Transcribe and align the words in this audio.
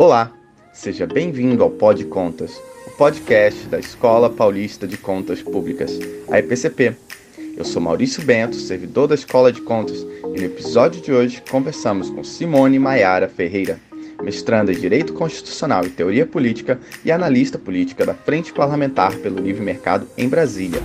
Olá, 0.00 0.30
seja 0.72 1.08
bem-vindo 1.08 1.60
ao 1.60 1.70
Pod 1.70 2.04
Contas, 2.04 2.62
o 2.86 2.90
podcast 2.90 3.66
da 3.66 3.80
Escola 3.80 4.30
Paulista 4.30 4.86
de 4.86 4.96
Contas 4.96 5.42
Públicas, 5.42 5.98
a 6.30 6.38
EPCP. 6.38 6.94
Eu 7.56 7.64
sou 7.64 7.82
Maurício 7.82 8.22
Bento, 8.22 8.54
servidor 8.54 9.08
da 9.08 9.16
Escola 9.16 9.50
de 9.50 9.60
Contas, 9.60 10.06
e 10.22 10.38
no 10.38 10.44
episódio 10.44 11.02
de 11.02 11.10
hoje 11.10 11.42
conversamos 11.50 12.08
com 12.10 12.22
Simone 12.22 12.78
Maiara 12.78 13.28
Ferreira, 13.28 13.80
mestranda 14.22 14.72
em 14.72 14.78
Direito 14.78 15.12
Constitucional 15.14 15.84
e 15.84 15.90
Teoria 15.90 16.24
Política 16.24 16.78
e 17.04 17.10
analista 17.10 17.58
política 17.58 18.06
da 18.06 18.14
Frente 18.14 18.52
Parlamentar 18.52 19.12
pelo 19.16 19.40
Livre 19.40 19.64
Mercado 19.64 20.06
em 20.16 20.28
Brasília. 20.28 20.80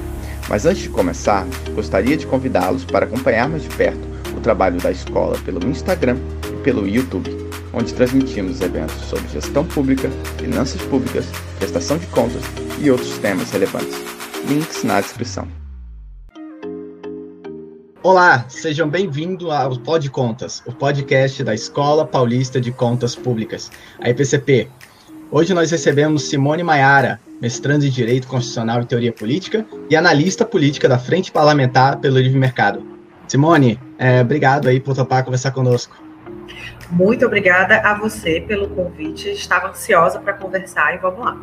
Mas 0.50 0.66
antes 0.66 0.82
de 0.82 0.89
começar, 0.89 1.45
gostaria 1.75 2.18
de 2.18 2.25
convidá-los 2.25 2.84
para 2.84 3.05
acompanhar 3.05 3.48
mais 3.48 3.61
de 3.61 3.70
perto 3.70 4.02
o 4.36 4.41
trabalho 4.41 4.82
da 4.82 4.89
escola 4.89 5.38
pelo 5.45 5.64
Instagram 5.70 6.18
e 6.52 6.64
pelo 6.64 6.88
YouTube 6.88 7.43
onde 7.74 7.94
transmitimos 7.94 8.62
eventos 8.62 8.96
sobre 9.06 9.28
gestão 9.30 9.66
pública, 9.66 10.10
finanças 10.38 10.82
públicas, 10.84 11.25
prestação 11.57 11.97
de 11.97 12.06
contas 12.07 12.42
e 12.80 12.89
outros 12.92 13.18
temas 13.18 13.52
relevantes. 13.52 13.96
Links 14.47 14.84
na 14.84 15.02
descrição. 15.02 15.47
Olá, 18.04 18.46
sejam 18.50 18.88
bem-vindos 18.88 19.50
ao 19.50 19.78
Pod 19.78 20.10
Contas, 20.10 20.61
o 20.66 20.74
podcast 20.74 21.42
da 21.44 21.54
Escola 21.54 22.06
Paulista 22.06 22.60
de 22.60 22.71
Contas 22.71 23.16
Públicas, 23.16 23.71
a 24.02 24.10
EPCP. 24.10 24.68
Hoje 25.32 25.54
nós 25.54 25.71
recebemos 25.71 26.24
Simone 26.24 26.61
Maiara, 26.64 27.19
mestrando 27.42 27.86
em 27.86 27.89
Direito 27.89 28.28
Constitucional 28.28 28.82
e 28.82 28.86
Teoria 28.86 29.14
Política 29.14 29.66
e 29.89 29.96
analista 29.96 30.46
política 30.46 30.88
da 30.88 31.00
Frente 31.00 31.32
Parlamentar 31.32 31.97
pelo 32.00 32.19
Livre 32.19 32.38
Mercado. 32.38 32.86
Simone, 33.25 33.80
é, 33.97 34.22
obrigado 34.22 34.67
aí 34.67 34.81
por 34.81 34.94
topar 34.94 35.23
conversar 35.23 35.52
conosco. 35.52 35.95
Muito 36.94 37.25
obrigada 37.25 37.78
a 37.80 37.95
você 37.95 38.39
pelo 38.39 38.70
convite. 38.70 39.30
Estava 39.30 39.70
ansiosa 39.70 40.20
para 40.20 40.33
conversar 40.33 40.94
e 40.94 41.00
vamos 41.00 41.25
lá. 41.25 41.36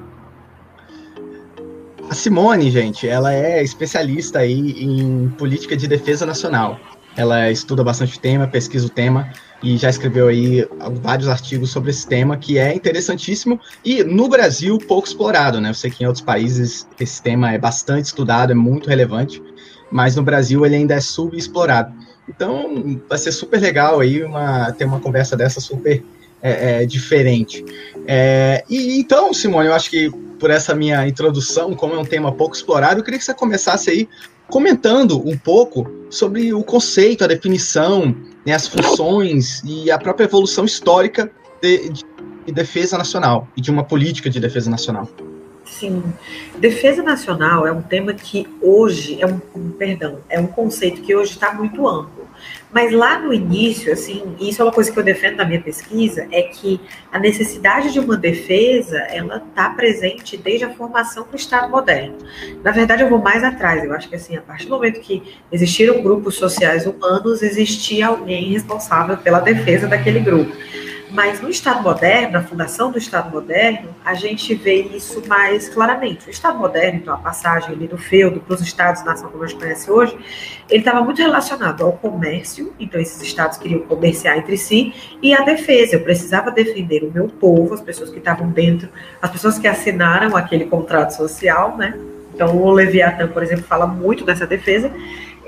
A 2.09 2.15
Simone, 2.15 2.71
gente, 2.71 3.09
ela 3.09 3.35
é 3.35 3.61
especialista 3.61 4.39
aí 4.39 4.71
em 4.81 5.29
política 5.31 5.77
de 5.77 5.89
defesa 5.89 6.25
nacional. 6.25 6.79
Ela 7.17 7.51
estuda 7.51 7.83
bastante 7.83 8.17
o 8.17 8.21
tema, 8.21 8.47
pesquisa 8.47 8.87
o 8.87 8.91
tema 8.91 9.33
e 9.61 9.77
já 9.77 9.91
escreveu 9.91 10.29
aí 10.29 10.65
vários 11.03 11.29
artigos 11.29 11.71
sobre 11.71 11.91
esse 11.91 12.07
tema 12.07 12.37
que 12.37 12.57
é 12.57 12.73
interessantíssimo 12.73 13.61
e 13.85 14.05
no 14.05 14.29
Brasil 14.29 14.79
pouco 14.79 15.09
explorado, 15.09 15.61
né? 15.61 15.71
Eu 15.71 15.75
sei 15.75 15.91
que 15.91 16.05
em 16.05 16.07
outros 16.07 16.25
países 16.25 16.87
esse 16.99 17.21
tema 17.21 17.53
é 17.53 17.59
bastante 17.59 18.07
estudado, 18.07 18.53
é 18.53 18.55
muito 18.55 18.89
relevante, 18.89 19.43
mas 19.91 20.15
no 20.15 20.23
Brasil 20.23 20.65
ele 20.65 20.77
ainda 20.77 20.95
é 20.95 21.01
subexplorado. 21.01 21.93
Então, 22.35 23.01
vai 23.09 23.19
ser 23.19 23.33
super 23.33 23.61
legal 23.61 24.01
aí 24.01 24.23
uma, 24.23 24.73
ter 24.73 24.85
uma 24.85 25.01
conversa 25.01 25.37
dessa 25.37 25.61
super 25.61 26.03
é, 26.41 26.83
é, 26.83 26.87
diferente. 26.87 27.65
É, 28.07 28.65
e 28.71 28.99
então, 28.99 29.35
Simone, 29.35 29.67
eu 29.67 29.75
acho 29.75 29.91
que 29.91 30.11
por 30.39 30.49
essa 30.51 30.75
minha 30.75 31.07
introdução, 31.07 31.75
como 31.75 31.95
é 31.95 31.99
um 31.99 32.05
tema 32.05 32.33
pouco 32.33 32.55
explorado, 32.55 33.01
eu 33.01 33.05
queria 33.05 33.19
que 33.19 33.25
você 33.25 33.35
começasse 33.35 33.91
aí 33.91 34.09
comentando 34.49 35.21
um 35.29 35.37
pouco 35.37 35.91
sobre 36.09 36.55
o 36.55 36.63
conceito, 36.63 37.25
a 37.25 37.27
definição, 37.27 38.17
né, 38.47 38.55
as 38.55 38.67
funções 38.67 39.63
e 39.65 39.91
a 39.91 39.99
própria 39.99 40.25
evolução 40.25 40.65
histórica 40.65 41.31
de, 41.61 41.91
de 41.91 42.05
defesa 42.53 42.97
nacional 42.97 43.47
e 43.57 43.61
de 43.61 43.71
uma 43.71 43.85
política 43.85 44.31
de 44.31 44.41
defesa 44.41 44.71
nacional. 44.71 45.09
Sim, 45.65 46.03
defesa 46.59 47.03
nacional 47.03 47.67
é 47.67 47.73
um 47.73 47.81
tema 47.81 48.13
que 48.13 48.49
hoje 48.61 49.21
é 49.21 49.27
um, 49.27 49.39
perdão, 49.71 50.19
é 50.29 50.41
um 50.41 50.47
conceito 50.47 51.01
que 51.01 51.15
hoje 51.15 51.33
está 51.33 51.55
muito 51.55 51.87
amplo. 51.87 52.20
Mas 52.73 52.93
lá 52.93 53.19
no 53.19 53.33
início, 53.35 53.93
assim, 53.93 54.37
isso 54.41 54.63
é 54.63 54.65
uma 54.65 54.73
coisa 54.73 54.93
que 54.93 54.99
eu 54.99 55.03
defendo 55.03 55.37
na 55.37 55.45
minha 55.45 55.61
pesquisa, 55.61 56.29
é 56.31 56.43
que 56.43 56.81
a 57.11 57.19
necessidade 57.19 57.93
de 57.93 57.99
uma 57.99 58.17
defesa, 58.17 58.99
ela 59.11 59.43
está 59.49 59.71
presente 59.71 60.37
desde 60.37 60.65
a 60.65 60.71
formação 60.75 61.27
do 61.29 61.37
Estado 61.37 61.69
moderno. 61.69 62.17
Na 62.63 62.71
verdade, 62.71 63.03
eu 63.03 63.09
vou 63.09 63.19
mais 63.19 63.43
atrás. 63.43 63.83
Eu 63.83 63.93
acho 63.93 64.09
que 64.09 64.15
assim, 64.15 64.37
a 64.37 64.43
partir 64.43 64.67
do 64.67 64.71
momento 64.71 65.01
que 65.01 65.37
existiram 65.51 66.03
grupos 66.03 66.37
sociais 66.37 66.87
humanos, 66.87 67.43
existia 67.43 68.07
alguém 68.07 68.53
responsável 68.53 69.17
pela 69.17 69.41
defesa 69.41 69.89
daquele 69.89 70.21
grupo. 70.21 70.55
Mas 71.13 71.41
no 71.41 71.49
Estado 71.49 71.83
moderno, 71.83 72.33
na 72.33 72.43
fundação 72.43 72.91
do 72.93 72.99
Estado 72.99 73.31
moderno, 73.31 73.95
a 74.05 74.15
gente 74.15 74.55
vê 74.55 74.83
isso 74.83 75.23
mais 75.27 75.69
claramente. 75.69 76.29
O 76.29 76.31
Estado 76.31 76.59
moderno, 76.59 76.99
então, 76.99 77.15
a 77.15 77.19
passagem 77.19 77.71
ali 77.71 77.89
do 77.89 77.99
feudo 77.99 78.41
para 78.41 78.55
os 78.55 78.61
Estados-nação, 78.61 79.29
como 79.31 79.43
a 79.43 79.47
gente 79.47 79.59
conhece 79.59 79.91
hoje, 79.91 80.17
ele 80.69 80.81
estava 80.81 81.03
muito 81.03 81.21
relacionado 81.21 81.85
ao 81.85 81.93
comércio, 81.93 82.73
então 82.79 83.01
esses 83.01 83.21
Estados 83.23 83.59
queriam 83.59 83.81
comerciar 83.81 84.39
entre 84.39 84.57
si, 84.57 84.95
e 85.21 85.35
à 85.35 85.41
defesa. 85.41 85.97
Eu 85.97 86.01
precisava 86.01 86.51
defender 86.51 87.03
o 87.03 87.11
meu 87.11 87.27
povo, 87.29 87.75
as 87.75 87.81
pessoas 87.81 88.11
que 88.11 88.19
estavam 88.19 88.49
dentro, 88.51 88.89
as 89.21 89.31
pessoas 89.31 89.59
que 89.59 89.67
assinaram 89.67 90.37
aquele 90.37 90.67
contrato 90.67 91.11
social, 91.11 91.77
né? 91.77 91.99
Então, 92.33 92.57
o 92.57 92.71
Leviatã, 92.71 93.27
por 93.27 93.43
exemplo, 93.43 93.65
fala 93.65 93.87
muito 93.87 94.25
dessa 94.25 94.47
defesa 94.47 94.91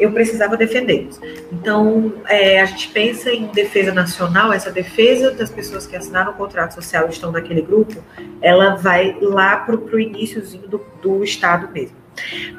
eu 0.03 0.13
precisava 0.13 0.57
defendê-los. 0.57 1.21
Então, 1.53 2.13
é, 2.27 2.61
a 2.61 2.65
gente 2.65 2.89
pensa 2.89 3.31
em 3.31 3.47
defesa 3.47 3.93
nacional, 3.93 4.53
essa 4.53 4.71
defesa 4.71 5.31
das 5.31 5.51
pessoas 5.51 5.87
que 5.87 5.95
assinaram 5.95 6.33
o 6.33 6.35
contrato 6.35 6.75
social 6.75 7.07
e 7.07 7.11
estão 7.11 7.31
naquele 7.31 7.63
grupo, 7.63 8.03
ela 8.41 8.75
vai 8.75 9.17
lá 9.21 9.57
para 9.57 9.77
o 9.77 10.01
iníciozinho 10.01 10.69
do, 10.69 10.81
do 11.01 11.23
Estado 11.23 11.69
mesmo. 11.73 11.97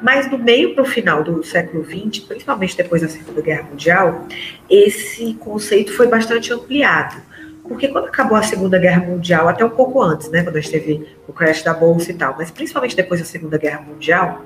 Mas 0.02 0.28
do 0.28 0.38
meio 0.38 0.74
para 0.74 0.82
o 0.82 0.86
final 0.86 1.22
do 1.22 1.42
século 1.44 1.84
XX, 1.84 2.24
principalmente 2.24 2.76
depois 2.76 3.02
da 3.02 3.08
Segunda 3.08 3.40
Guerra 3.40 3.62
Mundial, 3.70 4.26
esse 4.68 5.34
conceito 5.34 5.92
foi 5.92 6.08
bastante 6.08 6.52
ampliado. 6.52 7.16
Porque 7.62 7.88
quando 7.88 8.08
acabou 8.08 8.36
a 8.36 8.42
Segunda 8.42 8.78
Guerra 8.78 9.00
Mundial, 9.00 9.48
até 9.48 9.64
um 9.64 9.70
pouco 9.70 10.02
antes, 10.02 10.30
né, 10.30 10.42
quando 10.42 10.56
a 10.56 10.60
gente 10.60 10.72
teve 10.72 11.08
o 11.26 11.32
crash 11.32 11.62
da 11.62 11.72
Bolsa 11.72 12.10
e 12.10 12.14
tal, 12.14 12.34
mas 12.36 12.50
principalmente 12.50 12.94
depois 12.94 13.20
da 13.20 13.26
Segunda 13.26 13.56
Guerra 13.56 13.80
Mundial, 13.80 14.44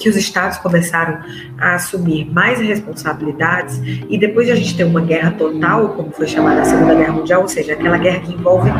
que 0.00 0.08
os 0.08 0.16
estados 0.16 0.58
começaram 0.58 1.20
a 1.58 1.74
assumir 1.74 2.24
mais 2.24 2.58
responsabilidades 2.58 3.80
e 4.08 4.18
depois 4.18 4.46
de 4.46 4.52
a 4.52 4.56
gente 4.56 4.76
ter 4.76 4.84
uma 4.84 5.00
guerra 5.00 5.32
total, 5.32 5.90
como 5.90 6.10
foi 6.10 6.26
chamada 6.26 6.62
a 6.62 6.64
Segunda 6.64 6.94
Guerra 6.94 7.12
Mundial, 7.12 7.42
ou 7.42 7.48
seja, 7.48 7.74
aquela 7.74 7.98
guerra 7.98 8.20
que 8.20 8.32
envolve 8.32 8.70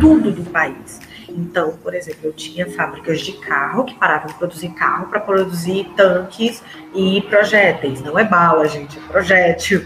tudo 0.00 0.32
do 0.32 0.42
país. 0.50 1.00
Então, 1.28 1.74
por 1.82 1.94
exemplo, 1.94 2.20
eu 2.24 2.32
tinha 2.32 2.68
fábricas 2.70 3.20
de 3.20 3.32
carro 3.32 3.84
que 3.84 3.94
paravam 3.94 4.26
de 4.26 4.34
produzir 4.34 4.68
carro 4.70 5.06
para 5.06 5.20
produzir 5.20 5.88
tanques 5.96 6.62
e 6.94 7.22
projéteis. 7.22 8.02
Não 8.02 8.18
é 8.18 8.24
bala, 8.24 8.68
gente, 8.68 8.98
é 8.98 9.02
projétil. 9.02 9.84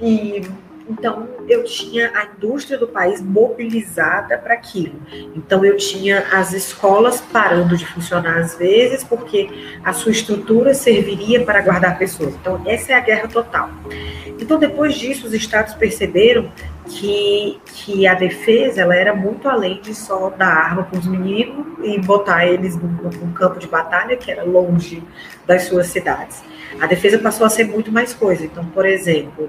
E 0.00 0.42
então, 0.88 1.28
eu 1.48 1.64
tinha 1.64 2.10
a 2.14 2.24
indústria 2.24 2.76
do 2.76 2.88
país 2.88 3.20
mobilizada 3.20 4.36
para 4.36 4.54
aquilo. 4.54 4.94
Então, 5.34 5.64
eu 5.64 5.76
tinha 5.76 6.26
as 6.32 6.52
escolas 6.52 7.20
parando 7.20 7.76
de 7.76 7.86
funcionar 7.86 8.38
às 8.38 8.56
vezes, 8.56 9.04
porque 9.04 9.48
a 9.84 9.92
sua 9.92 10.12
estrutura 10.12 10.74
serviria 10.74 11.44
para 11.44 11.60
guardar 11.60 11.98
pessoas. 11.98 12.34
Então, 12.34 12.60
essa 12.66 12.92
é 12.92 12.94
a 12.96 13.00
guerra 13.00 13.28
total. 13.28 13.70
Então, 14.40 14.58
depois 14.58 14.94
disso, 14.94 15.26
os 15.26 15.32
estados 15.32 15.74
perceberam 15.74 16.50
que, 16.86 17.60
que 17.66 18.06
a 18.06 18.14
defesa 18.14 18.80
ela 18.80 18.96
era 18.96 19.14
muito 19.14 19.48
além 19.48 19.80
de 19.80 19.94
só 19.94 20.30
dar 20.30 20.48
arma 20.48 20.82
para 20.82 20.98
os 20.98 21.06
meninos 21.06 21.66
e 21.82 21.98
botar 22.00 22.44
eles 22.44 22.74
num, 22.76 22.88
num 22.88 23.32
campo 23.32 23.60
de 23.60 23.68
batalha 23.68 24.16
que 24.16 24.30
era 24.30 24.42
longe 24.42 25.02
das 25.46 25.62
suas 25.62 25.86
cidades. 25.86 26.42
A 26.80 26.86
defesa 26.86 27.18
passou 27.18 27.46
a 27.46 27.50
ser 27.50 27.64
muito 27.64 27.92
mais 27.92 28.12
coisa. 28.12 28.44
Então, 28.44 28.64
por 28.66 28.84
exemplo, 28.84 29.48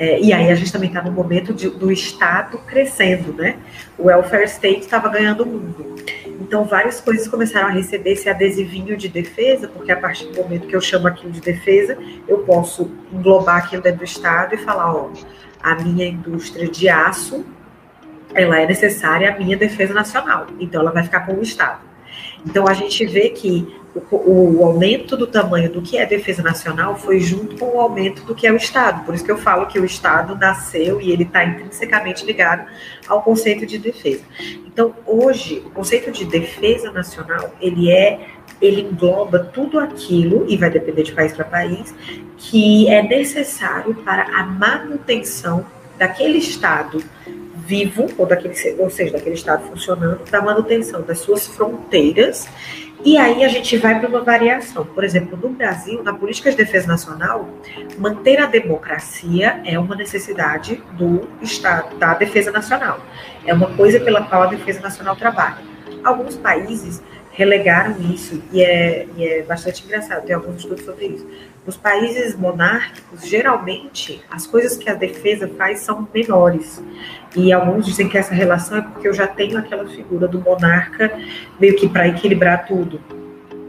é, 0.00 0.18
e 0.18 0.32
aí 0.32 0.50
a 0.50 0.54
gente 0.54 0.72
também 0.72 0.88
está 0.88 1.02
no 1.02 1.12
momento 1.12 1.52
de, 1.52 1.68
do 1.68 1.92
Estado 1.92 2.56
crescendo, 2.66 3.34
né? 3.34 3.58
O 3.98 4.04
welfare 4.04 4.44
state 4.44 4.80
estava 4.80 5.10
ganhando 5.10 5.42
o 5.42 5.46
mundo. 5.46 5.94
Então 6.40 6.64
várias 6.64 7.02
coisas 7.02 7.28
começaram 7.28 7.68
a 7.68 7.70
receber 7.70 8.12
esse 8.12 8.26
adesivinho 8.26 8.96
de 8.96 9.10
defesa, 9.10 9.68
porque 9.68 9.92
a 9.92 9.96
partir 9.98 10.24
do 10.28 10.42
momento 10.42 10.66
que 10.66 10.74
eu 10.74 10.80
chamo 10.80 11.06
aquilo 11.06 11.30
de 11.30 11.42
defesa, 11.42 11.98
eu 12.26 12.38
posso 12.38 12.90
englobar 13.12 13.58
aquilo 13.58 13.82
dentro 13.82 13.98
do 13.98 14.04
Estado 14.04 14.54
e 14.54 14.56
falar, 14.56 14.90
ó, 14.90 15.10
a 15.62 15.74
minha 15.74 16.06
indústria 16.06 16.66
de 16.66 16.88
aço, 16.88 17.44
ela 18.32 18.58
é 18.58 18.66
necessária 18.66 19.30
à 19.30 19.38
minha 19.38 19.54
defesa 19.58 19.92
nacional. 19.92 20.46
Então 20.58 20.80
ela 20.80 20.92
vai 20.92 21.02
ficar 21.02 21.26
com 21.26 21.34
o 21.34 21.42
Estado. 21.42 21.80
Então 22.46 22.66
a 22.66 22.72
gente 22.72 23.04
vê 23.04 23.28
que 23.28 23.68
o, 23.94 24.60
o, 24.60 24.64
aumento 24.64 25.16
do 25.16 25.26
tamanho 25.26 25.70
do 25.70 25.82
que 25.82 25.98
é 25.98 26.06
defesa 26.06 26.42
nacional 26.42 26.96
foi 26.96 27.18
junto 27.20 27.56
com 27.56 27.76
o 27.76 27.80
aumento 27.80 28.24
do 28.24 28.34
que 28.34 28.46
é 28.46 28.52
o 28.52 28.56
Estado. 28.56 29.04
Por 29.04 29.14
isso 29.14 29.24
que 29.24 29.30
eu 29.30 29.38
falo 29.38 29.66
que 29.66 29.78
o 29.78 29.84
Estado 29.84 30.36
nasceu 30.36 31.00
e 31.00 31.10
ele 31.10 31.24
está 31.24 31.44
intrinsecamente 31.44 32.24
ligado 32.24 32.66
ao 33.08 33.22
conceito 33.22 33.66
de 33.66 33.78
defesa. 33.78 34.22
Então, 34.66 34.94
hoje, 35.06 35.62
o 35.66 35.70
conceito 35.70 36.10
de 36.12 36.24
defesa 36.24 36.92
nacional, 36.92 37.54
ele 37.60 37.90
é 37.90 38.28
ele 38.60 38.82
engloba 38.82 39.38
tudo 39.38 39.78
aquilo, 39.78 40.44
e 40.48 40.56
vai 40.56 40.68
depender 40.68 41.02
de 41.02 41.12
país 41.12 41.32
para 41.32 41.44
país, 41.44 41.94
que 42.36 42.88
é 42.88 43.02
necessário 43.02 43.94
para 43.94 44.24
a 44.36 44.44
manutenção 44.44 45.64
daquele 45.98 46.38
Estado 46.38 47.02
vivo, 47.66 48.06
ou, 48.18 48.26
daquele, 48.26 48.54
ou 48.78 48.90
seja, 48.90 49.12
daquele 49.12 49.34
Estado 49.34 49.66
funcionando, 49.66 50.28
da 50.30 50.42
manutenção 50.42 51.02
das 51.02 51.20
suas 51.20 51.46
fronteiras. 51.46 52.48
E 53.02 53.16
aí 53.16 53.42
a 53.44 53.48
gente 53.48 53.76
vai 53.78 53.98
para 53.98 54.08
uma 54.08 54.20
variação. 54.20 54.84
Por 54.84 55.02
exemplo, 55.04 55.38
no 55.40 55.50
Brasil, 55.50 56.02
na 56.02 56.12
política 56.12 56.50
de 56.50 56.56
defesa 56.56 56.86
nacional, 56.86 57.48
manter 57.98 58.38
a 58.38 58.46
democracia 58.46 59.60
é 59.64 59.78
uma 59.78 59.96
necessidade 59.96 60.82
do 60.92 61.26
Estado, 61.40 61.96
da 61.96 62.12
defesa 62.12 62.50
nacional. 62.50 63.00
É 63.46 63.54
uma 63.54 63.68
coisa 63.68 63.98
pela 64.00 64.24
qual 64.24 64.42
a 64.42 64.46
defesa 64.46 64.80
nacional 64.80 65.16
trabalha. 65.16 65.69
Alguns 66.04 66.36
países 66.36 67.02
relegaram 67.32 67.96
isso, 68.12 68.42
e 68.52 68.62
é, 68.62 69.06
e 69.16 69.24
é 69.24 69.42
bastante 69.42 69.84
engraçado, 69.84 70.24
tem 70.24 70.34
alguns 70.34 70.56
estudos 70.56 70.84
sobre 70.84 71.06
isso. 71.06 71.26
Nos 71.64 71.76
países 71.76 72.36
monárquicos, 72.36 73.26
geralmente, 73.26 74.22
as 74.30 74.46
coisas 74.46 74.76
que 74.76 74.90
a 74.90 74.94
defesa 74.94 75.48
faz 75.56 75.80
são 75.80 76.08
menores. 76.12 76.82
E 77.36 77.52
alguns 77.52 77.86
dizem 77.86 78.08
que 78.08 78.18
essa 78.18 78.34
relação 78.34 78.78
é 78.78 78.82
porque 78.82 79.06
eu 79.06 79.14
já 79.14 79.26
tenho 79.26 79.56
aquela 79.58 79.86
figura 79.86 80.26
do 80.26 80.40
monarca 80.40 81.16
meio 81.58 81.76
que 81.76 81.88
para 81.88 82.08
equilibrar 82.08 82.66
tudo. 82.66 83.00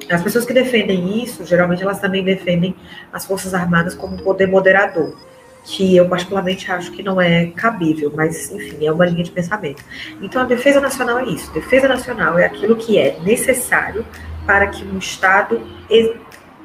As 0.10 0.22
pessoas 0.22 0.46
que 0.46 0.54
defendem 0.54 1.24
isso, 1.24 1.46
geralmente 1.46 1.84
elas 1.84 2.00
também 2.00 2.24
defendem 2.24 2.76
as 3.14 3.26
Forças 3.26 3.54
Armadas 3.54 3.94
como 3.94 4.16
um 4.16 4.20
poder 4.20 4.48
moderador 4.48 5.16
que 5.64 5.96
eu 5.96 6.08
particularmente 6.08 6.72
acho 6.72 6.92
que 6.92 7.04
não 7.04 7.22
é 7.22 7.48
cabível, 7.48 8.12
mas 8.16 8.52
enfim, 8.52 8.86
é 8.86 8.92
uma 8.92 9.06
linha 9.06 9.24
de 9.24 9.32
pensamento. 9.32 9.84
Então 10.22 10.42
a 10.42 10.46
defesa 10.46 10.82
nacional 10.82 11.20
é 11.20 11.26
isso. 11.26 11.52
Defesa 11.54 11.88
nacional 11.88 12.38
é 12.40 12.46
aquilo 12.46 12.76
que 12.76 12.98
é 12.98 13.18
necessário 13.24 14.06
para 14.46 14.68
que 14.68 14.84
um 14.84 14.98
Estado 14.98 15.62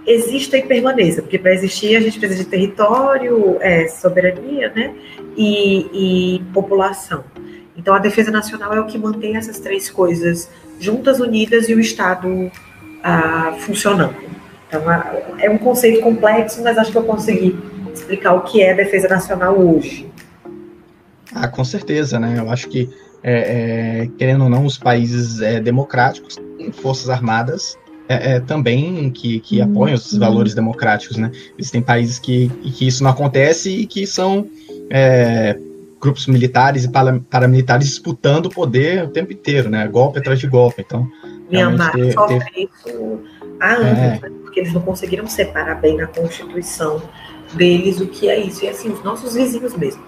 exista 0.07 0.57
e 0.57 0.63
permaneça, 0.63 1.21
porque 1.21 1.39
para 1.39 1.53
existir 1.53 1.97
a 1.97 2.01
gente 2.01 2.19
precisa 2.19 2.43
de 2.43 2.49
território, 2.49 3.59
é, 3.61 3.89
soberania, 3.89 4.73
né, 4.75 4.95
e, 5.37 6.39
e 6.39 6.45
população. 6.55 7.25
Então 7.77 7.95
a 7.95 7.99
defesa 7.99 8.31
nacional 8.31 8.73
é 8.75 8.81
o 8.81 8.87
que 8.87 8.97
mantém 8.97 9.37
essas 9.37 9.59
três 9.59 9.91
coisas 9.91 10.49
juntas, 10.81 11.21
unidas 11.21 11.69
e 11.69 11.75
o 11.75 11.81
Estado 11.81 12.51
ah, 13.03 13.55
funcionando. 13.61 14.17
Então 14.69 14.83
é 15.39 15.51
um 15.51 15.59
conceito 15.59 16.01
complexo, 16.01 16.63
mas 16.63 16.79
acho 16.79 16.91
que 16.91 16.99
eu 16.99 17.05
consegui 17.05 17.59
explicar 17.97 18.33
o 18.35 18.43
que 18.43 18.63
é 18.63 18.75
defesa 18.75 19.09
nacional 19.09 19.59
hoje. 19.59 20.09
Ah, 21.35 21.49
com 21.49 21.65
certeza, 21.65 22.19
né? 22.19 22.37
Eu 22.39 22.51
acho 22.51 22.69
que, 22.69 22.89
é, 23.23 24.03
é, 24.03 24.11
querendo 24.17 24.45
ou 24.45 24.51
não, 24.51 24.65
os 24.65 24.79
países 24.79 25.41
é, 25.41 25.61
democráticos 25.61 26.37
têm 26.57 26.73
forças 26.73 27.11
armadas 27.11 27.77
é, 28.09 28.35
é, 28.35 28.41
também 28.41 29.11
que, 29.11 29.41
que 29.41 29.61
uhum. 29.61 29.71
apoiam 29.71 29.95
esses 29.95 30.17
valores 30.17 30.55
democráticos, 30.55 31.17
né? 31.17 31.31
Existem 31.59 31.83
países 31.83 32.19
que, 32.19 32.49
que 32.49 32.87
isso 32.87 33.03
não 33.03 33.11
acontece 33.11 33.71
e 33.71 33.87
que 33.87 34.07
são 34.07 34.49
é, 34.89 35.59
grupos 36.01 36.27
militares 36.27 36.85
e 36.85 36.89
paramilitares 36.89 37.89
disputando 37.89 38.47
o 38.47 38.51
poder 38.51 39.05
o 39.05 39.09
tempo 39.09 39.33
inteiro, 39.33 39.69
né? 39.69 39.87
Golpe 39.89 40.21
atrás 40.21 40.39
de 40.39 40.47
golpe. 40.47 40.83
Então, 40.87 41.11
Myanmar 41.51 41.93
ter, 41.93 42.13
sofre 42.13 42.41
ter... 42.41 42.61
isso 42.63 43.21
há 43.61 43.75
anos, 43.75 43.99
é. 43.99 44.21
né? 44.21 44.21
porque 44.43 44.61
eles 44.61 44.73
não 44.73 44.81
conseguiram 44.81 45.27
separar 45.27 45.81
bem 45.81 45.97
na 45.97 46.07
Constituição 46.07 47.03
deles 47.55 48.01
o 48.01 48.07
que 48.07 48.29
é 48.29 48.39
isso. 48.39 48.65
E 48.65 48.69
assim, 48.69 48.91
os 48.91 49.03
nossos 49.03 49.35
vizinhos 49.35 49.77
mesmo. 49.77 50.03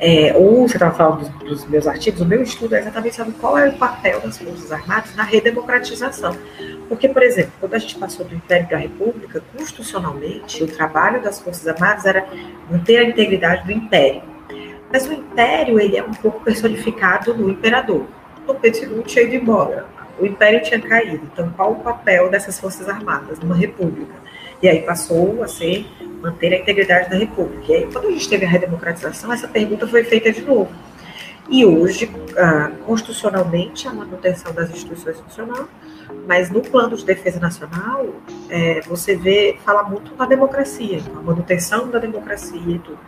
É, 0.00 0.34
ou 0.36 0.68
você 0.68 0.76
estava 0.76 0.94
falando 0.94 1.20
dos, 1.20 1.28
dos, 1.40 1.66
meus 1.66 1.86
artigos, 1.86 2.20
o 2.20 2.24
meu 2.24 2.42
estudo 2.42 2.74
é 2.74 2.80
exatamente 2.80 3.16
sabe 3.16 3.32
qual 3.32 3.56
é 3.56 3.68
o 3.68 3.72
papel 3.78 4.20
das 4.20 4.38
Forças 4.38 4.70
Armadas 4.70 5.14
na 5.14 5.22
redemocratização. 5.22 6.36
Porque, 6.88 7.08
por 7.08 7.22
exemplo, 7.22 7.52
quando 7.60 7.74
a 7.74 7.78
gente 7.78 7.96
passou 7.96 8.24
do 8.26 8.34
Império 8.34 8.66
para 8.66 8.76
a 8.76 8.80
República, 8.80 9.42
constitucionalmente, 9.56 10.62
o 10.62 10.66
trabalho 10.66 11.22
das 11.22 11.40
Forças 11.40 11.66
Armadas 11.66 12.04
era 12.04 12.26
manter 12.70 12.98
a 12.98 13.04
integridade 13.04 13.64
do 13.64 13.72
Império. 13.72 14.22
Mas 14.92 15.06
o 15.08 15.12
Império, 15.12 15.80
ele 15.80 15.96
é 15.96 16.02
um 16.02 16.12
pouco 16.12 16.40
personificado 16.40 17.34
no 17.34 17.50
Imperador. 17.50 18.06
O 18.46 18.54
Pedro 18.54 18.98
II 18.98 19.02
tinha 19.04 19.24
ido 19.24 19.36
embora, 19.36 19.86
o 20.18 20.26
Império 20.26 20.62
tinha 20.62 20.80
caído. 20.80 21.28
Então, 21.32 21.50
qual 21.56 21.72
o 21.72 21.76
papel 21.76 22.30
dessas 22.30 22.60
Forças 22.60 22.88
Armadas 22.88 23.38
numa 23.40 23.54
república? 23.54 24.14
E 24.62 24.68
aí 24.68 24.82
passou 24.82 25.42
a 25.42 25.48
ser 25.48 25.86
manter 26.24 26.54
a 26.54 26.58
integridade 26.58 27.10
da 27.10 27.16
República. 27.16 27.72
E 27.72 27.74
aí, 27.76 27.88
quando 27.92 28.08
a 28.08 28.10
gente 28.10 28.28
teve 28.28 28.46
a 28.46 28.48
redemocratização, 28.48 29.32
essa 29.32 29.46
pergunta 29.46 29.86
foi 29.86 30.02
feita 30.04 30.32
de 30.32 30.42
novo. 30.42 30.70
E 31.48 31.64
hoje, 31.66 32.10
ah, 32.38 32.70
constitucionalmente, 32.86 33.86
a 33.86 33.92
manutenção 33.92 34.52
das 34.52 34.70
instituições 34.70 35.20
funcional, 35.20 35.68
mas 36.26 36.50
no 36.50 36.62
plano 36.62 36.96
de 36.96 37.04
defesa 37.04 37.38
nacional, 37.38 38.06
é, 38.48 38.80
você 38.82 39.14
vê, 39.14 39.58
fala 39.64 39.82
muito 39.82 40.14
da 40.14 40.24
democracia, 40.24 41.00
a 41.14 41.20
manutenção 41.20 41.88
da 41.90 41.98
democracia 41.98 42.58
e 42.66 42.78
tudo. 42.78 42.98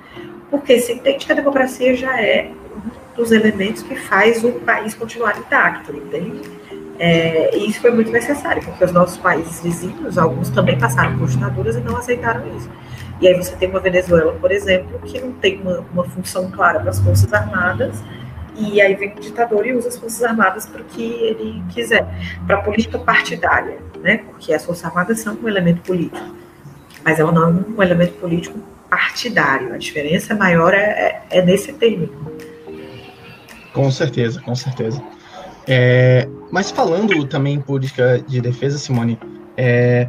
Porque 0.50 0.78
se 0.78 0.92
entende 0.92 1.24
que 1.24 1.32
a 1.32 1.34
democracia 1.34 1.96
já 1.96 2.20
é 2.20 2.52
um 2.74 3.16
dos 3.16 3.32
elementos 3.32 3.82
que 3.82 3.96
faz 3.96 4.44
o 4.44 4.52
país 4.52 4.94
continuar 4.94 5.38
intacto, 5.38 5.96
entende? 5.96 6.42
É, 6.98 7.56
e 7.56 7.68
isso 7.68 7.80
foi 7.80 7.90
muito 7.90 8.10
necessário, 8.10 8.62
porque 8.62 8.84
os 8.84 8.92
nossos 8.92 9.18
países 9.18 9.60
vizinhos, 9.60 10.16
alguns 10.18 10.50
também 10.50 10.78
passaram 10.78 11.18
por 11.18 11.28
ditaduras 11.28 11.76
e 11.76 11.80
não 11.80 11.96
aceitaram 11.96 12.42
isso. 12.56 12.70
E 13.20 13.28
aí 13.28 13.34
você 13.34 13.54
tem 13.56 13.68
uma 13.68 13.80
Venezuela, 13.80 14.32
por 14.34 14.52
exemplo, 14.52 14.98
que 15.00 15.18
não 15.20 15.32
tem 15.32 15.60
uma, 15.60 15.80
uma 15.92 16.04
função 16.04 16.50
clara 16.50 16.80
para 16.80 16.90
as 16.90 17.00
Forças 17.00 17.32
Armadas, 17.32 18.02
e 18.58 18.80
aí 18.80 18.94
vem 18.94 19.12
o 19.12 19.20
ditador 19.20 19.66
e 19.66 19.74
usa 19.74 19.88
as 19.88 19.98
Forças 19.98 20.22
Armadas 20.22 20.66
para 20.66 20.82
o 20.82 20.84
que 20.84 21.02
ele 21.02 21.62
quiser, 21.70 22.06
para 22.46 22.58
a 22.58 22.62
política 22.62 22.98
partidária, 22.98 23.78
né? 24.02 24.18
porque 24.18 24.52
as 24.52 24.64
Forças 24.64 24.84
Armadas 24.84 25.20
são 25.20 25.36
um 25.42 25.48
elemento 25.48 25.82
político, 25.82 26.34
mas 27.04 27.18
ela 27.18 27.32
não 27.32 27.44
é 27.44 27.46
um 27.46 27.82
elemento 27.82 28.14
político 28.14 28.58
partidário, 28.88 29.74
a 29.74 29.78
diferença 29.78 30.34
maior 30.34 30.72
é, 30.72 31.22
é, 31.30 31.38
é 31.38 31.42
nesse 31.42 31.72
termo. 31.72 32.08
Com 33.72 33.90
certeza, 33.90 34.40
com 34.40 34.54
certeza. 34.54 35.02
É, 35.66 36.28
mas 36.50 36.70
falando 36.70 37.26
também 37.26 37.54
em 37.54 37.60
política 37.60 38.22
de 38.26 38.40
defesa, 38.40 38.78
Simone, 38.78 39.18
é, 39.56 40.06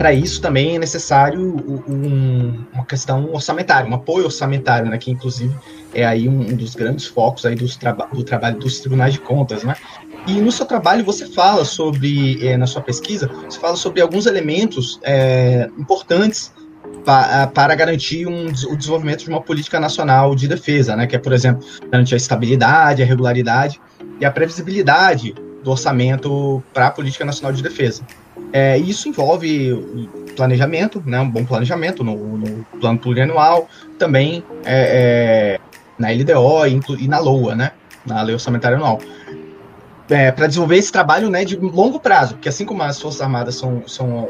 para 0.00 0.14
isso 0.14 0.40
também 0.40 0.76
é 0.76 0.78
necessário 0.78 1.38
um, 1.86 2.64
uma 2.72 2.86
questão 2.86 3.30
orçamentária, 3.34 3.86
um 3.86 3.94
apoio 3.94 4.24
orçamentário, 4.24 4.88
né, 4.88 4.96
que 4.96 5.10
inclusive 5.10 5.54
é 5.92 6.06
aí 6.06 6.26
um, 6.26 6.40
um 6.40 6.56
dos 6.56 6.74
grandes 6.74 7.06
focos 7.06 7.44
aí 7.44 7.54
dos 7.54 7.76
traba 7.76 8.08
do 8.10 8.24
trabalho 8.24 8.58
dos 8.58 8.80
tribunais 8.80 9.12
de 9.12 9.20
contas, 9.20 9.62
né? 9.62 9.76
E 10.26 10.40
no 10.40 10.50
seu 10.50 10.64
trabalho 10.64 11.04
você 11.04 11.26
fala 11.26 11.66
sobre, 11.66 12.42
é, 12.48 12.56
na 12.56 12.66
sua 12.66 12.80
pesquisa, 12.80 13.30
você 13.46 13.60
fala 13.60 13.76
sobre 13.76 14.00
alguns 14.00 14.24
elementos 14.24 14.98
é, 15.02 15.68
importantes 15.78 16.50
pa, 17.04 17.46
para 17.48 17.74
garantir 17.74 18.26
um, 18.26 18.46
o 18.46 18.76
desenvolvimento 18.76 19.24
de 19.24 19.28
uma 19.28 19.42
política 19.42 19.78
nacional 19.78 20.34
de 20.34 20.48
defesa, 20.48 20.96
né? 20.96 21.06
Que 21.06 21.16
é, 21.16 21.18
por 21.18 21.34
exemplo, 21.34 21.62
garantir 21.90 22.14
a 22.14 22.16
estabilidade, 22.16 23.02
a 23.02 23.04
regularidade 23.04 23.78
e 24.18 24.24
a 24.24 24.30
previsibilidade 24.30 25.34
do 25.62 25.70
orçamento 25.70 26.62
para 26.72 26.86
a 26.86 26.90
Política 26.90 27.22
Nacional 27.22 27.52
de 27.52 27.62
Defesa. 27.62 28.02
É, 28.52 28.76
isso 28.78 29.08
envolve 29.08 30.08
planejamento, 30.36 31.02
né, 31.04 31.20
um 31.20 31.30
bom 31.30 31.44
planejamento 31.44 32.02
no, 32.02 32.16
no 32.38 32.64
plano 32.80 32.98
plurianual, 32.98 33.68
também 33.98 34.42
é, 34.64 35.58
é, 35.58 35.60
na 35.98 36.10
LDO 36.10 36.66
e, 36.66 37.04
e, 37.04 37.08
na 37.08 37.18
LOA, 37.18 37.54
né, 37.54 37.72
na 38.06 38.22
Lei 38.22 38.34
Orçamentária 38.34 38.76
Anual. 38.76 39.00
É, 40.08 40.32
para 40.32 40.48
desenvolver 40.48 40.76
esse 40.76 40.90
trabalho 40.90 41.30
né, 41.30 41.44
de 41.44 41.56
longo 41.56 42.00
prazo, 42.00 42.34
porque 42.34 42.48
assim 42.48 42.64
como 42.64 42.82
as 42.82 43.00
Forças 43.00 43.20
Armadas 43.20 43.54
são, 43.54 43.84
são, 43.86 44.28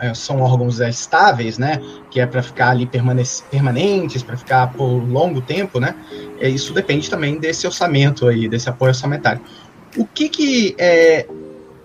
é, 0.00 0.14
são 0.14 0.40
órgãos 0.40 0.80
estáveis, 0.80 1.58
né, 1.58 1.82
que 2.10 2.20
é 2.20 2.26
para 2.26 2.42
ficar 2.42 2.70
ali 2.70 2.86
permanentes, 2.86 4.22
para 4.22 4.36
ficar 4.36 4.72
por 4.72 4.86
longo 4.86 5.42
tempo, 5.42 5.78
né, 5.78 5.94
é, 6.40 6.48
isso 6.48 6.72
depende 6.72 7.10
também 7.10 7.38
desse 7.38 7.66
orçamento 7.66 8.26
aí, 8.26 8.48
desse 8.48 8.70
apoio 8.70 8.90
orçamentário. 8.90 9.42
O 9.96 10.06
que 10.06 10.28
que 10.28 10.74
é, 10.78 11.26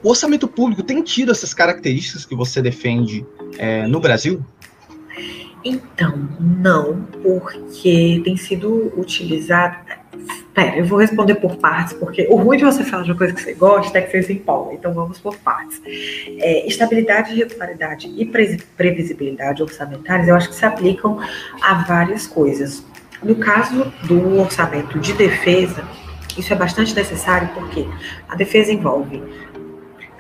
o 0.03 0.09
orçamento 0.09 0.47
público 0.47 0.83
tem 0.83 1.01
tido 1.01 1.31
essas 1.31 1.53
características 1.53 2.25
que 2.25 2.35
você 2.35 2.61
defende 2.61 3.25
é, 3.57 3.87
no 3.87 3.99
Brasil? 3.99 4.43
Então, 5.63 6.29
não, 6.39 7.03
porque 7.21 8.21
tem 8.23 8.35
sido 8.35 8.91
utilizado. 8.97 9.77
Pera, 10.53 10.77
eu 10.77 10.85
vou 10.85 10.99
responder 10.99 11.35
por 11.35 11.55
partes, 11.55 11.93
porque 11.93 12.27
o 12.29 12.35
ruim 12.35 12.57
de 12.57 12.65
você 12.65 12.83
falar 12.83 13.03
de 13.03 13.11
uma 13.11 13.17
coisa 13.17 13.33
que 13.33 13.41
você 13.41 13.53
gosta 13.53 13.97
é 13.97 14.01
que 14.01 14.11
você 14.11 14.23
se 14.23 14.33
empolga. 14.33 14.73
Então 14.73 14.93
vamos 14.93 15.19
por 15.19 15.35
partes. 15.37 15.81
É, 15.85 16.67
estabilidade, 16.67 17.33
regularidade 17.33 18.13
e 18.15 18.25
previsibilidade 18.25 19.63
orçamentárias, 19.63 20.27
eu 20.27 20.35
acho 20.35 20.49
que 20.49 20.55
se 20.55 20.65
aplicam 20.65 21.19
a 21.61 21.75
várias 21.85 22.27
coisas. 22.27 22.85
No 23.23 23.35
caso 23.35 23.91
do 24.03 24.39
orçamento 24.39 24.99
de 24.99 25.13
defesa, 25.13 25.83
isso 26.37 26.51
é 26.51 26.55
bastante 26.55 26.93
necessário 26.93 27.49
porque 27.53 27.87
a 28.27 28.35
defesa 28.35 28.71
envolve 28.71 29.23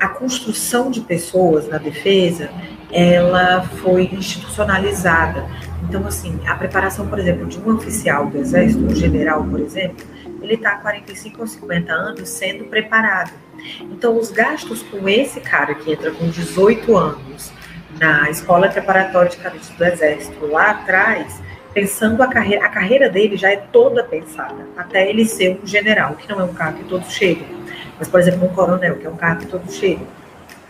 a 0.03 0.09
construção 0.09 0.91
de 0.91 0.99
pessoas 0.99 1.69
na 1.69 1.77
defesa, 1.77 2.49
ela 2.91 3.61
foi 3.61 4.09
institucionalizada. 4.11 5.47
Então, 5.87 6.05
assim, 6.05 6.41
a 6.45 6.55
preparação, 6.55 7.07
por 7.07 7.17
exemplo, 7.19 7.45
de 7.45 7.57
um 7.57 7.73
oficial 7.73 8.27
do 8.27 8.37
Exército, 8.37 8.83
um 8.83 8.93
general, 8.93 9.45
por 9.45 9.61
exemplo, 9.61 10.05
ele 10.41 10.55
está 10.55 10.71
há 10.73 10.75
45 10.75 11.39
ou 11.39 11.47
50 11.47 11.93
anos 11.93 12.27
sendo 12.27 12.65
preparado. 12.65 13.31
Então, 13.79 14.19
os 14.19 14.29
gastos 14.29 14.83
com 14.83 15.07
esse 15.07 15.39
cara 15.39 15.73
que 15.73 15.93
entra 15.93 16.11
com 16.11 16.27
18 16.27 16.97
anos 16.97 17.53
na 17.97 18.29
escola 18.29 18.67
preparatória 18.67 19.29
de 19.29 19.37
cadetes 19.37 19.69
do 19.69 19.85
Exército 19.85 20.45
lá 20.47 20.71
atrás, 20.71 21.41
pensando 21.73 22.21
a 22.21 22.27
carreira, 22.27 22.65
a 22.65 22.69
carreira 22.69 23.09
dele 23.09 23.37
já 23.37 23.53
é 23.53 23.55
toda 23.55 24.03
pensada, 24.03 24.67
até 24.75 25.09
ele 25.09 25.23
ser 25.23 25.61
um 25.63 25.65
general, 25.65 26.15
que 26.15 26.29
não 26.29 26.41
é 26.41 26.43
um 26.43 26.53
cargo 26.53 26.79
que 26.79 26.89
todos 26.89 27.09
chegam, 27.09 27.62
mas, 27.97 28.07
por 28.07 28.19
exemplo, 28.19 28.45
um 28.45 28.49
coronel, 28.49 28.95
que 28.97 29.05
é 29.05 29.09
um 29.09 29.15
cargo 29.15 29.41
que 29.41 29.47
todos 29.47 29.73
chegam. 29.75 30.07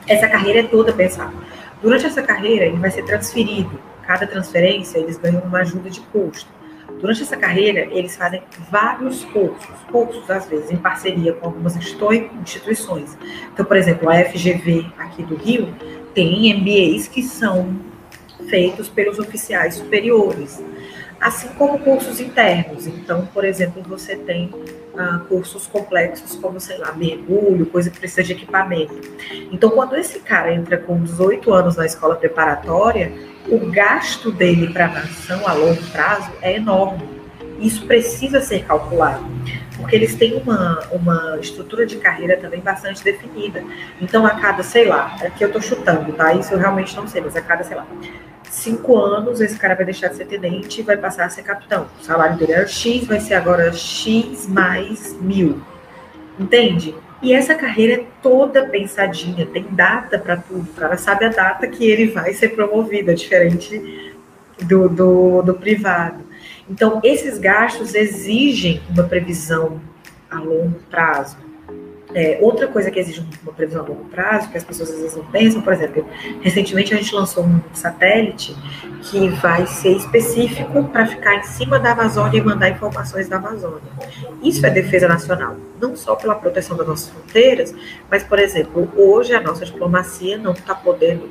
Essa 0.08 0.28
carreira 0.28 0.60
é 0.60 0.64
toda 0.64 0.92
pensada. 0.92 1.34
Durante 1.82 2.06
essa 2.06 2.22
carreira, 2.22 2.66
ele 2.66 2.78
vai 2.78 2.92
ser 2.92 3.04
transferido. 3.04 3.80
Cada 4.06 4.28
transferência, 4.28 4.98
eles 4.98 5.18
ganham 5.18 5.42
uma 5.42 5.60
ajuda 5.60 5.90
de 5.90 6.02
custo. 6.02 6.50
Durante 7.00 7.24
essa 7.24 7.36
carreira, 7.36 7.82
eles 7.92 8.16
fazem 8.16 8.42
vários 8.72 9.26
cursos, 9.26 9.76
cursos 9.92 10.30
às 10.30 10.46
vezes 10.46 10.72
em 10.72 10.78
parceria 10.78 11.34
com 11.34 11.48
algumas 11.48 11.76
instituições. 11.76 13.18
Então, 13.54 13.66
por 13.66 13.76
exemplo, 13.76 14.10
a 14.10 14.24
FGV 14.24 14.86
aqui 14.98 15.24
do 15.24 15.36
Rio 15.36 15.74
tem 16.14 16.54
MBAs 16.54 17.08
que 17.08 17.22
são 17.22 17.76
feitos 18.48 18.88
pelos 18.88 19.20
oficiais 19.20 19.76
superiores, 19.76 20.64
assim 21.20 21.50
como 21.58 21.80
cursos 21.80 22.22
internos. 22.22 22.88
Então, 22.88 23.26
por 23.34 23.44
exemplo, 23.44 23.84
você 23.84 24.16
tem 24.16 24.50
cursos 25.28 25.68
complexos 25.68 26.36
como, 26.36 26.60
sei 26.60 26.78
lá, 26.78 26.92
mergulho, 26.94 27.66
coisa 27.66 27.90
que 27.90 28.00
precisa 28.00 28.24
de 28.24 28.34
equipamento. 28.34 28.94
Então, 29.52 29.72
quando 29.72 29.96
esse 29.96 30.20
cara 30.20 30.54
entra 30.54 30.78
com 30.78 31.02
18 31.02 31.52
anos 31.54 31.76
na 31.76 31.86
escola 31.86 32.16
preparatória, 32.16 33.12
o 33.48 33.58
gasto 33.72 34.32
dele 34.32 34.72
para 34.72 34.86
a 34.86 34.90
nação 34.90 35.48
a 35.48 35.54
longo 35.54 35.84
prazo 35.92 36.32
é 36.42 36.56
enorme. 36.56 37.24
Isso 37.60 37.86
precisa 37.86 38.42
ser 38.42 38.66
calculado, 38.66 39.26
porque 39.78 39.96
eles 39.96 40.16
têm 40.16 40.36
uma, 40.36 40.82
uma 40.92 41.38
estrutura 41.40 41.86
de 41.86 41.98
carreira 41.98 42.38
também 42.38 42.60
bastante 42.60 43.04
definida. 43.04 43.64
Então, 44.02 44.26
a 44.26 44.32
cada, 44.32 44.64
sei 44.64 44.86
lá, 44.86 45.16
aqui 45.22 45.44
eu 45.44 45.48
estou 45.48 45.62
chutando, 45.62 46.12
tá? 46.14 46.34
Isso 46.34 46.54
eu 46.54 46.58
realmente 46.58 46.96
não 46.96 47.08
sei, 47.08 47.22
mas 47.22 47.36
a 47.36 47.42
cada, 47.42 47.64
sei 47.64 47.78
lá, 47.78 47.88
cinco 48.54 48.98
anos 48.98 49.42
esse 49.42 49.58
cara 49.58 49.76
vai 49.76 49.84
deixar 49.84 50.10
de 50.10 50.16
ser 50.16 50.26
tenente 50.26 50.80
e 50.80 50.84
vai 50.84 50.96
passar 50.96 51.26
a 51.26 51.30
ser 51.30 51.44
capitão. 51.44 51.88
O 52.00 52.04
salário 52.04 52.38
dele 52.38 52.54
era 52.54 52.68
X, 52.68 53.06
vai 53.06 53.20
ser 53.20 53.34
agora 53.34 53.74
X 53.74 54.48
mais 54.48 55.20
mil. 55.20 55.62
Entende? 56.40 56.96
E 57.22 57.34
essa 57.34 57.56
carreira 57.56 58.02
é 58.02 58.06
toda 58.22 58.68
pensadinha, 58.68 59.46
tem 59.46 59.66
data 59.72 60.20
para 60.20 60.38
tudo. 60.38 60.70
O 60.70 60.74
cara 60.74 60.98
sabe 60.98 61.26
a 61.26 61.30
data 61.30 61.68
que 61.68 61.90
ele 61.90 62.08
vai 62.08 62.34
ser 62.34 62.50
promovido, 62.50 63.12
é 63.12 63.14
diferente 63.14 64.14
do, 64.62 64.90
do, 64.90 65.42
do 65.42 65.54
privado. 65.54 66.24
Então, 66.70 67.00
esses 67.04 67.38
gastos 67.38 67.96
exigem 67.96 68.82
uma 68.90 69.04
previsão 69.04 69.82
a 70.30 70.40
longo 70.40 70.80
prazo. 70.92 71.38
É, 72.16 72.38
outra 72.42 72.68
coisa 72.68 72.92
que 72.92 73.00
exige 73.00 73.26
uma 73.42 73.54
previsão 73.54 73.84
a 73.84 73.88
longo 73.88 74.06
prazo, 74.06 74.50
que 74.50 74.58
as 74.58 74.64
pessoas 74.64 74.92
às 74.92 75.00
vezes 75.00 75.18
não 75.18 75.26
pensam, 75.26 75.62
por 75.62 75.74
exemplo, 75.74 76.08
recentemente 76.42 76.94
a 76.94 76.98
gente 76.98 77.14
lançou 77.14 77.44
um 77.44 77.60
satélite 77.74 78.56
que 79.02 79.30
vai 79.30 79.66
ser 79.66 79.98
específico 79.98 80.84
para 80.86 81.08
ficar 81.08 81.36
em 81.36 81.44
cima 81.44 81.80
da 81.80 81.92
Amazônia 81.92 82.38
e 82.38 82.42
mandar 82.42 82.70
informações 82.70 83.28
da 83.28 83.38
Amazônia. 83.38 83.82
Isso 84.42 84.66
é 84.66 84.70
defesa 84.70 85.08
nacional, 85.08 85.56
não 85.82 85.96
só 85.96 86.16
pela 86.16 86.36
proteção 86.36 86.78
das 86.78 86.88
nossas 86.88 87.10
fronteiras, 87.10 87.74
mas, 88.10 88.24
por 88.24 88.40
exemplo, 88.40 88.90
hoje 88.96 89.34
a 89.34 89.42
nossa 89.42 89.66
diplomacia 89.66 90.38
não 90.38 90.54
está 90.54 90.76
podendo 90.76 91.30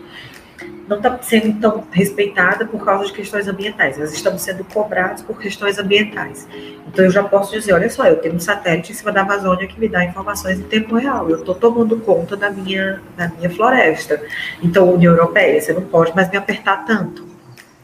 não 0.93 0.99
está 0.99 1.19
sendo 1.23 1.59
tão 1.61 1.85
respeitada 1.91 2.67
por 2.67 2.85
causa 2.85 3.07
de 3.07 3.13
questões 3.13 3.49
ambientais. 3.49 3.99
Nós 3.99 4.13
estamos 4.13 4.43
sendo 4.43 4.65
cobrados 4.65 5.23
por 5.23 5.39
questões 5.39 5.79
ambientais. 5.79 6.47
Então 6.87 7.05
eu 7.05 7.11
já 7.11 7.23
posso 7.23 7.53
dizer, 7.53 7.73
olha 7.73 7.89
só, 7.89 8.05
eu 8.07 8.17
tenho 8.17 8.35
um 8.35 8.41
satélite 8.41 8.93
em 8.93 8.95
cima 8.95 9.11
da 9.11 9.23
Amazônia 9.23 9.67
que 9.67 9.79
me 9.81 9.89
dá 9.89 10.05
informações 10.05 10.59
em 10.61 10.65
tempo 10.65 10.97
real. 10.97 11.29
Eu 11.31 11.39
estou 11.39 11.55
tomando 11.55 11.97
conta 11.99 12.37
da 12.37 12.51
minha, 12.51 13.01
da 13.17 13.29
minha 13.29 13.51
floresta. 13.51 14.23
Então, 14.63 14.93
União 14.93 15.13
Europeia, 15.13 15.61
você 15.61 15.73
não 15.73 15.83
pode 15.83 16.15
mais 16.15 16.31
me 16.31 16.37
apertar 16.37 16.85
tanto. 16.85 17.33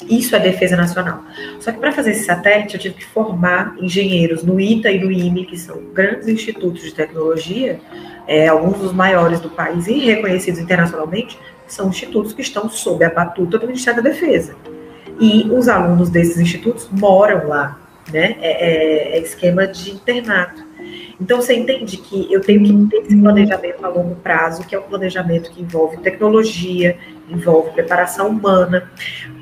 Isso 0.08 0.36
é 0.36 0.38
defesa 0.38 0.76
nacional. 0.76 1.24
Só 1.60 1.72
que 1.72 1.78
para 1.78 1.90
fazer 1.90 2.12
esse 2.12 2.24
satélite, 2.24 2.74
eu 2.74 2.80
tive 2.80 2.94
que 2.94 3.04
formar 3.04 3.74
engenheiros 3.80 4.44
no 4.44 4.60
ITA 4.60 4.90
e 4.90 5.00
no 5.00 5.10
IME, 5.10 5.44
que 5.44 5.58
são 5.58 5.76
grandes 5.92 6.28
institutos 6.28 6.82
de 6.82 6.94
tecnologia, 6.94 7.80
é, 8.26 8.46
alguns 8.48 8.78
dos 8.78 8.92
maiores 8.92 9.40
do 9.40 9.50
país 9.50 9.86
e 9.88 9.98
reconhecidos 9.98 10.60
internacionalmente, 10.60 11.38
são 11.72 11.88
institutos 11.88 12.32
que 12.32 12.42
estão 12.42 12.68
sob 12.68 13.04
a 13.04 13.10
batuta 13.10 13.58
do 13.58 13.66
Ministério 13.66 14.02
da 14.02 14.10
Defesa. 14.10 14.54
E 15.20 15.48
os 15.50 15.68
alunos 15.68 16.10
desses 16.10 16.38
institutos 16.38 16.88
moram 16.90 17.48
lá, 17.48 17.78
né? 18.12 18.36
É, 18.40 19.14
é, 19.14 19.18
é 19.18 19.20
esquema 19.20 19.66
de 19.66 19.90
internato. 19.90 20.68
Então 21.20 21.40
você 21.40 21.54
entende 21.54 21.96
que 21.96 22.32
eu 22.32 22.40
tenho 22.40 22.62
que 22.62 22.90
ter 22.90 23.06
esse 23.06 23.16
planejamento 23.16 23.84
a 23.84 23.88
longo 23.88 24.14
prazo, 24.16 24.64
que 24.64 24.74
é 24.74 24.78
um 24.78 24.84
planejamento 24.84 25.50
que 25.50 25.60
envolve 25.60 25.96
tecnologia, 25.98 26.96
envolve 27.28 27.70
preparação 27.70 28.28
humana. 28.28 28.90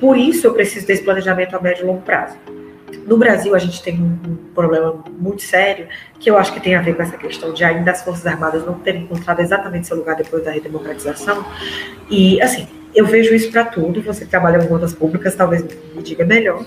Por 0.00 0.16
isso 0.16 0.46
eu 0.46 0.54
preciso 0.54 0.86
desse 0.86 1.02
planejamento 1.02 1.54
a 1.54 1.60
médio 1.60 1.84
e 1.84 1.86
longo 1.86 2.00
prazo. 2.00 2.36
No 3.06 3.16
Brasil, 3.16 3.54
a 3.54 3.58
gente 3.58 3.80
tem 3.82 4.02
um, 4.02 4.36
problema 4.52 5.04
muito 5.16 5.42
sério, 5.42 5.86
que 6.18 6.28
eu 6.28 6.36
acho 6.36 6.52
que 6.52 6.60
tem 6.60 6.74
a 6.74 6.82
ver 6.82 6.96
com 6.96 7.02
essa 7.02 7.16
questão 7.16 7.54
de 7.54 7.62
ainda 7.62 7.92
as 7.92 8.02
Forças 8.02 8.26
Armadas 8.26 8.66
não 8.66 8.74
terem 8.80 9.02
encontrado 9.02 9.40
exatamente 9.40 9.86
seu 9.86 9.96
lugar 9.96 10.16
depois 10.16 10.44
da 10.44 10.50
redemocratização. 10.50 11.46
E, 12.10 12.42
assim, 12.42 12.66
eu 12.92 13.06
vejo 13.06 13.32
isso 13.32 13.52
para 13.52 13.64
tudo. 13.64 14.02
Você 14.02 14.26
trabalha 14.26 14.58
com 14.58 14.66
contas 14.66 14.92
públicas 14.92 15.36
talvez 15.36 15.62
me 15.62 16.02
diga 16.02 16.24
melhor. 16.24 16.64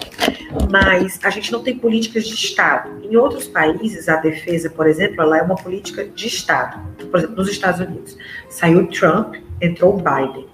Mas 0.71 1.19
a 1.23 1.29
gente 1.29 1.51
não 1.51 1.61
tem 1.61 1.77
políticas 1.77 2.25
de 2.25 2.35
Estado. 2.35 2.89
Em 3.03 3.17
outros 3.17 3.47
países, 3.47 4.07
a 4.07 4.15
defesa, 4.15 4.69
por 4.69 4.87
exemplo, 4.87 5.21
ela 5.21 5.39
é 5.39 5.41
uma 5.41 5.55
política 5.55 6.05
de 6.05 6.27
Estado. 6.27 6.79
Por 7.11 7.17
exemplo, 7.17 7.35
nos 7.35 7.49
Estados 7.49 7.81
Unidos, 7.81 8.17
saiu 8.49 8.87
Trump, 8.87 9.35
entrou 9.61 9.97
Biden 9.97 10.48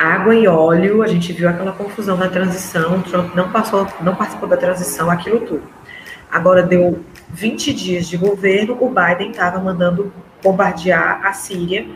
água 0.00 0.34
e 0.34 0.48
óleo, 0.48 1.02
a 1.02 1.06
gente 1.06 1.30
viu 1.30 1.46
aquela 1.46 1.72
confusão 1.72 2.16
na 2.16 2.26
transição, 2.26 3.02
Trump 3.02 3.34
não 3.34 3.52
passou, 3.52 3.86
não 4.00 4.16
participou 4.16 4.48
da 4.48 4.56
transição, 4.56 5.10
aquilo 5.10 5.40
tudo. 5.40 5.62
Agora 6.32 6.62
deu 6.62 7.00
20 7.28 7.74
dias 7.74 8.08
de 8.08 8.16
governo, 8.16 8.78
o 8.80 8.88
Biden 8.88 9.30
estava 9.30 9.58
mandando 9.58 10.10
bombardear 10.42 11.20
a 11.22 11.34
Síria, 11.34 11.86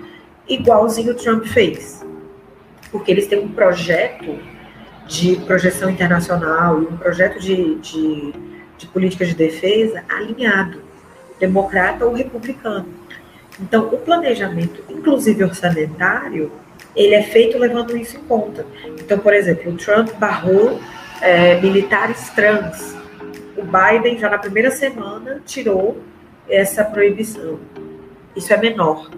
igualzinho 0.46 1.12
o 1.12 1.14
Trump 1.14 1.46
fez. 1.46 2.04
Porque 2.92 3.10
eles 3.10 3.26
têm 3.26 3.38
um 3.38 3.48
projeto 3.48 4.38
de 5.06 5.36
projeção 5.36 5.88
internacional 5.88 6.82
e 6.82 6.84
um 6.84 6.98
projeto 6.98 7.40
de, 7.40 7.76
de, 7.76 8.34
de 8.76 8.86
política 8.88 9.24
de 9.24 9.34
defesa 9.34 10.04
alinhado, 10.10 10.82
democrata 11.40 12.04
ou 12.04 12.12
republicano. 12.12 12.86
Então, 13.58 13.86
o 13.86 13.96
planejamento, 13.96 14.84
inclusive 14.90 15.42
orçamentário, 15.42 16.52
ele 16.94 17.14
é 17.14 17.22
feito 17.22 17.58
levando 17.58 17.96
isso 17.96 18.16
em 18.16 18.20
conta. 18.20 18.66
Então, 18.98 19.18
por 19.18 19.34
exemplo, 19.34 19.72
o 19.72 19.76
Trump 19.76 20.10
barrou 20.18 20.80
é, 21.20 21.60
militares 21.60 22.30
trans. 22.30 22.94
O 23.56 23.62
Biden, 23.62 24.18
já 24.18 24.28
na 24.28 24.38
primeira 24.38 24.70
semana, 24.70 25.42
tirou 25.44 26.00
essa 26.48 26.84
proibição. 26.84 27.58
Isso 28.36 28.52
é 28.52 28.56
menor. 28.56 29.10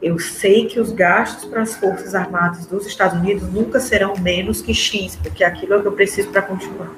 Eu 0.00 0.18
sei 0.18 0.66
que 0.66 0.78
os 0.78 0.92
gastos 0.92 1.46
para 1.46 1.62
as 1.62 1.74
Forças 1.74 2.14
Armadas 2.14 2.66
dos 2.66 2.86
Estados 2.86 3.18
Unidos 3.18 3.50
nunca 3.52 3.80
serão 3.80 4.14
menos 4.16 4.60
que 4.60 4.74
X, 4.74 5.16
porque 5.16 5.42
aquilo 5.42 5.74
é 5.74 5.76
o 5.78 5.82
que 5.82 5.88
eu 5.88 5.92
preciso 5.92 6.28
para 6.28 6.42
continuar. 6.42 6.94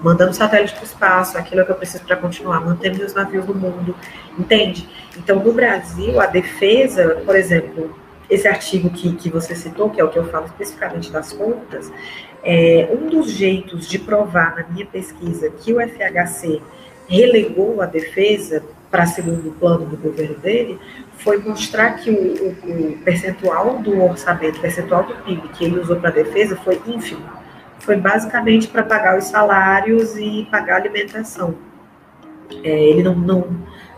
Mandando 0.00 0.32
satélite 0.32 0.72
para 0.74 0.82
o 0.82 0.86
espaço, 0.86 1.36
aquilo 1.36 1.60
é 1.60 1.62
o 1.62 1.66
que 1.66 1.72
eu 1.72 1.76
preciso 1.76 2.04
para 2.04 2.16
continuar, 2.16 2.60
mantendo 2.60 2.98
meus 2.98 3.12
navios 3.12 3.46
no 3.46 3.54
mundo, 3.54 3.94
entende? 4.38 4.88
Então, 5.16 5.40
no 5.40 5.52
Brasil, 5.52 6.20
a 6.20 6.26
defesa, 6.26 7.20
por 7.26 7.36
exemplo, 7.36 7.94
esse 8.30 8.46
artigo 8.46 8.90
que, 8.90 9.14
que 9.16 9.28
você 9.28 9.54
citou, 9.54 9.90
que 9.90 10.00
é 10.00 10.04
o 10.04 10.08
que 10.08 10.18
eu 10.18 10.30
falo 10.30 10.46
especificamente 10.46 11.10
das 11.10 11.32
contas, 11.32 11.92
é, 12.42 12.88
um 12.92 13.08
dos 13.08 13.30
jeitos 13.32 13.88
de 13.88 13.98
provar 13.98 14.56
na 14.56 14.66
minha 14.68 14.86
pesquisa 14.86 15.50
que 15.50 15.72
o 15.72 15.80
FHC 15.80 16.62
relegou 17.08 17.82
a 17.82 17.86
defesa 17.86 18.62
para 18.90 19.06
segundo 19.06 19.52
plano 19.58 19.86
do 19.86 19.96
governo 19.96 20.36
dele 20.36 20.78
foi 21.18 21.38
mostrar 21.38 21.92
que 21.94 22.10
o, 22.10 22.14
o, 22.14 22.92
o 22.92 22.98
percentual 22.98 23.78
do 23.78 24.02
orçamento, 24.02 24.60
percentual 24.60 25.04
do 25.04 25.14
PIB 25.16 25.48
que 25.48 25.64
ele 25.64 25.78
usou 25.78 25.96
para 25.96 26.10
defesa 26.10 26.56
foi 26.56 26.80
ínfimo. 26.86 27.22
Foi 27.80 27.96
basicamente 27.96 28.68
para 28.68 28.82
pagar 28.82 29.18
os 29.18 29.24
salários 29.24 30.16
e 30.16 30.46
pagar 30.50 30.74
a 30.74 30.76
alimentação. 30.78 31.54
É, 32.64 32.68
ele 32.68 33.02
não, 33.02 33.14
não, 33.14 33.46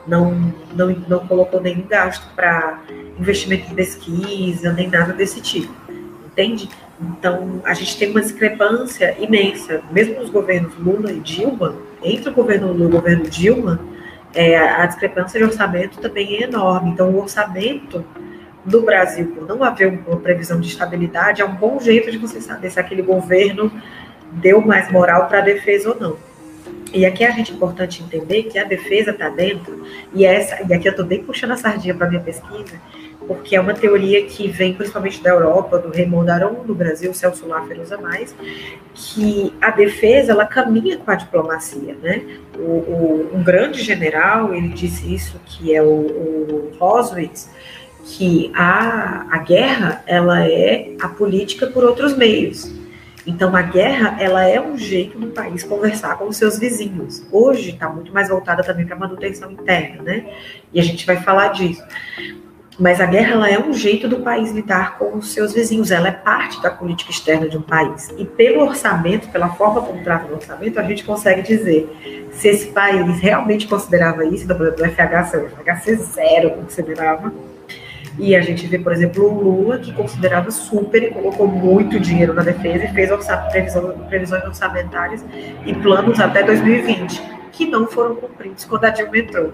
não, 0.06 0.52
não, 0.74 0.88
não 1.08 1.26
colocou 1.26 1.60
nenhum 1.60 1.86
gasto 1.86 2.26
para 2.34 2.80
investimento 3.18 3.70
em 3.70 3.74
pesquisa, 3.74 4.72
nem 4.72 4.88
nada 4.88 5.12
desse 5.12 5.40
tipo, 5.40 5.72
entende? 6.26 6.68
Então, 7.00 7.60
a 7.64 7.74
gente 7.74 7.96
tem 7.98 8.10
uma 8.10 8.20
discrepância 8.20 9.16
imensa, 9.18 9.82
mesmo 9.90 10.20
nos 10.20 10.30
governos 10.30 10.74
Lula 10.78 11.10
e 11.12 11.20
Dilma, 11.20 11.74
entre 12.02 12.30
o 12.30 12.32
governo 12.32 12.68
Lula 12.68 12.84
e 12.84 12.86
o 12.86 12.90
governo 12.90 13.28
Dilma, 13.28 13.80
é, 14.34 14.56
a 14.56 14.86
discrepância 14.86 15.38
de 15.38 15.44
orçamento 15.44 16.00
também 16.00 16.36
é 16.36 16.42
enorme. 16.44 16.90
Então, 16.90 17.10
o 17.10 17.20
orçamento 17.20 18.04
do 18.64 18.82
Brasil, 18.82 19.26
por 19.34 19.46
não 19.46 19.62
haver 19.62 20.00
uma 20.06 20.16
previsão 20.18 20.60
de 20.60 20.68
estabilidade, 20.68 21.42
é 21.42 21.44
um 21.44 21.54
bom 21.54 21.78
jeito 21.80 22.10
de 22.10 22.18
você 22.18 22.40
saber 22.40 22.70
se 22.70 22.78
aquele 22.78 23.02
governo 23.02 23.70
deu 24.30 24.60
mais 24.60 24.90
moral 24.90 25.26
para 25.26 25.38
a 25.38 25.42
defesa 25.42 25.90
ou 25.90 26.00
não. 26.00 26.31
E 26.92 27.06
aqui 27.06 27.24
é 27.24 27.28
a 27.28 27.30
gente 27.30 27.52
importante 27.52 28.02
entender 28.02 28.44
que 28.44 28.58
a 28.58 28.64
defesa 28.64 29.12
está 29.12 29.28
dentro, 29.28 29.86
e 30.14 30.24
essa, 30.24 30.62
e 30.68 30.74
aqui 30.74 30.86
eu 30.86 30.90
estou 30.90 31.06
bem 31.06 31.22
puxando 31.22 31.52
a 31.52 31.56
sardinha 31.56 31.94
para 31.94 32.08
minha 32.08 32.20
pesquisa, 32.20 32.78
porque 33.26 33.56
é 33.56 33.60
uma 33.60 33.72
teoria 33.72 34.24
que 34.26 34.48
vem 34.48 34.74
principalmente 34.74 35.22
da 35.22 35.30
Europa, 35.30 35.78
do 35.78 35.90
Raymond 35.90 36.30
Aron, 36.30 36.64
do 36.64 36.74
Brasil, 36.74 37.14
Celso 37.14 37.46
Laffer 37.46 37.80
usa 37.80 37.96
mais, 37.96 38.34
que 38.94 39.54
a 39.60 39.70
defesa 39.70 40.32
ela 40.32 40.44
caminha 40.44 40.98
com 40.98 41.10
a 41.10 41.14
diplomacia, 41.14 41.96
né? 42.02 42.22
O, 42.56 42.60
o, 42.60 43.30
um 43.32 43.42
grande 43.42 43.82
general, 43.82 44.52
ele 44.52 44.68
disse 44.68 45.14
isso, 45.14 45.40
que 45.46 45.74
é 45.74 45.82
o, 45.82 45.86
o 45.86 46.72
que 48.04 48.50
a, 48.54 49.26
a 49.30 49.38
guerra 49.38 50.02
ela 50.06 50.46
é 50.46 50.94
a 51.00 51.08
política 51.08 51.66
por 51.68 51.84
outros 51.84 52.16
meios. 52.16 52.81
Então, 53.26 53.54
a 53.54 53.62
guerra, 53.62 54.16
ela 54.20 54.44
é 54.44 54.60
um 54.60 54.76
jeito 54.76 55.18
do 55.18 55.28
país 55.28 55.62
conversar 55.62 56.18
com 56.18 56.26
os 56.26 56.36
seus 56.36 56.58
vizinhos. 56.58 57.24
Hoje 57.30 57.70
está 57.70 57.88
muito 57.88 58.12
mais 58.12 58.28
voltada 58.28 58.64
também 58.64 58.84
para 58.84 58.96
a 58.96 58.98
manutenção 58.98 59.50
interna, 59.52 60.02
né? 60.02 60.26
E 60.72 60.80
a 60.80 60.82
gente 60.82 61.06
vai 61.06 61.16
falar 61.16 61.48
disso. 61.48 61.82
Mas 62.78 63.00
a 63.00 63.06
guerra, 63.06 63.34
ela 63.34 63.50
é 63.50 63.58
um 63.58 63.72
jeito 63.72 64.08
do 64.08 64.20
país 64.20 64.50
lidar 64.50 64.98
com 64.98 65.16
os 65.16 65.32
seus 65.32 65.52
vizinhos. 65.52 65.90
Ela 65.90 66.08
é 66.08 66.12
parte 66.12 66.60
da 66.60 66.70
política 66.70 67.10
externa 67.10 67.48
de 67.48 67.56
um 67.56 67.62
país. 67.62 68.08
E 68.16 68.24
pelo 68.24 68.62
orçamento, 68.62 69.28
pela 69.28 69.50
forma 69.50 69.82
como 69.82 70.02
trata 70.02 70.26
o 70.32 70.34
orçamento, 70.34 70.80
a 70.80 70.82
gente 70.82 71.04
consegue 71.04 71.42
dizer 71.42 72.28
se 72.32 72.48
esse 72.48 72.66
país 72.68 73.20
realmente 73.20 73.68
considerava 73.68 74.24
isso, 74.24 74.48
do 74.48 74.54
FHC, 74.54 75.48
FHC 75.48 75.96
zero 75.96 76.50
considerava, 76.52 77.32
e 78.18 78.36
a 78.36 78.40
gente 78.40 78.66
vê, 78.66 78.78
por 78.78 78.92
exemplo, 78.92 79.24
o 79.24 79.42
Lula, 79.42 79.78
que 79.78 79.92
considerava 79.92 80.50
super 80.50 81.02
e 81.02 81.10
colocou 81.10 81.46
muito 81.46 81.98
dinheiro 81.98 82.34
na 82.34 82.42
defesa 82.42 82.84
e 82.84 82.92
fez 82.92 83.10
previsões 84.08 84.44
orçamentárias 84.44 85.24
e 85.64 85.74
planos 85.74 86.20
até 86.20 86.42
2020, 86.42 87.22
que 87.52 87.66
não 87.66 87.86
foram 87.86 88.16
cumpridos 88.16 88.64
quando 88.64 88.84
a 88.84 88.90
Dilma 88.90 89.18
entrou. 89.18 89.52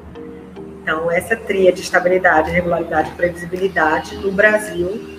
Então, 0.83 1.11
essa 1.11 1.37
tria 1.37 1.73
de 1.73 1.83
estabilidade, 1.83 2.51
regularidade 2.51 3.11
e 3.11 3.15
previsibilidade 3.15 4.17
no 4.17 4.33
Brasil 4.33 5.19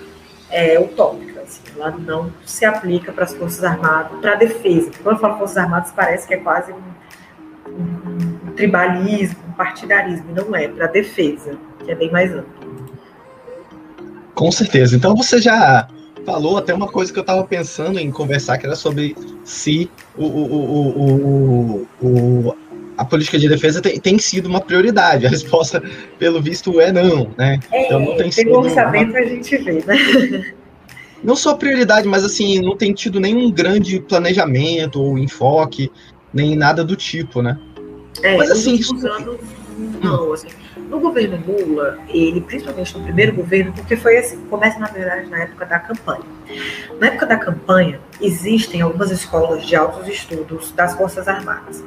é 0.50 0.78
utópica. 0.78 1.40
Assim, 1.40 1.62
ela 1.76 1.90
não 1.92 2.32
se 2.44 2.64
aplica 2.64 3.12
para 3.12 3.24
as 3.24 3.34
Forças 3.34 3.64
Armadas, 3.64 4.18
para 4.20 4.32
a 4.32 4.34
defesa. 4.34 4.90
Quando 5.02 5.16
eu 5.16 5.20
falo 5.20 5.38
Forças 5.38 5.56
Armadas, 5.56 5.92
parece 5.92 6.26
que 6.26 6.34
é 6.34 6.38
quase 6.38 6.72
um, 6.72 6.82
um, 7.68 8.48
um 8.48 8.52
tribalismo, 8.52 9.38
um 9.48 9.52
partidarismo. 9.52 10.34
Não 10.34 10.54
é, 10.54 10.68
para 10.68 10.86
a 10.86 10.88
defesa, 10.88 11.56
que 11.84 11.90
é 11.90 11.94
bem 11.94 12.10
mais 12.10 12.32
amplo. 12.32 12.59
Com 14.40 14.50
certeza. 14.50 14.96
Então 14.96 15.14
você 15.14 15.38
já 15.38 15.86
falou 16.24 16.56
até 16.56 16.72
uma 16.72 16.88
coisa 16.88 17.12
que 17.12 17.18
eu 17.18 17.20
estava 17.20 17.44
pensando 17.44 17.98
em 17.98 18.10
conversar, 18.10 18.56
que 18.56 18.64
era 18.64 18.74
sobre 18.74 19.14
se 19.44 19.90
o, 20.16 20.24
o, 20.24 21.84
o, 21.84 21.88
o, 22.00 22.56
a 22.96 23.04
política 23.04 23.38
de 23.38 23.50
defesa 23.50 23.82
tem, 23.82 24.00
tem, 24.00 24.18
sido 24.18 24.46
uma 24.46 24.62
prioridade. 24.62 25.26
A 25.26 25.28
resposta, 25.28 25.82
pelo 26.18 26.40
visto, 26.40 26.80
é 26.80 26.90
não, 26.90 27.30
né? 27.36 27.60
É, 27.70 27.84
então 27.84 28.00
não 28.00 28.16
tem 28.16 28.32
sido. 28.32 28.52
orçamento 28.52 29.10
uma... 29.10 29.18
a 29.18 29.24
gente 29.24 29.58
vê, 29.58 29.84
né? 29.86 30.54
Não 31.22 31.36
só 31.36 31.54
prioridade, 31.54 32.08
mas 32.08 32.24
assim, 32.24 32.62
não 32.62 32.74
tem 32.74 32.94
tido 32.94 33.20
nenhum 33.20 33.50
grande 33.50 34.00
planejamento 34.00 35.02
ou 35.02 35.18
enfoque, 35.18 35.92
nem 36.32 36.56
nada 36.56 36.82
do 36.82 36.96
tipo, 36.96 37.42
né? 37.42 37.58
É, 38.22 38.38
mas 38.38 38.50
assim. 38.50 38.76
Isso... 38.76 39.06
Anos, 39.06 39.38
não, 40.02 40.32
assim 40.32 40.48
no 40.90 40.98
governo 40.98 41.40
Lula, 41.46 41.98
ele, 42.08 42.40
principalmente 42.40 42.98
no 42.98 43.04
primeiro 43.04 43.32
governo, 43.32 43.72
porque 43.72 43.96
foi 43.96 44.18
assim, 44.18 44.44
começa 44.46 44.78
na 44.78 44.88
verdade 44.88 45.30
na 45.30 45.44
época 45.44 45.64
da 45.64 45.78
campanha. 45.78 46.24
Na 46.98 47.06
época 47.06 47.26
da 47.26 47.36
campanha, 47.36 48.00
existem 48.20 48.82
algumas 48.82 49.12
escolas 49.12 49.64
de 49.64 49.76
altos 49.76 50.08
estudos 50.08 50.72
das 50.72 50.94
Forças 50.96 51.28
Armadas. 51.28 51.82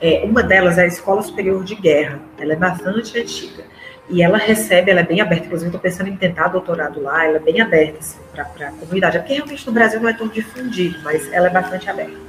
É, 0.00 0.22
uma 0.24 0.42
delas 0.42 0.78
é 0.78 0.82
a 0.82 0.86
Escola 0.86 1.22
Superior 1.22 1.64
de 1.64 1.74
Guerra, 1.74 2.20
ela 2.38 2.52
é 2.52 2.56
bastante 2.56 3.18
antiga. 3.18 3.64
E 4.10 4.22
ela 4.22 4.38
recebe, 4.38 4.90
ela 4.90 5.00
é 5.00 5.04
bem 5.04 5.20
aberta, 5.20 5.46
inclusive 5.46 5.68
estou 5.68 5.80
pensando 5.80 6.08
em 6.08 6.16
tentar 6.16 6.48
doutorado 6.48 7.00
lá, 7.00 7.26
ela 7.26 7.36
é 7.36 7.40
bem 7.40 7.60
aberta 7.60 7.98
assim, 7.98 8.18
para 8.32 8.68
a 8.68 8.72
comunidade. 8.72 9.16
É 9.16 9.20
porque 9.20 9.34
realmente 9.34 9.66
no 9.66 9.72
Brasil 9.72 10.00
não 10.00 10.08
é 10.08 10.12
tão 10.12 10.28
difundido, 10.28 10.98
mas 11.02 11.30
ela 11.32 11.48
é 11.48 11.50
bastante 11.50 11.90
aberta 11.90 12.27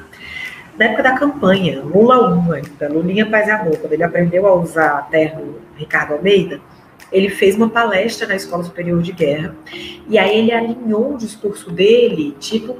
na 0.79 0.85
época 0.85 1.03
da 1.03 1.11
campanha, 1.11 1.81
Lula 1.81 2.33
1 2.37 2.51
ainda, 2.53 2.87
Lulinha 2.87 3.29
Paz 3.29 3.49
e 3.49 3.51
Amor, 3.51 3.77
quando 3.77 3.91
ele 3.91 4.03
aprendeu 4.03 4.47
a 4.47 4.55
usar 4.55 5.09
terno 5.11 5.55
Ricardo 5.75 6.13
Almeida, 6.13 6.61
ele 7.11 7.27
fez 7.27 7.57
uma 7.57 7.69
palestra 7.69 8.25
na 8.25 8.35
Escola 8.37 8.63
Superior 8.63 9.01
de 9.01 9.11
Guerra, 9.11 9.53
e 10.07 10.17
aí 10.17 10.39
ele 10.39 10.53
alinhou 10.53 11.15
o 11.15 11.17
discurso 11.17 11.69
dele, 11.69 12.33
tipo, 12.39 12.77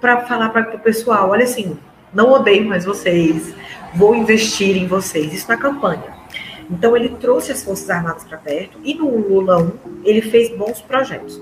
para 0.00 0.22
falar 0.22 0.48
para 0.48 0.74
o 0.74 0.80
pessoal, 0.80 1.30
olha 1.30 1.44
assim, 1.44 1.78
não 2.12 2.32
odeio 2.32 2.64
mais 2.64 2.84
vocês, 2.84 3.54
vou 3.94 4.16
investir 4.16 4.76
em 4.76 4.88
vocês, 4.88 5.32
isso 5.32 5.48
na 5.48 5.56
campanha. 5.56 6.20
Então 6.68 6.96
ele 6.96 7.10
trouxe 7.20 7.52
as 7.52 7.62
Forças 7.62 7.88
Armadas 7.88 8.24
para 8.24 8.38
perto, 8.38 8.78
e 8.82 8.94
no 8.94 9.08
Lula 9.16 9.58
1 9.58 9.70
ele 10.04 10.22
fez 10.22 10.50
bons 10.56 10.80
projetos. 10.80 11.40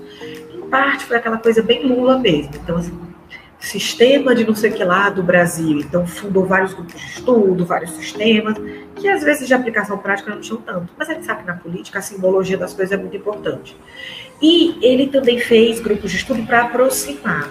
Em 0.53 0.61
parte 0.69 1.05
foi 1.05 1.17
aquela 1.17 1.39
coisa 1.39 1.63
bem 1.63 1.87
Lula 1.87 2.19
mesmo, 2.19 2.51
então 2.61 2.77
assim, 2.77 3.10
sistema 3.61 4.33
de 4.33 4.45
não 4.45 4.55
sei 4.55 4.71
que 4.71 4.83
lá 4.83 5.09
do 5.09 5.21
Brasil. 5.21 5.79
Então, 5.79 6.05
fundou 6.05 6.45
vários 6.45 6.73
grupos 6.73 6.99
de 6.99 7.07
estudo, 7.07 7.65
vários 7.65 7.91
sistemas, 7.91 8.55
que 8.95 9.07
às 9.07 9.23
vezes 9.23 9.47
de 9.47 9.53
aplicação 9.53 9.97
prática 9.97 10.31
não 10.31 10.41
tinham 10.41 10.59
tanto. 10.61 10.91
Mas 10.97 11.09
a 11.09 11.13
gente 11.13 11.25
sabe 11.25 11.41
que 11.41 11.47
na 11.47 11.55
política 11.55 11.99
a 11.99 12.01
simbologia 12.01 12.57
das 12.57 12.73
coisas 12.73 12.91
é 12.91 12.97
muito 12.97 13.15
importante. 13.15 13.77
E 14.41 14.77
ele 14.81 15.07
também 15.07 15.39
fez 15.39 15.79
grupos 15.79 16.09
de 16.11 16.17
estudo 16.17 16.43
para 16.43 16.63
aproximar 16.63 17.49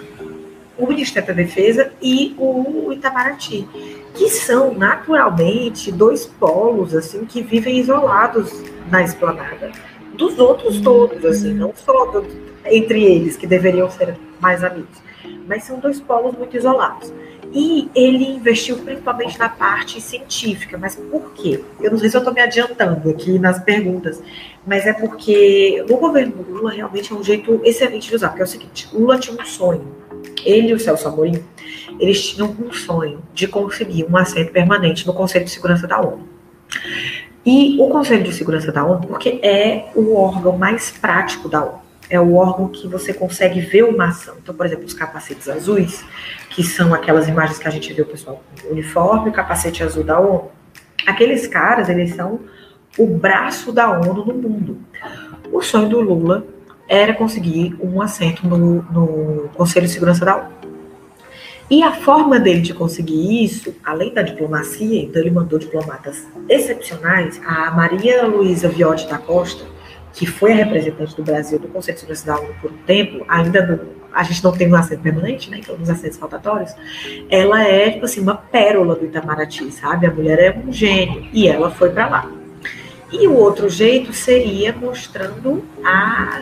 o 0.77 0.85
Ministério 0.85 1.27
da 1.27 1.33
Defesa 1.33 1.93
e 2.01 2.35
o 2.37 2.91
Itamaraty, 2.91 3.67
que 4.13 4.29
são 4.29 4.73
naturalmente 4.73 5.91
dois 5.91 6.25
polos 6.25 6.93
assim 6.93 7.23
que 7.23 7.41
vivem 7.41 7.77
isolados 7.77 8.51
na 8.89 9.03
esplanada 9.03 9.71
dos 10.13 10.37
outros 10.37 10.81
todos, 10.81 11.23
assim, 11.23 11.53
não 11.53 11.73
só 11.73 12.05
do, 12.07 12.27
entre 12.65 13.03
eles 13.03 13.37
que 13.37 13.47
deveriam 13.47 13.89
ser 13.89 14.17
mais 14.41 14.63
amigos 14.63 15.10
mas 15.47 15.63
são 15.63 15.79
dois 15.79 15.99
polos 15.99 16.35
muito 16.35 16.55
isolados. 16.55 17.11
E 17.53 17.89
ele 17.93 18.25
investiu 18.29 18.77
principalmente 18.77 19.37
na 19.37 19.49
parte 19.49 19.99
científica, 19.99 20.77
mas 20.77 20.95
por 20.95 21.33
quê? 21.33 21.61
Eu 21.81 21.91
não 21.91 21.97
sei 21.97 22.09
se 22.09 22.15
eu 22.15 22.19
estou 22.19 22.33
me 22.33 22.39
adiantando 22.39 23.09
aqui 23.09 23.37
nas 23.37 23.61
perguntas, 23.61 24.21
mas 24.65 24.85
é 24.85 24.93
porque 24.93 25.83
no 25.89 25.97
governo 25.97 26.31
do 26.31 26.49
Lula 26.49 26.71
realmente 26.71 27.11
é 27.11 27.15
um 27.15 27.23
jeito 27.23 27.59
excelente 27.65 28.07
de 28.07 28.15
usar, 28.15 28.29
porque 28.29 28.41
é 28.41 28.45
o 28.45 28.47
seguinte, 28.47 28.87
Lula 28.93 29.19
tinha 29.19 29.35
um 29.35 29.45
sonho, 29.45 29.85
ele 30.45 30.69
e 30.69 30.73
o 30.73 30.79
Celso 30.79 31.09
Amorim, 31.09 31.43
eles 31.99 32.25
tinham 32.25 32.55
um 32.57 32.71
sonho 32.71 33.21
de 33.33 33.47
conseguir 33.47 34.05
um 34.09 34.15
assento 34.15 34.51
permanente 34.53 35.05
no 35.05 35.13
Conselho 35.13 35.43
de 35.43 35.51
Segurança 35.51 35.85
da 35.85 35.99
ONU. 35.99 36.29
E 37.45 37.75
o 37.81 37.89
Conselho 37.89 38.23
de 38.23 38.33
Segurança 38.33 38.71
da 38.71 38.85
ONU, 38.85 39.07
porque 39.07 39.39
é 39.43 39.89
o 39.93 40.15
órgão 40.15 40.57
mais 40.57 40.89
prático 40.91 41.49
da 41.49 41.65
ONU 41.65 41.90
é 42.11 42.19
o 42.19 42.35
órgão 42.35 42.67
que 42.67 42.87
você 42.89 43.13
consegue 43.13 43.61
ver 43.61 43.83
uma 43.83 44.09
ação. 44.09 44.35
Então, 44.43 44.53
por 44.53 44.65
exemplo, 44.65 44.85
os 44.85 44.93
capacetes 44.93 45.47
azuis, 45.47 46.03
que 46.49 46.61
são 46.61 46.93
aquelas 46.93 47.29
imagens 47.29 47.57
que 47.57 47.67
a 47.67 47.71
gente 47.71 47.91
vê 47.93 48.01
o 48.01 48.05
pessoal 48.05 48.43
com 48.61 48.67
uniforme, 48.67 49.29
o 49.29 49.33
capacete 49.33 49.81
azul 49.81 50.03
da 50.03 50.19
ONU. 50.19 50.51
Aqueles 51.07 51.47
caras, 51.47 51.87
eles 51.87 52.13
são 52.13 52.41
o 52.97 53.07
braço 53.07 53.71
da 53.71 53.89
ONU 53.89 54.25
no 54.25 54.33
mundo. 54.33 54.77
O 55.53 55.61
sonho 55.61 55.87
do 55.87 56.01
Lula 56.01 56.45
era 56.87 57.13
conseguir 57.13 57.77
um 57.79 58.01
assento 58.01 58.45
no, 58.45 58.81
no 58.91 59.49
Conselho 59.55 59.87
de 59.87 59.93
Segurança 59.93 60.25
da 60.25 60.35
ONU. 60.35 60.51
E 61.69 61.81
a 61.81 61.93
forma 61.93 62.37
dele 62.37 62.59
de 62.59 62.73
conseguir 62.73 63.45
isso, 63.45 63.73
além 63.81 64.13
da 64.13 64.21
diplomacia, 64.21 65.01
então 65.01 65.21
ele 65.21 65.31
mandou 65.31 65.57
diplomatas 65.57 66.27
excepcionais, 66.49 67.39
a 67.45 67.71
Maria 67.71 68.25
Luísa 68.25 68.67
Viotti 68.67 69.07
da 69.07 69.17
Costa, 69.17 69.70
que 70.13 70.25
foi 70.25 70.51
a 70.51 70.55
representante 70.55 71.15
do 71.15 71.23
Brasil 71.23 71.59
do 71.59 71.67
Conselho 71.67 71.95
de 71.95 72.01
Segurança 72.01 72.25
da 72.25 72.39
ONU 72.39 72.53
por 72.61 72.71
um 72.71 72.77
tempo, 72.77 73.25
ainda 73.27 73.81
a 74.13 74.23
gente 74.23 74.43
não 74.43 74.51
tem 74.51 74.71
um 74.71 74.75
assento 74.75 75.01
permanente, 75.01 75.49
né, 75.49 75.59
então 75.59 75.77
nos 75.77 75.89
assentos 75.89 76.17
faltatórios, 76.17 76.75
ela 77.29 77.63
é, 77.63 77.91
tipo 77.91 78.05
assim, 78.05 78.19
uma 78.19 78.35
pérola 78.35 78.95
do 78.95 79.05
Itamaraty, 79.05 79.71
sabe? 79.71 80.05
A 80.05 80.11
mulher 80.11 80.39
é 80.39 80.57
um 80.57 80.71
gênio, 80.71 81.27
e 81.31 81.47
ela 81.47 81.71
foi 81.71 81.89
para 81.91 82.09
lá. 82.09 82.31
E 83.11 83.27
o 83.27 83.35
outro 83.35 83.69
jeito 83.69 84.13
seria 84.13 84.73
mostrando 84.73 85.63
a 85.83 86.41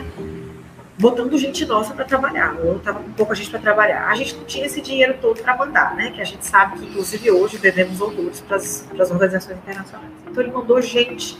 botando 1.00 1.36
gente 1.38 1.64
nossa 1.64 1.94
para 1.94 2.04
trabalhar, 2.04 2.54
ou 2.62 2.78
tava 2.78 3.00
com 3.00 3.10
pouca 3.12 3.34
gente 3.34 3.50
para 3.50 3.58
trabalhar. 3.58 4.06
A 4.06 4.14
gente 4.14 4.36
não 4.36 4.44
tinha 4.44 4.66
esse 4.66 4.82
dinheiro 4.82 5.14
todo 5.20 5.42
para 5.42 5.56
mandar, 5.56 5.96
né? 5.96 6.10
Que 6.10 6.20
a 6.20 6.24
gente 6.24 6.44
sabe 6.44 6.78
que, 6.78 6.84
inclusive, 6.84 7.30
hoje 7.30 7.56
devemos 7.56 8.00
horrores 8.02 8.40
para 8.40 8.56
as 8.56 9.10
organizações 9.10 9.56
internacionais. 9.56 10.10
Então, 10.30 10.42
ele 10.42 10.52
mandou 10.52 10.80
gente 10.82 11.38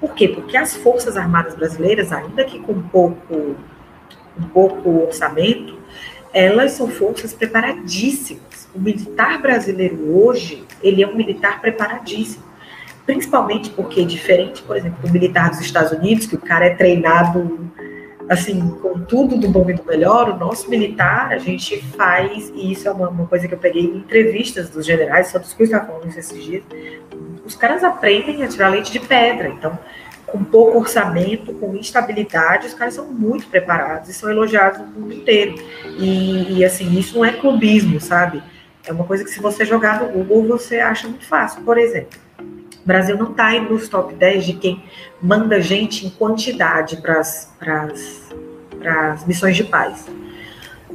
por 0.00 0.14
quê? 0.14 0.28
Porque 0.28 0.56
as 0.56 0.74
Forças 0.74 1.16
Armadas 1.16 1.54
Brasileiras, 1.54 2.10
ainda 2.12 2.44
que 2.44 2.58
com 2.58 2.80
pouco, 2.80 3.56
um 4.38 4.48
pouco 4.52 5.02
orçamento, 5.02 5.78
elas 6.32 6.72
são 6.72 6.88
forças 6.88 7.34
preparadíssimas. 7.34 8.68
O 8.74 8.80
militar 8.80 9.42
brasileiro 9.42 10.16
hoje, 10.16 10.64
ele 10.82 11.02
é 11.02 11.06
um 11.06 11.14
militar 11.14 11.60
preparadíssimo. 11.60 12.44
Principalmente 13.04 13.70
porque, 13.70 14.04
diferente, 14.04 14.62
por 14.62 14.76
exemplo, 14.76 15.06
do 15.06 15.12
militar 15.12 15.50
dos 15.50 15.60
Estados 15.60 15.92
Unidos, 15.92 16.26
que 16.26 16.36
o 16.36 16.40
cara 16.40 16.66
é 16.66 16.74
treinado 16.74 17.70
assim, 18.30 18.60
com 18.80 19.00
tudo 19.00 19.36
do 19.36 19.48
bom 19.48 19.68
e 19.68 19.74
do 19.74 19.84
melhor, 19.84 20.30
o 20.30 20.38
nosso 20.38 20.70
militar, 20.70 21.32
a 21.32 21.38
gente 21.38 21.82
faz, 21.96 22.48
e 22.54 22.70
isso 22.70 22.86
é 22.86 22.92
uma, 22.92 23.08
uma 23.08 23.26
coisa 23.26 23.48
que 23.48 23.54
eu 23.54 23.58
peguei 23.58 23.82
em 23.82 23.96
entrevistas 23.96 24.70
dos 24.70 24.86
generais, 24.86 25.32
que 25.32 25.36
eu 25.36 25.64
estava 25.64 25.86
falando 25.86 26.06
esses 26.06 26.40
dias, 26.40 26.62
os 27.50 27.56
caras 27.56 27.82
aprendem 27.82 28.44
a 28.44 28.48
tirar 28.48 28.68
leite 28.68 28.92
de 28.92 29.00
pedra. 29.00 29.48
Então, 29.48 29.76
com 30.24 30.44
pouco 30.44 30.78
orçamento, 30.78 31.52
com 31.54 31.74
instabilidade, 31.74 32.68
os 32.68 32.74
caras 32.74 32.94
são 32.94 33.06
muito 33.06 33.48
preparados 33.48 34.08
e 34.08 34.14
são 34.14 34.30
elogiados 34.30 34.78
no 34.78 34.86
mundo 34.86 35.12
inteiro. 35.12 35.56
E, 35.98 36.58
e, 36.58 36.64
assim, 36.64 36.96
isso 36.96 37.18
não 37.18 37.24
é 37.24 37.32
clubismo, 37.32 38.00
sabe? 38.00 38.40
É 38.86 38.92
uma 38.92 39.02
coisa 39.02 39.24
que 39.24 39.30
se 39.30 39.40
você 39.40 39.64
jogar 39.64 40.00
no 40.00 40.24
Google, 40.24 40.58
você 40.58 40.78
acha 40.78 41.08
muito 41.08 41.26
fácil. 41.26 41.62
Por 41.62 41.76
exemplo, 41.76 42.16
o 42.38 42.86
Brasil 42.86 43.18
não 43.18 43.32
está 43.32 43.50
nos 43.58 43.88
top 43.88 44.14
10 44.14 44.44
de 44.44 44.52
quem 44.52 44.84
manda 45.20 45.60
gente 45.60 46.06
em 46.06 46.10
quantidade 46.10 46.98
para 46.98 47.18
as 47.18 49.26
missões 49.26 49.56
de 49.56 49.64
paz. 49.64 50.06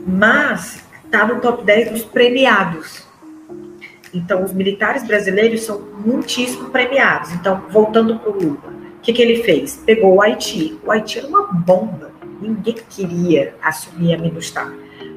Mas 0.07 0.85
está 1.03 1.27
no 1.27 1.41
top 1.41 1.65
10 1.65 1.91
dos 1.91 2.05
premiados. 2.05 3.04
Então, 4.15 4.43
os 4.43 4.53
militares 4.53 5.05
brasileiros 5.05 5.63
são 5.63 5.81
muitíssimo 6.05 6.69
premiados. 6.69 7.33
Então, 7.33 7.61
voltando 7.69 8.17
para 8.17 8.31
o 8.31 8.33
Lula, 8.33 8.57
o 8.97 9.01
que, 9.01 9.11
que 9.11 9.21
ele 9.21 9.43
fez? 9.43 9.83
Pegou 9.85 10.15
o 10.15 10.21
Haiti. 10.21 10.79
O 10.85 10.91
Haiti 10.91 11.19
era 11.19 11.27
uma 11.27 11.43
bomba. 11.51 12.11
Ninguém 12.41 12.77
queria 12.89 13.53
assumir 13.61 14.15
a 14.15 14.17
MINUSTAH, 14.17 14.73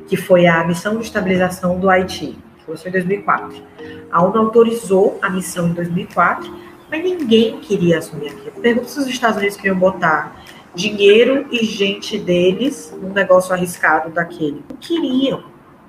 que 0.08 0.16
foi 0.16 0.46
a 0.48 0.64
missão 0.64 0.96
de 0.96 1.04
estabilização 1.04 1.78
do 1.78 1.88
Haiti. 1.88 2.36
Começou 2.66 2.88
em 2.88 2.92
2004. 2.92 3.62
A 4.10 4.22
ONU 4.22 4.38
autorizou 4.38 5.18
a 5.22 5.30
missão 5.30 5.68
em 5.68 5.72
2004, 5.72 6.52
mas 6.90 7.02
ninguém 7.02 7.60
queria 7.60 7.98
assumir 7.98 8.30
aquilo. 8.30 8.60
Pergunta 8.60 8.88
se 8.88 8.98
os 8.98 9.06
Estados 9.06 9.38
Unidos 9.38 9.56
queriam 9.56 9.78
botar 9.78 10.42
dinheiro 10.74 11.46
e 11.50 11.64
gente 11.64 12.18
deles 12.18 12.94
num 13.00 13.12
negócio 13.12 13.54
arriscado 13.54 14.10
daquele. 14.10 14.62
Não 14.68 14.76
queriam. 14.76 15.44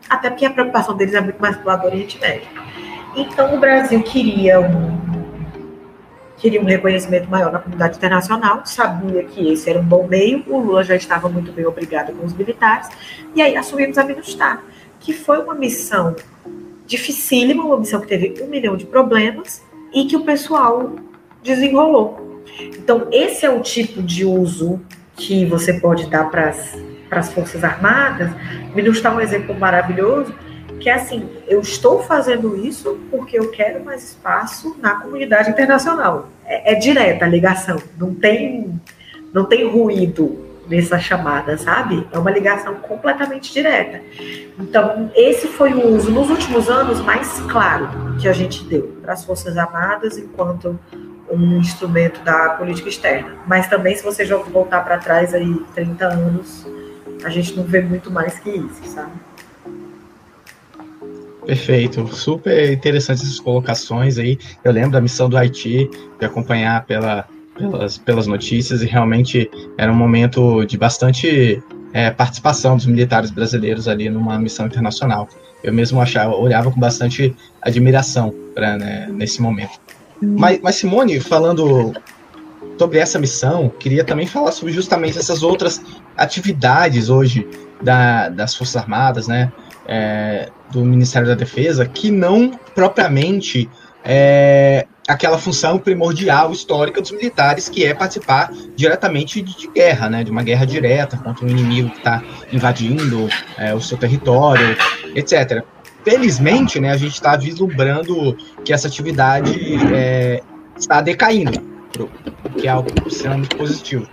Até 0.10 0.30
porque 0.30 0.46
a 0.46 0.50
preocupação 0.50 0.96
deles 0.96 1.14
é 1.14 1.22
muito 1.22 1.40
mais 1.42 1.58
do 1.58 1.66
lado 1.66 1.82
do 1.82 1.88
Oriente 1.88 2.20
Médio. 2.20 2.48
Então 3.16 3.56
o 3.56 3.60
Brasil 3.60 4.02
queria 4.04 4.60
um, 4.60 4.98
queria 6.38 6.62
um 6.62 6.66
reconhecimento 6.66 7.30
maior 7.30 7.52
na 7.52 7.60
comunidade 7.60 7.98
internacional, 7.98 8.62
sabia 8.66 9.24
que 9.24 9.52
esse 9.52 9.70
era 9.70 9.80
um 9.80 9.84
bom 9.84 10.08
meio, 10.08 10.44
o 10.48 10.60
Lula 10.60 10.84
já 10.84 10.96
estava 10.96 11.28
muito 11.28 11.52
bem 11.52 11.66
obrigado 11.66 12.14
com 12.14 12.26
os 12.26 12.34
militares, 12.34 12.88
e 13.36 13.42
aí 13.42 13.56
assumimos 13.56 13.98
a 13.98 14.04
MINUSTAH, 14.04 14.62
que 15.00 15.14
foi 15.14 15.40
uma 15.40 15.56
missão 15.56 16.16
dificílima, 16.86 17.64
uma 17.64 17.78
missão 17.78 18.02
que 18.02 18.08
teve 18.08 18.42
um 18.42 18.48
milhão 18.48 18.76
de 18.76 18.86
problemas 18.86 19.64
e 19.94 20.06
que 20.06 20.16
o 20.16 20.24
pessoal 20.24 20.96
desenrolou. 21.44 22.44
Então, 22.60 23.08
esse 23.12 23.46
é 23.46 23.50
o 23.50 23.62
tipo 23.62 24.02
de 24.02 24.26
uso 24.26 24.82
que 25.16 25.46
você 25.46 25.74
pode 25.74 26.10
dar 26.10 26.30
para 26.30 26.50
as 27.12 27.32
Forças 27.32 27.64
Armadas. 27.64 28.32
Me 28.74 28.82
está 28.90 29.14
um 29.14 29.22
exemplo 29.22 29.54
maravilhoso, 29.54 30.34
que 30.80 30.90
é 30.90 30.94
assim, 30.94 31.30
eu 31.48 31.60
estou 31.60 32.02
fazendo 32.02 32.56
isso 32.56 33.00
porque 33.12 33.38
eu 33.38 33.52
quero 33.52 33.84
mais 33.84 34.04
espaço 34.04 34.76
na 34.82 34.96
comunidade 34.96 35.50
internacional. 35.50 36.30
É, 36.46 36.74
é 36.74 36.76
direta 36.76 37.26
a 37.26 37.28
ligação, 37.28 37.82
não 37.98 38.14
tem, 38.14 38.80
não 39.34 39.46
tem 39.46 39.68
ruído 39.68 40.48
nessa 40.70 41.00
chamada, 41.00 41.58
sabe? 41.58 42.08
É 42.12 42.18
uma 42.18 42.32
ligação 42.32 42.76
completamente 42.76 43.52
direta. 43.52 44.02
Então, 44.58 45.12
esse 45.16 45.48
foi 45.48 45.74
o 45.74 45.96
uso 45.96 46.12
nos 46.12 46.30
últimos 46.30 46.70
anos 46.70 47.02
mais 47.02 47.42
claro 47.50 47.90
que 48.20 48.28
a 48.28 48.34
gente 48.34 48.64
deu 48.66 48.98
para 49.02 49.14
as 49.14 49.26
Forças 49.26 49.58
Armadas 49.58 50.18
enquanto 50.18 50.80
um 51.32 51.58
instrumento 51.58 52.22
da 52.24 52.50
política 52.52 52.90
externa. 52.90 53.38
Mas 53.48 53.68
também, 53.68 53.96
se 53.96 54.04
você 54.04 54.26
voltar 54.26 54.82
para 54.82 54.98
trás 54.98 55.34
aí 55.34 55.56
30 55.74 56.06
anos, 56.06 56.68
a 57.24 57.30
gente 57.30 57.56
não 57.56 57.64
vê 57.64 57.82
muito 57.82 58.12
mais 58.12 58.40
que 58.40 58.50
isso, 58.50 58.86
sabe? 58.86 59.12
Perfeito, 61.50 62.08
super 62.16 62.72
interessantes 62.72 63.24
essas 63.24 63.40
colocações 63.40 64.20
aí. 64.20 64.38
Eu 64.64 64.72
lembro 64.72 64.92
da 64.92 65.02
missão 65.02 65.28
do 65.28 65.36
Haiti, 65.36 65.90
de 66.20 66.24
acompanhar 66.24 66.86
pela 66.86 67.28
pelas, 67.58 67.98
pelas 67.98 68.28
notícias 68.28 68.84
e 68.84 68.86
realmente 68.86 69.50
era 69.76 69.92
um 69.92 69.96
momento 69.96 70.64
de 70.66 70.78
bastante 70.78 71.60
é, 71.92 72.12
participação 72.12 72.78
dos 72.78 72.86
militares 72.86 73.32
brasileiros 73.32 73.88
ali 73.88 74.12
numa 74.12 74.38
missão 74.38 74.68
internacional. 74.68 75.28
Eu 75.64 75.74
mesmo 75.74 76.00
achava, 76.00 76.36
olhava 76.36 76.70
com 76.70 76.80
bastante 76.80 77.36
admiração 77.64 78.32
pra, 78.54 78.78
né, 78.78 79.08
nesse 79.12 79.42
momento. 79.42 79.82
Mas, 80.22 80.60
mas, 80.62 80.76
Simone, 80.76 81.20
falando 81.20 81.94
sobre 82.78 83.00
essa 83.00 83.18
missão, 83.18 83.70
queria 83.80 84.04
também 84.04 84.28
falar 84.28 84.52
sobre 84.52 84.72
justamente 84.72 85.18
essas 85.18 85.42
outras 85.42 85.82
atividades 86.16 87.10
hoje 87.10 87.48
da, 87.82 88.30
das 88.30 88.54
Forças 88.54 88.76
Armadas, 88.76 89.28
né, 89.28 89.52
é, 89.92 90.50
do 90.72 90.86
Ministério 90.86 91.28
da 91.28 91.34
Defesa, 91.34 91.84
que 91.84 92.12
não 92.12 92.52
propriamente 92.76 93.68
é, 94.06 94.86
aquela 95.08 95.40
função 95.40 95.80
primordial 95.80 96.52
histórica 96.52 97.02
dos 97.02 97.10
militares, 97.10 97.68
que 97.68 97.84
é 97.84 97.96
participar 97.96 98.52
diretamente 98.76 99.42
de, 99.42 99.58
de 99.58 99.68
guerra, 99.68 100.08
né, 100.08 100.24
de 100.24 100.30
uma 100.30 100.44
guerra 100.44 100.66
direta 100.66 101.18
contra 101.18 101.44
um 101.44 101.50
inimigo 101.50 101.90
que 101.90 101.98
está 101.98 102.24
invadindo 102.54 103.28
é, 103.58 103.74
o 103.74 103.82
seu 103.82 103.98
território, 103.98 104.78
etc. 105.16 105.64
Felizmente, 106.06 106.80
né, 106.80 106.92
a 106.92 106.98
gente 106.98 107.14
está 107.14 107.36
vislumbrando 107.36 108.38
que 108.64 108.72
essa 108.72 108.88
atividade 108.88 109.52
é, 109.92 110.44
está 110.78 111.02
decaindo, 111.02 111.60
que 112.60 112.68
é 112.68 112.70
algo 112.70 112.90
extremamente 113.08 113.56
positivo. 113.56 114.08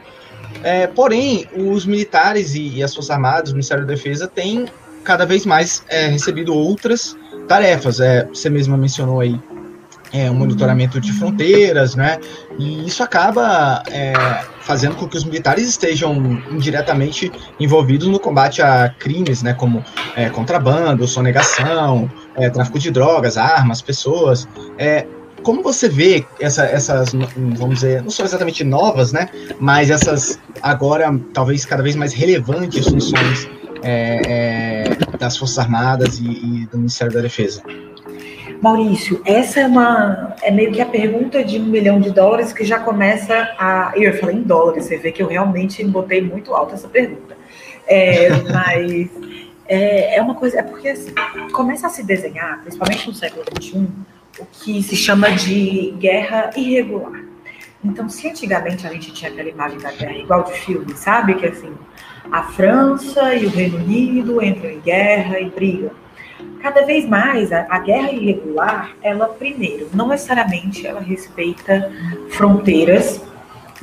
É, 0.63 0.87
porém, 0.87 1.47
os 1.55 1.85
militares 1.85 2.55
e, 2.55 2.79
e, 2.79 2.83
as 2.83 2.95
Forças 2.95 3.11
Armadas, 3.11 3.51
o 3.51 3.53
Ministério 3.53 3.87
da 3.87 3.93
Defesa, 3.93 4.27
têm 4.27 4.67
cada 5.07 5.25
vez 5.25 5.47
mais 5.47 5.85
é, 5.89 6.09
recebido 6.09 6.53
outras 6.53 7.17
tarefas. 7.47 8.01
É, 8.01 8.25
você 8.27 8.51
mesma 8.51 8.77
mencionou 8.77 9.21
aí 9.21 9.41
é, 10.13 10.31
um 10.31 10.35
monitoramento 10.35 11.01
de 11.01 11.13
fronteiras, 11.13 11.95
né? 11.95 12.19
E 12.59 12.87
isso 12.87 13.03
acaba 13.03 13.83
é, 13.91 14.13
fazendo 14.61 14.97
com 14.97 15.07
que 15.07 15.17
os 15.17 15.25
militares 15.25 15.69
estejam 15.69 16.15
indiretamente 16.51 17.31
envolvidos 17.59 18.09
no 18.09 18.19
combate 18.19 18.61
a 18.61 18.89
crimes, 18.99 19.43
né? 19.43 19.55
Como 19.55 19.85
é, 20.17 20.29
contrabando, 20.29 21.07
sonegação, 21.07 22.11
é, 22.35 22.51
tráfico 22.51 22.79
de 22.79 22.91
drogas, 22.91 23.37
armas, 23.37 23.81
pessoas. 23.81 24.49
É, 24.77 25.07
como 25.43 25.63
você 25.63 25.89
vê 25.89 26.27
essa, 26.41 26.65
essas, 26.65 27.13
vamos 27.37 27.77
dizer, 27.77 28.03
não 28.03 28.11
são 28.11 28.27
exatamente 28.27 28.65
novas, 28.65 29.13
né? 29.13 29.29
Mas 29.61 29.91
essas 29.91 30.41
agora 30.61 31.17
talvez 31.33 31.65
cada 31.65 31.83
vez 31.83 31.95
mais 31.95 32.13
relevantes 32.13 32.89
funções 32.89 33.49
é, 33.87 34.21
é, 34.27 35.17
das 35.19 35.37
Forças 35.37 35.59
Armadas 35.59 36.19
e, 36.19 36.25
e 36.25 36.67
do 36.67 36.79
Ministério 36.79 37.13
da 37.13 37.21
Defesa? 37.21 37.63
Maurício, 38.61 39.21
essa 39.25 39.61
é 39.61 39.67
uma 39.67 40.35
é 40.43 40.51
meio 40.51 40.73
que 40.73 40.81
a 40.81 40.87
pergunta 40.87 41.45
de 41.45 41.59
um 41.59 41.65
milhão 41.65 42.01
de 42.01 42.11
dólares 42.11 42.53
que 42.53 42.65
já 42.65 42.81
começa 42.81 43.55
a. 43.59 43.93
Eu 43.95 44.15
falei 44.19 44.37
em 44.37 44.43
dólares, 44.43 44.85
você 44.85 44.97
vê 44.97 45.13
que 45.13 45.23
eu 45.23 45.29
realmente 45.29 45.85
botei 45.85 46.21
muito 46.21 46.55
alto 46.55 46.75
essa 46.75 46.89
pergunta. 46.89 47.37
É, 47.87 48.31
mas 48.53 49.11
é, 49.69 50.17
é 50.17 50.23
uma 50.23 50.35
coisa, 50.35 50.59
é 50.59 50.63
porque 50.63 50.89
assim, 50.89 51.13
começa 51.53 51.87
a 51.87 51.91
se 51.91 52.03
desenhar, 52.03 52.61
principalmente 52.63 53.07
no 53.07 53.15
século 53.15 53.45
XXI, 53.61 53.89
o 54.39 54.47
que 54.47 54.83
se 54.83 54.97
chama 54.97 55.31
de 55.31 55.95
guerra 55.99 56.51
irregular. 56.57 57.26
Então, 57.87 58.09
se 58.09 58.29
antigamente 58.29 58.87
a 58.87 58.91
gente 58.91 59.13
tinha 59.13 59.31
aquela 59.31 59.49
imagem 59.49 59.79
da 59.79 59.93
guerra 59.93 60.17
igual 60.17 60.43
de 60.45 60.53
filme, 60.53 60.95
sabe? 60.95 61.35
Que 61.35 61.47
assim, 61.47 61.73
a 62.31 62.43
França 62.43 63.35
e 63.35 63.47
o 63.47 63.51
Reino 63.51 63.79
Unido 63.79 64.43
entram 64.43 64.71
em 64.71 64.81
guerra 64.81 65.41
e 65.41 65.49
brigam 65.51 65.91
cada 66.61 66.85
vez 66.85 67.07
mais 67.07 67.53
a, 67.53 67.67
a, 67.69 67.79
guerra 67.79 68.11
irregular, 68.11 68.91
ela 69.03 69.29
primeiro, 69.29 69.89
não 69.95 70.09
necessariamente 70.09 70.87
ela 70.87 71.01
respeita 71.01 71.93
fronteiras. 72.31 73.23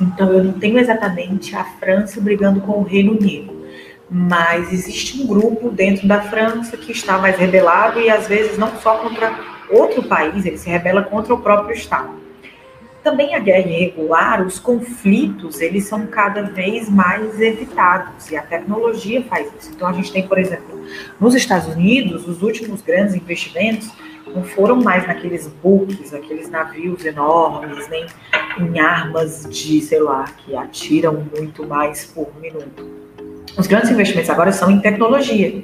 Então 0.00 0.32
eu 0.32 0.44
não 0.44 0.52
tenho 0.52 0.78
exatamente 0.78 1.56
a 1.56 1.64
França 1.64 2.20
brigando 2.20 2.60
com 2.60 2.72
o 2.72 2.82
Reino 2.82 3.12
Unido, 3.12 3.64
mas 4.10 4.72
existe 4.72 5.22
um 5.22 5.26
grupo 5.26 5.70
dentro 5.70 6.06
da 6.06 6.20
França 6.20 6.76
que 6.76 6.92
está 6.92 7.16
mais 7.16 7.36
rebelado 7.36 8.00
e 8.00 8.10
às 8.10 8.26
vezes 8.26 8.58
não 8.58 8.70
só 8.80 8.98
contra 8.98 9.34
outro 9.70 10.02
país, 10.02 10.44
ele 10.44 10.58
se 10.58 10.68
rebela 10.68 11.02
contra 11.02 11.32
o 11.32 11.38
próprio 11.38 11.74
Estado. 11.74 12.23
Também 13.04 13.34
a 13.34 13.38
guerra 13.38 13.68
irregular, 13.68 14.46
os 14.46 14.58
conflitos, 14.58 15.60
eles 15.60 15.84
são 15.84 16.06
cada 16.06 16.40
vez 16.40 16.88
mais 16.88 17.38
evitados 17.38 18.30
e 18.30 18.36
a 18.36 18.40
tecnologia 18.40 19.22
faz 19.24 19.46
isso. 19.60 19.72
Então 19.76 19.86
a 19.86 19.92
gente 19.92 20.10
tem, 20.10 20.26
por 20.26 20.38
exemplo, 20.38 20.82
nos 21.20 21.34
Estados 21.34 21.68
Unidos, 21.68 22.26
os 22.26 22.42
últimos 22.42 22.80
grandes 22.80 23.14
investimentos 23.14 23.92
não 24.34 24.42
foram 24.42 24.76
mais 24.76 25.06
naqueles 25.06 25.46
buques, 25.62 26.14
aqueles 26.14 26.48
navios 26.48 27.04
enormes, 27.04 27.86
nem 27.88 28.06
em 28.58 28.80
armas 28.80 29.46
de, 29.50 29.82
sei 29.82 30.00
lá, 30.00 30.24
que 30.24 30.56
atiram 30.56 31.26
muito 31.36 31.66
mais 31.66 32.06
por 32.06 32.28
minuto. 32.40 33.04
Os 33.56 33.66
grandes 33.66 33.90
investimentos 33.90 34.30
agora 34.30 34.50
são 34.50 34.70
em 34.70 34.80
tecnologia. 34.80 35.62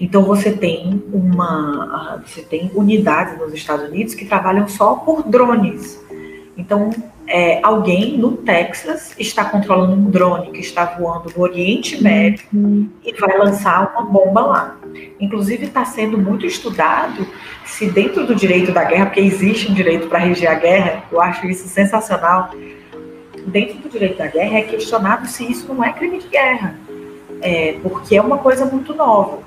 Então 0.00 0.24
você 0.24 0.50
tem 0.50 1.02
uma, 1.12 2.20
você 2.26 2.42
tem 2.42 2.72
unidades 2.74 3.38
nos 3.38 3.54
Estados 3.54 3.88
Unidos 3.88 4.14
que 4.14 4.26
trabalham 4.26 4.66
só 4.66 4.96
por 4.96 5.22
drones. 5.22 6.01
Então, 6.62 6.90
é, 7.26 7.58
alguém 7.60 8.16
no 8.16 8.36
Texas 8.36 9.14
está 9.18 9.44
controlando 9.44 9.94
um 9.94 10.08
drone 10.10 10.52
que 10.52 10.60
está 10.60 10.84
voando 10.84 11.32
no 11.36 11.42
Oriente 11.42 12.00
Médio 12.00 12.46
uhum. 12.52 12.88
e 13.04 13.12
vai 13.14 13.36
lançar 13.36 13.92
uma 13.92 14.02
bomba 14.02 14.42
lá. 14.42 14.76
Inclusive, 15.18 15.66
está 15.66 15.84
sendo 15.84 16.16
muito 16.16 16.46
estudado 16.46 17.26
se 17.64 17.86
dentro 17.86 18.24
do 18.24 18.34
direito 18.34 18.70
da 18.70 18.84
guerra, 18.84 19.06
porque 19.06 19.20
existe 19.20 19.70
um 19.70 19.74
direito 19.74 20.06
para 20.06 20.20
reger 20.20 20.50
a 20.50 20.54
guerra, 20.54 21.02
eu 21.10 21.20
acho 21.20 21.46
isso 21.48 21.66
sensacional. 21.66 22.50
Dentro 23.44 23.78
do 23.78 23.88
direito 23.88 24.18
da 24.18 24.28
guerra 24.28 24.58
é 24.58 24.62
questionado 24.62 25.26
se 25.26 25.50
isso 25.50 25.74
não 25.74 25.82
é 25.82 25.92
crime 25.92 26.20
de 26.20 26.28
guerra, 26.28 26.76
é, 27.40 27.76
porque 27.82 28.14
é 28.14 28.22
uma 28.22 28.38
coisa 28.38 28.64
muito 28.66 28.94
nova. 28.94 29.40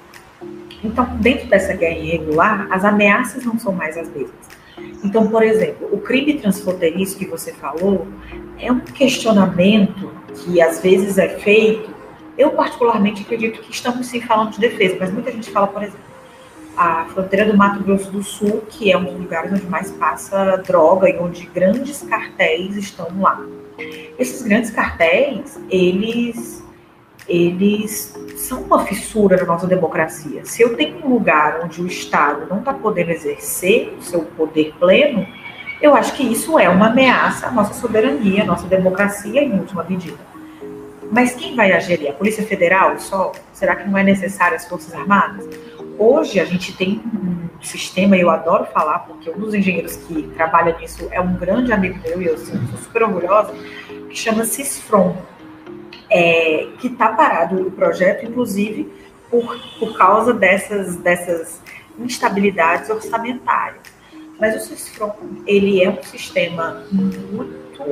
Então, 0.83 1.05
dentro 1.21 1.47
dessa 1.47 1.73
guerra 1.73 1.97
irregular, 1.97 2.67
as 2.69 2.83
ameaças 2.83 3.45
não 3.45 3.57
são 3.57 3.71
mais 3.71 3.97
as 3.97 4.09
mesmas. 4.09 4.54
Então, 5.03 5.27
por 5.27 5.43
exemplo, 5.43 5.87
o 5.91 5.99
crime 5.99 6.35
transfronteiriço 6.35 7.17
que 7.17 7.25
você 7.25 7.53
falou 7.53 8.07
é 8.59 8.71
um 8.71 8.79
questionamento 8.79 10.11
que 10.35 10.61
às 10.61 10.81
vezes 10.81 11.17
é 11.17 11.29
feito. 11.29 11.93
Eu, 12.37 12.51
particularmente, 12.51 13.21
acredito 13.21 13.61
que 13.61 13.71
estamos 13.71 14.07
sim 14.07 14.21
falando 14.21 14.51
de 14.51 14.59
defesa, 14.59 14.97
mas 14.99 15.11
muita 15.11 15.31
gente 15.31 15.49
fala, 15.49 15.67
por 15.67 15.83
exemplo, 15.83 16.05
a 16.75 17.05
fronteira 17.05 17.45
do 17.45 17.57
Mato 17.57 17.83
Grosso 17.83 18.11
do 18.11 18.21
Sul, 18.21 18.63
que 18.69 18.91
é 18.91 18.97
um 18.97 19.05
dos 19.05 19.13
lugares 19.13 19.53
onde 19.53 19.65
mais 19.67 19.91
passa 19.91 20.57
droga 20.57 21.09
e 21.09 21.17
onde 21.17 21.45
grandes 21.47 22.01
cartéis 22.01 22.75
estão 22.75 23.07
lá. 23.19 23.41
Esses 24.19 24.41
grandes 24.41 24.71
cartéis, 24.71 25.59
eles 25.69 26.64
eles 27.27 28.13
são 28.35 28.61
uma 28.61 28.85
fissura 28.85 29.37
na 29.37 29.45
nossa 29.45 29.67
democracia. 29.67 30.45
Se 30.45 30.61
eu 30.61 30.75
tenho 30.75 31.05
um 31.05 31.09
lugar 31.09 31.61
onde 31.63 31.81
o 31.81 31.87
Estado 31.87 32.47
não 32.49 32.59
está 32.59 32.73
podendo 32.73 33.11
exercer 33.11 33.93
o 33.97 34.01
seu 34.01 34.21
poder 34.21 34.73
pleno, 34.79 35.25
eu 35.81 35.95
acho 35.95 36.13
que 36.13 36.23
isso 36.23 36.57
é 36.59 36.69
uma 36.69 36.87
ameaça 36.87 37.47
à 37.47 37.51
nossa 37.51 37.73
soberania, 37.73 38.43
à 38.43 38.45
nossa 38.45 38.67
democracia, 38.67 39.41
em 39.41 39.59
última 39.59 39.83
medida. 39.83 40.17
Mas 41.11 41.35
quem 41.35 41.55
vai 41.55 41.71
agir? 41.71 42.07
A 42.07 42.13
Polícia 42.13 42.43
Federal 42.43 42.97
só? 42.99 43.31
Será 43.53 43.75
que 43.75 43.87
não 43.87 43.97
é 43.97 44.03
necessário 44.03 44.55
as 44.55 44.67
Forças 44.67 44.93
Armadas? 44.93 45.47
Hoje 45.97 46.39
a 46.39 46.45
gente 46.45 46.75
tem 46.75 47.01
um 47.13 47.63
sistema, 47.63 48.17
eu 48.17 48.29
adoro 48.29 48.65
falar, 48.65 48.99
porque 48.99 49.29
um 49.29 49.39
dos 49.39 49.53
engenheiros 49.53 49.95
que 49.95 50.23
trabalha 50.35 50.77
nisso 50.77 51.07
é 51.11 51.21
um 51.21 51.35
grande 51.35 51.71
amigo 51.71 51.99
meu, 52.03 52.21
e 52.21 52.25
eu 52.25 52.37
sou 52.37 52.55
super 52.83 53.03
orgulhosa, 53.03 53.53
que 54.09 54.15
chama 54.15 54.43
CISFROM 54.43 55.15
é, 56.15 56.67
que 56.79 56.87
está 56.87 57.09
parado 57.09 57.67
o 57.67 57.71
projeto, 57.71 58.25
inclusive 58.25 58.89
por, 59.29 59.59
por 59.77 59.97
causa 59.97 60.33
dessas, 60.33 60.95
dessas 60.95 61.61
instabilidades 61.99 62.89
orçamentárias. 62.89 63.83
Mas 64.39 64.55
o 64.55 64.59
CISFRON, 64.65 65.13
ele 65.45 65.83
é 65.83 65.89
um 65.89 66.01
sistema 66.03 66.85
muito, 66.89 67.83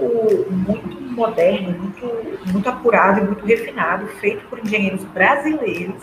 muito 0.49 1.01
moderno, 1.13 1.77
muito, 1.77 2.51
muito 2.51 2.69
apurado 2.69 3.19
e 3.19 3.23
muito 3.25 3.45
refinado, 3.45 4.07
feito 4.21 4.45
por 4.47 4.59
engenheiros 4.59 5.03
brasileiros, 5.05 6.01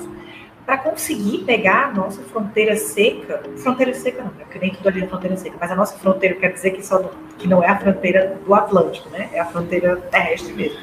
para 0.67 0.77
conseguir 0.77 1.39
pegar 1.45 1.89
a 1.89 1.93
nossa 1.93 2.23
fronteira 2.25 2.77
seca, 2.77 3.43
fronteira 3.57 3.95
seca 3.95 4.23
não, 4.23 4.31
porque 4.31 4.59
nem 4.59 4.71
tudo 4.73 4.89
ali 4.89 5.03
é 5.03 5.07
fronteira 5.07 5.37
seca, 5.39 5.57
mas 5.59 5.71
a 5.71 5.75
nossa 5.75 5.99
fronteira 5.99 6.37
quer 6.37 6.53
dizer 6.53 6.73
que, 6.73 6.85
só, 6.85 7.11
que 7.39 7.49
não 7.49 7.63
é 7.63 7.69
a 7.69 7.79
fronteira 7.79 8.39
do 8.45 8.55
Atlântico, 8.55 9.09
né? 9.09 9.31
É 9.33 9.41
a 9.41 9.47
fronteira 9.47 9.97
terrestre 9.97 10.53
mesmo 10.53 10.79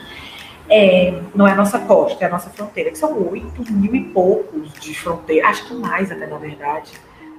é, 0.70 1.22
não 1.34 1.48
é 1.48 1.52
a 1.52 1.56
nossa 1.56 1.80
costa, 1.80 2.24
é 2.24 2.28
a 2.28 2.32
nossa 2.32 2.50
fronteira, 2.50 2.92
que 2.92 2.98
são 2.98 3.18
oito 3.30 3.72
mil 3.72 3.96
e 3.96 4.04
poucos 4.06 4.72
de 4.74 4.94
fronteira, 4.94 5.48
acho 5.48 5.68
que 5.68 5.74
mais 5.74 6.12
até, 6.12 6.28
na 6.28 6.38
verdade. 6.38 6.92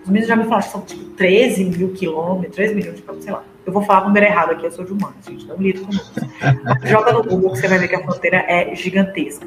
Os 0.03 0.09
meninos 0.09 0.29
já 0.29 0.37
me 0.37 0.45
falaram 0.45 0.63
que 0.63 0.71
são 0.71 0.81
tipo 0.83 1.05
13 1.11 1.65
mil 1.65 1.93
quilômetros, 1.93 2.55
13 2.55 2.75
milhões 2.75 2.97
de 2.97 3.03
quilômetros, 3.03 3.25
sei 3.25 3.33
lá. 3.33 3.45
Eu 3.67 3.73
vou 3.73 3.83
falar 3.83 4.05
o 4.05 4.09
número 4.09 4.25
errado 4.25 4.53
aqui, 4.53 4.65
eu 4.65 4.71
sou 4.71 4.85
de 4.85 4.93
humanos, 4.93 5.17
gente, 5.27 5.47
não 5.47 5.57
lido 5.57 5.81
com 5.81 5.93
números. 5.93 6.11
Joga 6.89 7.13
no 7.13 7.23
Google 7.23 7.53
que 7.53 7.59
você 7.59 7.69
vai 7.69 7.79
ver 7.79 7.89
que 7.89 7.97
a 7.97 8.03
fronteira 8.03 8.45
é 8.49 8.75
gigantesca. 8.75 9.47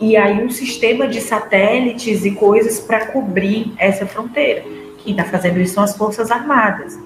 E 0.00 0.16
aí 0.16 0.44
um 0.44 0.50
sistema 0.50 1.08
de 1.08 1.20
satélites 1.20 2.24
e 2.24 2.30
coisas 2.30 2.78
para 2.78 3.06
cobrir 3.06 3.74
essa 3.78 4.06
fronteira. 4.06 4.62
Quem 4.98 5.12
está 5.12 5.24
fazendo 5.24 5.58
isso 5.58 5.74
são 5.74 5.82
as 5.82 5.96
Forças 5.96 6.30
Armadas. 6.30 6.96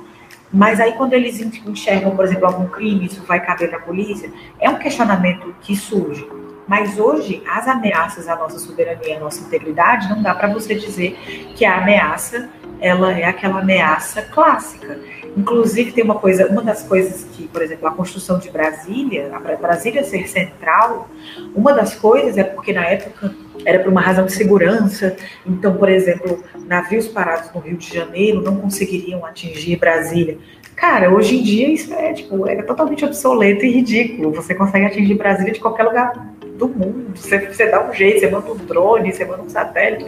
Mas 0.52 0.78
aí, 0.80 0.92
quando 0.92 1.14
eles 1.14 1.40
enxergam, 1.40 2.14
por 2.14 2.24
exemplo, 2.24 2.46
algum 2.46 2.68
crime, 2.68 3.06
isso 3.06 3.22
vai 3.24 3.40
caber 3.40 3.70
para 3.70 3.78
a 3.78 3.82
polícia, 3.82 4.30
é 4.60 4.68
um 4.68 4.78
questionamento 4.78 5.54
que 5.62 5.74
surge. 5.74 6.28
Mas 6.68 6.98
hoje, 6.98 7.42
as 7.48 7.66
ameaças 7.66 8.28
à 8.28 8.36
nossa 8.36 8.58
soberania, 8.58 9.16
à 9.16 9.20
nossa 9.20 9.40
integridade, 9.40 10.08
não 10.08 10.22
dá 10.22 10.34
para 10.34 10.48
você 10.48 10.74
dizer 10.74 11.18
que 11.56 11.64
a 11.64 11.78
ameaça 11.78 12.50
ela 12.80 13.12
é 13.12 13.24
aquela 13.24 13.60
ameaça 13.60 14.22
clássica. 14.22 14.98
Inclusive, 15.36 15.92
tem 15.92 16.04
uma 16.04 16.16
coisa, 16.16 16.48
uma 16.48 16.62
das 16.62 16.82
coisas 16.82 17.24
que, 17.32 17.46
por 17.48 17.62
exemplo, 17.62 17.86
a 17.86 17.92
construção 17.92 18.38
de 18.38 18.50
Brasília, 18.50 19.30
a 19.34 19.56
Brasília 19.56 20.02
ser 20.02 20.28
central, 20.28 21.08
uma 21.54 21.72
das 21.72 21.94
coisas 21.94 22.36
é 22.36 22.44
porque 22.44 22.72
na 22.72 22.84
época 22.84 23.32
era 23.64 23.78
por 23.78 23.90
uma 23.90 24.00
razão 24.00 24.26
de 24.26 24.32
segurança. 24.32 25.16
Então, 25.46 25.76
por 25.76 25.88
exemplo, 25.88 26.42
navios 26.66 27.08
parados 27.08 27.50
no 27.54 27.60
Rio 27.60 27.76
de 27.76 27.92
Janeiro 27.92 28.42
não 28.42 28.56
conseguiriam 28.56 29.24
atingir 29.24 29.76
Brasília. 29.76 30.38
Cara, 30.74 31.14
hoje 31.14 31.38
em 31.38 31.42
dia 31.42 31.68
isso 31.68 31.92
é, 31.94 32.12
tipo, 32.12 32.46
é 32.48 32.60
totalmente 32.62 33.04
obsoleto 33.04 33.64
e 33.64 33.70
ridículo. 33.70 34.32
Você 34.32 34.54
consegue 34.54 34.86
atingir 34.86 35.14
Brasília 35.14 35.52
de 35.52 35.60
qualquer 35.60 35.84
lugar 35.84 36.12
do 36.56 36.68
mundo. 36.68 37.12
Você, 37.14 37.38
você 37.38 37.70
dá 37.70 37.88
um 37.88 37.92
jeito, 37.92 38.20
você 38.20 38.30
manda 38.30 38.50
um 38.50 38.56
drone, 38.56 39.12
você 39.12 39.24
manda 39.24 39.42
um 39.42 39.48
satélite. 39.48 40.06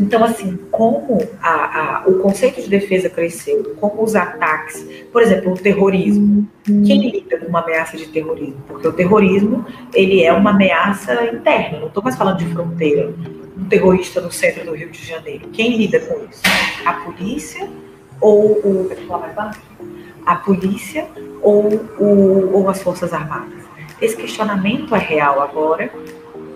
Então, 0.00 0.24
assim, 0.24 0.58
como 0.70 1.18
a, 1.42 1.98
a, 2.00 2.08
o 2.08 2.20
conceito 2.20 2.62
de 2.62 2.68
defesa 2.70 3.10
cresceu, 3.10 3.76
como 3.78 4.02
os 4.02 4.16
ataques, 4.16 4.86
por 5.12 5.20
exemplo, 5.20 5.52
o 5.52 5.56
terrorismo. 5.58 6.48
Quem 6.64 7.10
lida 7.10 7.36
com 7.38 7.48
uma 7.48 7.60
ameaça 7.60 7.98
de 7.98 8.06
terrorismo? 8.06 8.56
Porque 8.66 8.88
o 8.88 8.92
terrorismo, 8.92 9.66
ele 9.92 10.22
é 10.22 10.32
uma 10.32 10.50
ameaça 10.50 11.26
interna, 11.26 11.80
não 11.80 11.88
estou 11.88 12.02
mais 12.02 12.16
falando 12.16 12.38
de 12.38 12.46
fronteira. 12.46 13.12
Um 13.58 13.64
terrorista 13.64 14.22
no 14.22 14.32
centro 14.32 14.64
do 14.64 14.74
Rio 14.74 14.88
de 14.88 15.06
Janeiro. 15.06 15.48
Quem 15.52 15.76
lida 15.76 16.00
com 16.00 16.24
isso? 16.24 16.42
A 16.86 16.94
polícia 16.94 17.68
ou 18.20 18.52
o... 18.52 18.90
A 20.24 20.36
polícia 20.36 21.06
ou, 21.42 21.74
o, 21.98 22.50
ou 22.54 22.70
as 22.70 22.82
Forças 22.82 23.12
Armadas? 23.12 23.60
Esse 24.00 24.16
questionamento 24.16 24.94
é 24.94 24.98
real 24.98 25.42
agora 25.42 25.90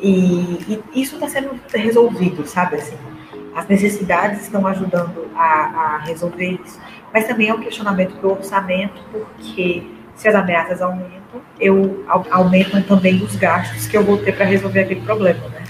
e, 0.00 0.80
e 0.94 1.02
isso 1.02 1.16
está 1.16 1.28
sendo 1.28 1.50
resolvido, 1.74 2.46
sabe 2.46 2.76
assim? 2.76 2.96
As 3.54 3.68
necessidades 3.68 4.42
estão 4.42 4.66
ajudando 4.66 5.28
a, 5.34 5.40
a 5.40 5.98
resolver 5.98 6.58
isso. 6.64 6.80
Mas 7.12 7.26
também 7.26 7.48
é 7.48 7.54
um 7.54 7.60
questionamento 7.60 8.14
do 8.20 8.32
orçamento, 8.32 9.00
porque 9.12 9.86
se 10.16 10.28
as 10.28 10.34
ameaças 10.34 10.82
aumentam, 10.82 11.40
eu 11.60 12.04
aumentam 12.30 12.82
também 12.82 13.22
os 13.22 13.36
gastos 13.36 13.86
que 13.86 13.96
eu 13.96 14.02
vou 14.02 14.18
ter 14.18 14.34
para 14.34 14.44
resolver 14.44 14.80
aquele 14.80 15.00
problema, 15.00 15.48
né? 15.48 15.62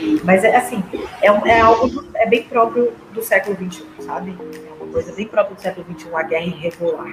E, 0.00 0.20
mas 0.24 0.44
é 0.44 0.56
assim, 0.56 0.82
é, 1.22 1.26
é 1.26 1.60
algo 1.60 1.88
do, 1.88 2.06
é 2.14 2.26
bem 2.26 2.42
próprio 2.44 2.92
do 3.12 3.22
século 3.22 3.56
XXI, 3.56 3.84
sabe? 4.00 4.36
É 4.40 4.82
uma 4.82 4.92
coisa 4.92 5.12
bem 5.12 5.26
própria 5.26 5.54
do 5.54 5.60
século 5.60 5.86
XXI, 5.98 6.08
a 6.14 6.22
guerra 6.22 6.46
irregular. 6.46 7.12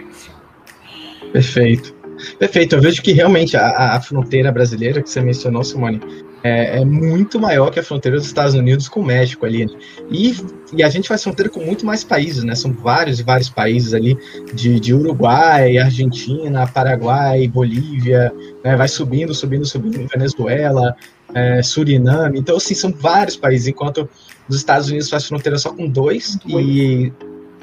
Perfeito. 1.31 1.93
Perfeito. 2.37 2.75
Eu 2.75 2.81
vejo 2.81 3.01
que 3.01 3.11
realmente 3.11 3.57
a, 3.57 3.95
a 3.95 4.01
fronteira 4.01 4.51
brasileira 4.51 5.01
que 5.01 5.09
você 5.09 5.21
mencionou, 5.21 5.63
Simone, 5.63 5.99
é, 6.43 6.81
é, 6.81 6.85
muito 6.85 7.39
maior 7.39 7.71
que 7.71 7.79
a 7.79 7.83
fronteira 7.83 8.17
dos 8.17 8.27
Estados 8.27 8.53
Unidos 8.53 8.89
com 8.89 8.99
o 8.99 9.05
México 9.05 9.45
ali. 9.45 9.65
Né? 9.65 9.73
E, 10.11 10.35
e, 10.73 10.83
a 10.83 10.89
gente 10.89 11.07
faz 11.07 11.23
fronteira 11.23 11.49
com 11.49 11.61
muito 11.61 11.85
mais 11.85 12.03
países, 12.03 12.43
né? 12.43 12.53
São 12.53 12.73
vários 12.73 13.19
e 13.19 13.23
vários 13.23 13.49
países 13.49 13.93
ali, 13.93 14.17
de, 14.53 14.79
de 14.79 14.93
Uruguai, 14.93 15.77
Argentina, 15.77 16.67
Paraguai, 16.67 17.47
Bolívia, 17.47 18.33
né? 18.63 18.75
vai 18.75 18.89
subindo, 18.89 19.33
subindo, 19.33 19.65
subindo, 19.65 20.05
Venezuela, 20.07 20.95
é, 21.33 21.63
Suriname. 21.63 22.39
Então, 22.39 22.57
assim, 22.57 22.75
são 22.75 22.91
vários 22.91 23.37
países, 23.37 23.67
enquanto 23.67 24.09
os 24.49 24.57
Estados 24.57 24.89
Unidos 24.89 25.09
faz 25.09 25.25
fronteira 25.25 25.57
só 25.57 25.71
com 25.71 25.87
dois 25.87 26.37
e, 26.45 27.11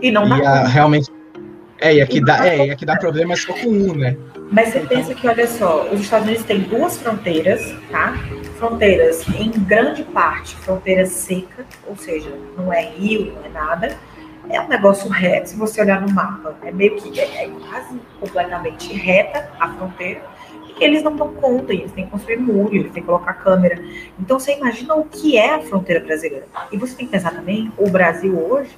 e, 0.01 0.11
não 0.11 0.27
e 0.39 0.47
a, 0.47 0.67
realmente 0.67 1.11
é, 1.81 1.95
e 1.95 2.01
aqui, 2.03 2.23
dá, 2.23 2.47
é, 2.47 2.67
e 2.67 2.71
aqui 2.71 2.85
dá 2.85 2.97
problema 2.97 3.35
só 3.37 3.55
com 3.55 3.69
um, 3.69 3.95
né? 3.95 4.17
Mas 4.53 4.69
você 4.69 4.81
pensa 4.81 5.15
que, 5.15 5.27
olha 5.27 5.47
só, 5.47 5.89
os 5.91 6.01
Estados 6.01 6.27
Unidos 6.27 6.45
têm 6.45 6.61
duas 6.61 6.99
fronteiras, 6.99 7.75
tá? 7.91 8.15
Fronteiras, 8.61 9.27
em 9.27 9.51
grande 9.51 10.05
parte, 10.05 10.55
fronteira 10.55 11.07
seca, 11.07 11.65
ou 11.87 11.97
seja, 11.97 12.31
não 12.59 12.71
é 12.71 12.83
rio, 12.91 13.33
não 13.33 13.47
é 13.47 13.49
nada. 13.49 13.97
É 14.51 14.61
um 14.61 14.69
negócio 14.69 15.09
reto, 15.09 15.49
se 15.49 15.57
você 15.57 15.81
olhar 15.81 16.03
no 16.03 16.13
mapa, 16.13 16.55
é 16.63 16.71
meio 16.71 16.95
que 16.97 17.19
é, 17.19 17.45
é 17.45 17.49
quase 17.49 17.99
completamente 18.21 18.93
reta 18.93 19.51
a 19.59 19.67
fronteira. 19.73 20.21
E 20.79 20.85
eles 20.85 21.03
não 21.03 21.17
dão 21.17 21.33
conta, 21.33 21.73
eles 21.73 21.91
têm 21.93 22.05
que 22.05 22.11
construir 22.11 22.37
muro, 22.37 22.75
eles 22.75 22.93
têm 22.93 23.01
que 23.01 23.07
colocar 23.07 23.33
câmera. 23.33 23.83
Então 24.19 24.39
você 24.39 24.55
imagina 24.55 24.95
o 24.95 25.05
que 25.05 25.39
é 25.39 25.55
a 25.55 25.61
fronteira 25.61 26.05
brasileira. 26.05 26.47
E 26.71 26.77
você 26.77 26.95
tem 26.95 27.07
que 27.07 27.13
pensar 27.13 27.31
também, 27.31 27.73
o 27.79 27.89
Brasil 27.89 28.39
hoje 28.39 28.77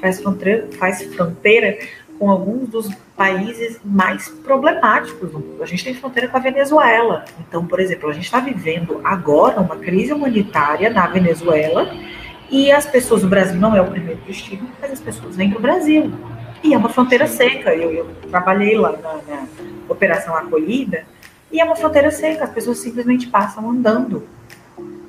faz 0.00 0.22
fronteira, 0.22 0.68
faz 0.78 1.02
fronteira 1.14 1.76
com 2.18 2.30
alguns 2.30 2.68
dos 2.68 2.92
países 3.16 3.78
mais 3.84 4.28
problemáticos 4.28 5.30
do 5.30 5.38
mundo. 5.38 5.62
A 5.62 5.66
gente 5.66 5.84
tem 5.84 5.94
fronteira 5.94 6.28
com 6.28 6.36
a 6.36 6.40
Venezuela. 6.40 7.24
Então, 7.40 7.66
por 7.66 7.78
exemplo, 7.80 8.08
a 8.10 8.12
gente 8.12 8.24
está 8.24 8.40
vivendo 8.40 9.00
agora 9.04 9.60
uma 9.60 9.76
crise 9.76 10.12
humanitária 10.12 10.90
na 10.90 11.06
Venezuela 11.06 11.90
e 12.50 12.72
as 12.72 12.86
pessoas, 12.86 13.22
o 13.22 13.28
Brasil 13.28 13.60
não 13.60 13.76
é 13.76 13.80
o 13.80 13.90
primeiro 13.90 14.20
destino, 14.26 14.68
mas 14.80 14.92
as 14.92 15.00
pessoas 15.00 15.36
vêm 15.36 15.50
para 15.50 15.58
o 15.58 15.62
Brasil. 15.62 16.12
E 16.62 16.74
é 16.74 16.78
uma 16.78 16.88
fronteira 16.88 17.26
seca. 17.26 17.74
Eu, 17.74 17.90
eu 17.92 18.10
trabalhei 18.30 18.76
lá 18.76 18.92
na, 18.92 19.14
na 19.14 19.46
Operação 19.88 20.34
Acolhida 20.34 21.04
e 21.52 21.60
é 21.60 21.64
uma 21.64 21.76
fronteira 21.76 22.10
seca. 22.10 22.44
As 22.44 22.50
pessoas 22.50 22.78
simplesmente 22.78 23.28
passam 23.28 23.70
andando. 23.70 24.26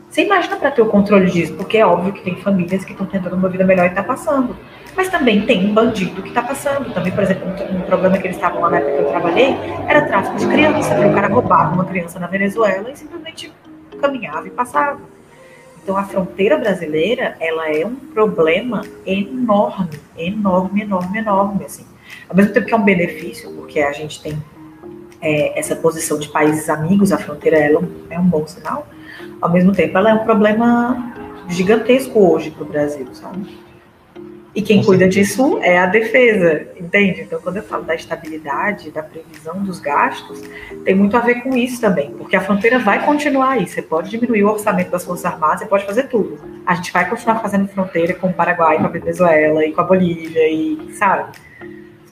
Você 0.09 0.25
imagina 0.25 0.57
para 0.57 0.71
ter 0.71 0.81
o 0.81 0.87
controle 0.87 1.29
disso, 1.29 1.53
porque 1.53 1.77
é 1.77 1.85
óbvio 1.85 2.11
que 2.11 2.23
tem 2.23 2.35
famílias 2.41 2.83
que 2.83 2.91
estão 2.91 3.05
tentando 3.05 3.35
uma 3.35 3.47
vida 3.47 3.63
melhor 3.63 3.85
e 3.85 3.89
está 3.89 4.03
passando. 4.03 4.55
Mas 4.99 5.07
também 5.07 5.45
tem 5.45 5.65
um 5.65 5.73
bandido 5.73 6.21
que 6.21 6.27
está 6.27 6.41
passando. 6.41 6.93
Também, 6.93 7.09
por 7.13 7.23
exemplo, 7.23 7.47
um, 7.47 7.77
um, 7.77 7.81
problema 7.83 8.17
que 8.17 8.27
eles 8.27 8.35
estavam 8.35 8.59
lá 8.59 8.69
na 8.69 8.79
época 8.79 8.97
que 8.97 9.01
eu 9.01 9.07
trabalhei 9.07 9.55
era 9.87 10.01
tráfico 10.01 10.37
de 10.37 10.45
criança. 10.45 10.93
O 10.93 11.13
cara 11.13 11.29
roubava 11.29 11.73
uma 11.73 11.85
criança 11.85 12.19
na 12.19 12.27
Venezuela 12.27 12.91
e 12.91 12.97
simplesmente 12.97 13.49
caminhava 14.01 14.45
e 14.47 14.49
passava. 14.49 14.99
Então 15.81 15.95
a 15.95 16.03
fronteira 16.03 16.57
brasileira, 16.57 17.37
ela 17.39 17.69
é 17.69 17.85
um 17.85 17.95
problema 17.95 18.81
enorme, 19.05 20.01
enorme, 20.17 20.81
enorme, 20.81 21.17
enorme, 21.17 21.63
assim. 21.63 21.85
Ao 22.27 22.35
mesmo 22.35 22.51
tempo 22.51 22.67
que 22.67 22.73
é 22.73 22.77
um 22.77 22.83
benefício, 22.83 23.49
porque 23.53 23.79
a 23.79 23.93
gente 23.93 24.21
tem 24.21 24.37
é, 25.21 25.57
essa 25.57 25.77
posição 25.77 26.19
de 26.19 26.27
países 26.27 26.69
amigos, 26.69 27.13
a 27.13 27.17
fronteira 27.17 27.57
ela 27.57 27.81
é 28.09 28.19
um 28.19 28.25
bom 28.25 28.45
sinal. 28.45 28.85
Ao 29.39 29.49
mesmo 29.49 29.71
tempo, 29.71 29.97
ela 29.97 30.09
é 30.09 30.13
um 30.15 30.25
problema 30.25 31.13
gigantesco 31.47 32.19
hoje 32.19 32.51
para 32.51 32.63
o 32.63 32.67
Brasil, 32.67 33.07
sabe? 33.13 33.68
E 34.59 34.61
quem 34.61 34.83
cuida 34.83 35.07
disso 35.07 35.57
é 35.61 35.77
a 35.77 35.85
defesa, 35.85 36.67
entende? 36.77 37.21
Então, 37.21 37.39
quando 37.39 37.55
eu 37.55 37.63
falo 37.63 37.85
da 37.85 37.95
estabilidade, 37.95 38.91
da 38.91 39.01
previsão 39.01 39.63
dos 39.63 39.79
gastos, 39.79 40.41
tem 40.83 40.93
muito 40.93 41.15
a 41.15 41.21
ver 41.21 41.35
com 41.35 41.55
isso 41.55 41.79
também, 41.79 42.11
porque 42.11 42.35
a 42.35 42.41
fronteira 42.41 42.77
vai 42.77 43.05
continuar 43.05 43.51
aí. 43.51 43.65
Você 43.65 43.81
pode 43.81 44.09
diminuir 44.09 44.43
o 44.43 44.49
orçamento 44.49 44.91
das 44.91 45.05
Forças 45.05 45.23
Armadas, 45.23 45.61
você 45.61 45.65
pode 45.65 45.85
fazer 45.85 46.09
tudo. 46.09 46.37
A 46.65 46.75
gente 46.75 46.91
vai 46.91 47.09
continuar 47.09 47.39
fazendo 47.39 47.69
fronteira 47.69 48.13
com 48.15 48.27
o 48.27 48.33
Paraguai, 48.33 48.79
com 48.79 48.83
a 48.83 48.89
Venezuela 48.89 49.65
e 49.65 49.71
com 49.71 49.79
a 49.79 49.83
Bolívia, 49.85 50.45
e 50.51 50.93
sabe? 50.93 51.31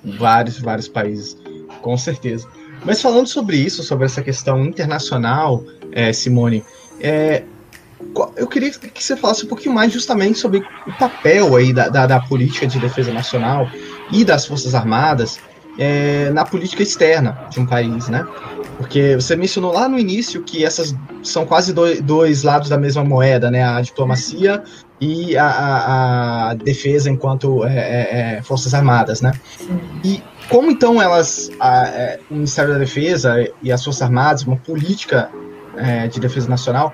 Vários, 0.02 0.58
vários 0.58 0.88
países, 0.88 1.38
com 1.82 1.98
certeza. 1.98 2.48
Mas 2.86 3.02
falando 3.02 3.28
sobre 3.28 3.58
isso, 3.58 3.84
sobre 3.84 4.06
essa 4.06 4.22
questão 4.22 4.64
internacional, 4.64 5.66
é, 5.92 6.14
Simone, 6.14 6.64
é, 7.02 7.44
eu 8.36 8.48
queria 8.48 8.70
que 8.72 9.04
você 9.04 9.16
falasse 9.16 9.46
um 9.46 9.48
pouquinho 9.48 9.74
mais 9.74 9.92
justamente 9.92 10.38
sobre 10.40 10.60
o 10.86 10.94
papel 10.98 11.56
aí 11.56 11.74
da, 11.74 11.90
da, 11.90 12.08
da 12.08 12.20
política 12.20 12.68
de 12.68 12.80
defesa 12.80 13.12
nacional 13.12 13.70
e 14.12 14.24
das 14.24 14.46
Forças 14.46 14.76
Armadas 14.76 15.40
é, 15.78 16.30
na 16.32 16.44
política 16.44 16.82
externa 16.82 17.38
de 17.50 17.60
um 17.60 17.66
país, 17.66 18.08
né? 18.08 18.26
Porque 18.78 19.16
você 19.16 19.36
mencionou 19.36 19.72
lá 19.72 19.88
no 19.88 19.98
início 19.98 20.44
que 20.44 20.64
essas 20.66 20.96
são 21.24 21.46
quase 21.46 21.74
dois, 21.74 22.02
dois 22.02 22.44
lados 22.44 22.70
da 22.70 22.78
mesma 22.78 23.04
moeda, 23.04 23.52
né? 23.52 23.64
A 23.64 23.82
diplomacia 23.82 24.64
e 25.00 25.38
a, 25.38 25.48
a, 25.48 26.50
a 26.50 26.54
defesa 26.56 27.10
enquanto 27.10 27.64
é, 27.66 27.78
é, 27.78 28.38
é 28.38 28.42
Forças 28.42 28.74
Armadas, 28.74 29.22
né? 29.22 29.34
E 30.04 30.22
como 30.50 30.72
então 30.72 31.02
elas, 31.02 31.52
a, 31.60 31.88
é, 31.88 32.20
o 32.30 32.36
Ministério 32.36 32.74
da 32.74 32.80
Defesa 32.80 33.36
e 33.62 33.72
as 33.72 33.84
Forças 33.84 34.02
Armadas, 34.02 34.44
uma 34.44 34.58
política 34.58 35.30
é, 35.76 36.08
de 36.08 36.20
defesa 36.20 36.50
nacional, 36.50 36.94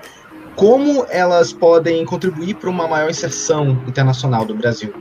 como 0.56 1.06
elas 1.08 1.52
podem 1.52 2.04
contribuir 2.04 2.54
para 2.54 2.70
uma 2.70 2.86
maior 2.86 3.10
inserção 3.10 3.82
internacional 3.86 4.44
do 4.44 4.54
Brasil? 4.54 4.92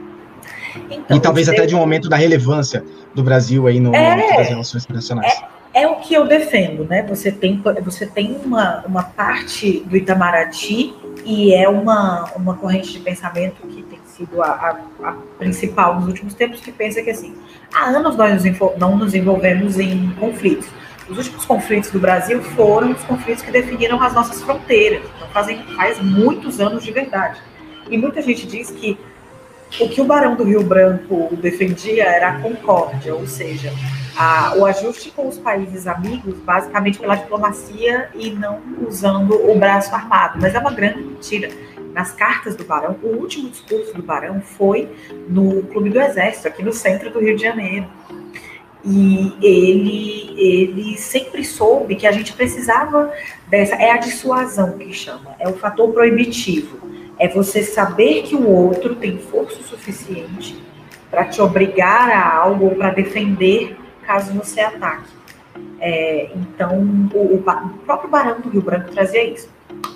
Então, 0.90 1.18
e 1.18 1.20
talvez 1.20 1.48
até 1.48 1.66
de 1.66 1.76
um 1.76 1.80
aumento 1.80 2.10
da 2.10 2.16
relevância 2.16 2.84
do 3.14 3.24
Brasil 3.24 3.68
aí 3.68 3.80
no, 3.80 3.94
é, 3.96 4.36
das 4.36 4.50
relações 4.50 4.84
internacionais. 4.84 5.32
É, 5.74 5.84
é, 5.84 5.88
o 5.88 5.98
que 5.98 6.14
eu 6.14 6.28
defendo, 6.28 6.86
né? 6.86 7.04
Você 7.04 7.32
tem, 7.32 7.62
você 7.84 8.08
tem 8.08 8.36
uma, 8.44 8.84
uma 8.86 9.04
parte 9.04 9.82
do 9.82 9.96
Itamaraty 9.96 10.94
e 11.24 11.54
é 11.54 11.70
uma, 11.70 12.26
uma 12.36 12.56
corrente 12.56 12.92
de 12.92 13.00
pensamento 13.00 13.68
que 13.68 13.84
tem 13.84 14.00
sido 14.06 14.42
a, 14.42 14.48
a, 14.48 15.10
a 15.10 15.16
principal 15.38 15.96
nos 15.96 16.08
últimos 16.08 16.34
tempos, 16.34 16.60
que 16.60 16.72
pensa 16.72 17.02
que 17.04 17.12
assim, 17.12 17.36
há 17.74 17.90
anos 17.90 18.16
nós 18.16 18.44
nos, 18.44 18.60
não 18.78 18.98
nos 18.98 19.14
envolvemos 19.14 19.80
em 19.80 20.12
conflitos 20.20 20.68
os 21.10 21.18
últimos 21.18 21.46
conflitos 21.46 21.92
do 21.92 22.00
Brasil 22.00 22.42
foram 22.42 22.92
os 22.92 23.04
conflitos 23.04 23.44
que 23.44 23.52
definiram 23.52 24.02
as 24.02 24.14
nossas 24.14 24.42
fronteiras. 24.42 25.04
Fazem, 25.34 25.64
faz 25.76 26.00
muitos 26.00 26.60
anos 26.62 26.84
de 26.84 26.92
verdade. 26.92 27.42
E 27.90 27.98
muita 27.98 28.22
gente 28.22 28.46
diz 28.46 28.70
que 28.70 28.98
o 29.80 29.90
que 29.90 30.00
o 30.00 30.06
Barão 30.06 30.36
do 30.36 30.44
Rio 30.44 30.64
Branco 30.64 31.36
defendia 31.36 32.04
era 32.04 32.30
a 32.30 32.40
concórdia, 32.40 33.16
ou 33.16 33.26
seja, 33.26 33.74
a, 34.16 34.54
o 34.56 34.66
ajuste 34.66 35.10
com 35.12 35.28
os 35.28 35.38
países 35.38 35.88
amigos, 35.88 36.36
basicamente 36.40 37.00
pela 37.00 37.16
diplomacia 37.16 38.10
e 38.14 38.30
não 38.30 38.62
usando 38.88 39.34
o 39.34 39.58
braço 39.58 39.94
armado. 39.94 40.38
Mas 40.40 40.54
é 40.54 40.60
uma 40.60 40.72
grande 40.72 41.02
mentira. 41.02 41.50
Nas 41.94 42.12
cartas 42.12 42.56
do 42.56 42.64
Barão, 42.64 42.98
o 43.04 43.08
último 43.08 43.50
discurso 43.50 43.94
do 43.94 44.02
Barão 44.02 44.42
foi 44.42 44.90
no 45.28 45.64
Clube 45.64 45.90
do 45.90 46.02
Exército, 46.02 46.48
aqui 46.48 46.64
no 46.64 46.74
centro 46.74 47.12
do 47.12 47.20
Rio 47.20 47.36
de 47.36 47.42
Janeiro. 47.44 47.88
E 48.86 49.34
ele, 49.42 50.34
ele 50.38 50.98
sempre 50.98 51.44
soube 51.46 51.96
que 51.96 52.06
a 52.06 52.12
gente 52.12 52.34
precisava 52.34 53.12
dessa. 53.48 53.76
É 53.76 53.92
a 53.92 53.98
dissuasão 53.98 54.78
que 54.78 54.92
chama, 54.92 55.36
é 55.40 55.48
o 55.48 55.54
fator 55.54 55.92
proibitivo. 55.94 56.92
É 57.18 57.28
você 57.28 57.64
saber 57.64 58.24
que 58.24 58.36
o 58.36 58.48
outro 58.48 58.96
tem 58.96 59.18
força 59.18 59.62
suficiente 59.64 60.62
para 61.10 61.26
te 61.26 61.42
obrigar 61.42 62.10
a 62.10 62.36
algo 62.36 62.66
ou 62.66 62.76
para 62.76 62.90
defender 62.90 63.78
caso 64.06 64.34
você 64.34 64.62
ataque. 64.62 65.10
É, 65.80 66.32
então, 66.36 66.80
o, 67.14 67.36
o, 67.36 67.44
próprio 67.86 68.10
Barão 68.10 68.42
do 68.42 68.50
Rio 68.50 68.62
Branco 68.62 68.92
trazia 68.92 69.24
isso. 69.24 69.50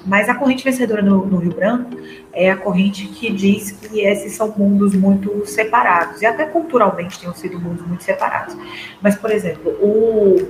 Mas 0.06 0.30
a 0.30 0.36
corrente 0.36 0.64
vencedora 0.64 1.02
no, 1.02 1.26
no, 1.26 1.38
Rio 1.38 1.54
Branco 1.54 1.98
é 2.32 2.50
a 2.50 2.56
corrente 2.56 3.08
que 3.08 3.30
diz 3.30 3.72
que 3.72 4.02
esses 4.02 4.34
são 4.34 4.54
mundos 4.58 4.94
muito 4.94 5.46
separados, 5.46 6.22
e 6.22 6.26
até 6.26 6.46
culturalmente 6.46 7.20
têm 7.20 7.34
sido 7.34 7.60
mundos 7.60 7.86
muito 7.86 8.04
separados. 8.04 8.56
Mas, 9.02 9.16
por 9.16 9.32
exemplo, 9.32 9.72
o, 9.82 10.48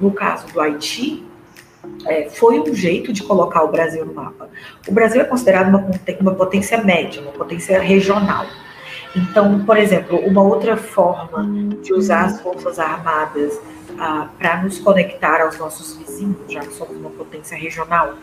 no 0.00 0.10
caso 0.10 0.46
do 0.52 0.60
Haiti, 0.60 1.24
é, 2.06 2.28
foi 2.28 2.60
um 2.60 2.74
jeito 2.74 3.12
de 3.12 3.22
colocar 3.22 3.62
o 3.62 3.68
Brasil 3.68 4.04
no 4.04 4.12
mapa. 4.12 4.48
O 4.86 4.92
Brasil 4.92 5.20
é 5.20 5.24
considerado 5.24 5.68
uma, 5.68 5.86
uma 6.20 6.34
potência 6.34 6.82
média, 6.82 7.22
uma 7.22 7.32
potência 7.32 7.80
regional. 7.80 8.46
Então, 9.16 9.64
por 9.64 9.76
exemplo, 9.76 10.18
uma 10.18 10.42
outra 10.42 10.76
forma 10.76 11.44
de 11.82 11.92
usar 11.92 12.26
as 12.26 12.40
Forças 12.40 12.78
Armadas 12.78 13.58
ah, 13.98 14.28
para 14.38 14.62
nos 14.62 14.78
conectar 14.78 15.40
aos 15.40 15.58
nossos 15.58 15.96
vizinhos, 15.96 16.36
já 16.48 16.60
que 16.60 16.74
somos 16.74 16.96
uma 16.96 17.10
potência 17.10 17.56
regional, 17.56 18.14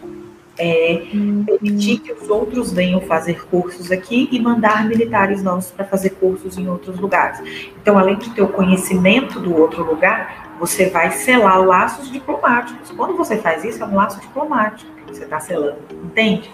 é 0.57 1.03
permitir 1.45 1.99
que 1.99 2.13
os 2.13 2.29
outros 2.29 2.71
venham 2.71 3.01
fazer 3.01 3.45
cursos 3.47 3.91
aqui 3.91 4.29
e 4.31 4.39
mandar 4.39 4.87
militares 4.87 5.43
nossos 5.43 5.71
para 5.71 5.85
fazer 5.85 6.11
cursos 6.11 6.57
em 6.57 6.67
outros 6.67 6.97
lugares. 6.97 7.39
Então, 7.81 7.97
além 7.97 8.17
de 8.17 8.29
ter 8.29 8.41
o 8.41 8.47
conhecimento 8.47 9.39
do 9.39 9.55
outro 9.55 9.83
lugar, 9.83 10.55
você 10.59 10.89
vai 10.89 11.11
selar 11.11 11.65
laços 11.65 12.09
diplomáticos. 12.11 12.91
Quando 12.91 13.17
você 13.17 13.37
faz 13.37 13.65
isso, 13.65 13.83
é 13.83 13.85
um 13.85 13.95
laço 13.95 14.19
diplomático 14.21 14.89
que 15.05 15.13
você 15.13 15.25
está 15.25 15.39
selando, 15.39 15.77
entende? 16.03 16.49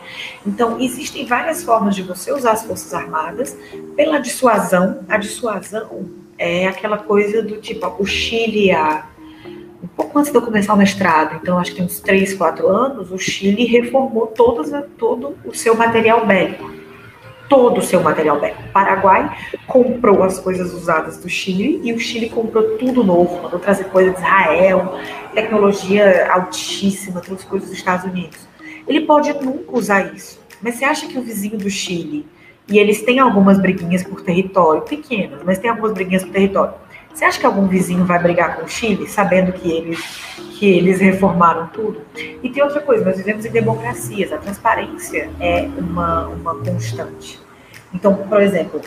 Então, 0.45 0.79
existem 0.79 1.25
várias 1.25 1.63
formas 1.63 1.95
de 1.95 2.01
você 2.01 2.31
usar 2.31 2.53
as 2.53 2.65
Forças 2.65 2.93
Armadas 2.93 3.55
pela 3.95 4.17
dissuasão. 4.17 5.05
A 5.07 5.17
dissuasão 5.17 6.09
é 6.37 6.67
aquela 6.67 6.97
coisa 6.97 7.43
do 7.43 7.57
tipo, 7.57 7.95
o 7.99 8.05
Chile, 8.05 8.71
a 8.71 9.05
pouco 9.95 10.17
antes 10.17 10.31
de 10.31 10.37
eu 10.37 10.41
começar 10.41 10.73
o 10.73 10.77
mestrado, 10.77 11.39
então 11.41 11.57
acho 11.57 11.71
que 11.71 11.77
tem 11.77 11.85
uns 11.85 11.99
3, 11.99 12.33
4 12.33 12.67
anos, 12.67 13.11
o 13.11 13.17
Chile 13.17 13.65
reformou 13.65 14.27
todo 14.27 14.63
o 15.45 15.53
seu 15.53 15.75
material 15.75 16.25
bélico. 16.25 16.71
Todo 17.49 17.79
o 17.79 17.81
seu 17.81 18.01
material 18.01 18.39
bélico. 18.39 18.61
O 18.63 18.71
Paraguai 18.71 19.29
comprou 19.67 20.23
as 20.23 20.39
coisas 20.39 20.73
usadas 20.73 21.17
do 21.17 21.27
Chile 21.27 21.81
e 21.83 21.91
o 21.91 21.99
Chile 21.99 22.29
comprou 22.29 22.77
tudo 22.77 23.03
novo, 23.03 23.41
mandou 23.41 23.59
trazer 23.59 23.85
coisa 23.85 24.11
de 24.11 24.17
Israel, 24.17 24.97
tecnologia 25.33 26.31
altíssima, 26.31 27.19
trouxe 27.19 27.45
coisas 27.45 27.69
dos 27.69 27.77
Estados 27.77 28.05
Unidos. 28.05 28.39
Ele 28.87 29.01
pode 29.01 29.33
nunca 29.33 29.77
usar 29.77 30.13
isso, 30.15 30.39
mas 30.61 30.75
você 30.75 30.85
acha 30.85 31.07
que 31.07 31.17
o 31.17 31.21
vizinho 31.21 31.57
do 31.57 31.69
Chile, 31.69 32.25
e 32.69 32.79
eles 32.79 33.01
têm 33.01 33.19
algumas 33.19 33.59
briguinhas 33.59 34.03
por 34.03 34.21
território, 34.21 34.83
pequenas, 34.83 35.41
mas 35.43 35.59
tem 35.59 35.69
algumas 35.69 35.91
briguinhas 35.91 36.23
por 36.23 36.31
território 36.31 36.73
você 37.13 37.25
acha 37.25 37.39
que 37.39 37.45
algum 37.45 37.67
vizinho 37.67 38.05
vai 38.05 38.19
brigar 38.19 38.55
com 38.55 38.65
o 38.65 38.67
Chile, 38.67 39.07
sabendo 39.07 39.51
que 39.51 39.69
eles, 39.69 39.99
que 40.57 40.65
eles 40.65 40.99
reformaram 40.99 41.67
tudo? 41.67 42.01
E 42.41 42.49
tem 42.49 42.63
outra 42.63 42.81
coisa, 42.81 43.03
nós 43.03 43.17
vivemos 43.17 43.45
em 43.45 43.51
democracias, 43.51 44.31
a 44.31 44.37
transparência 44.37 45.29
é 45.39 45.67
uma, 45.77 46.27
uma 46.27 46.55
constante. 46.55 47.39
Então, 47.93 48.15
por 48.15 48.41
exemplo, 48.41 48.81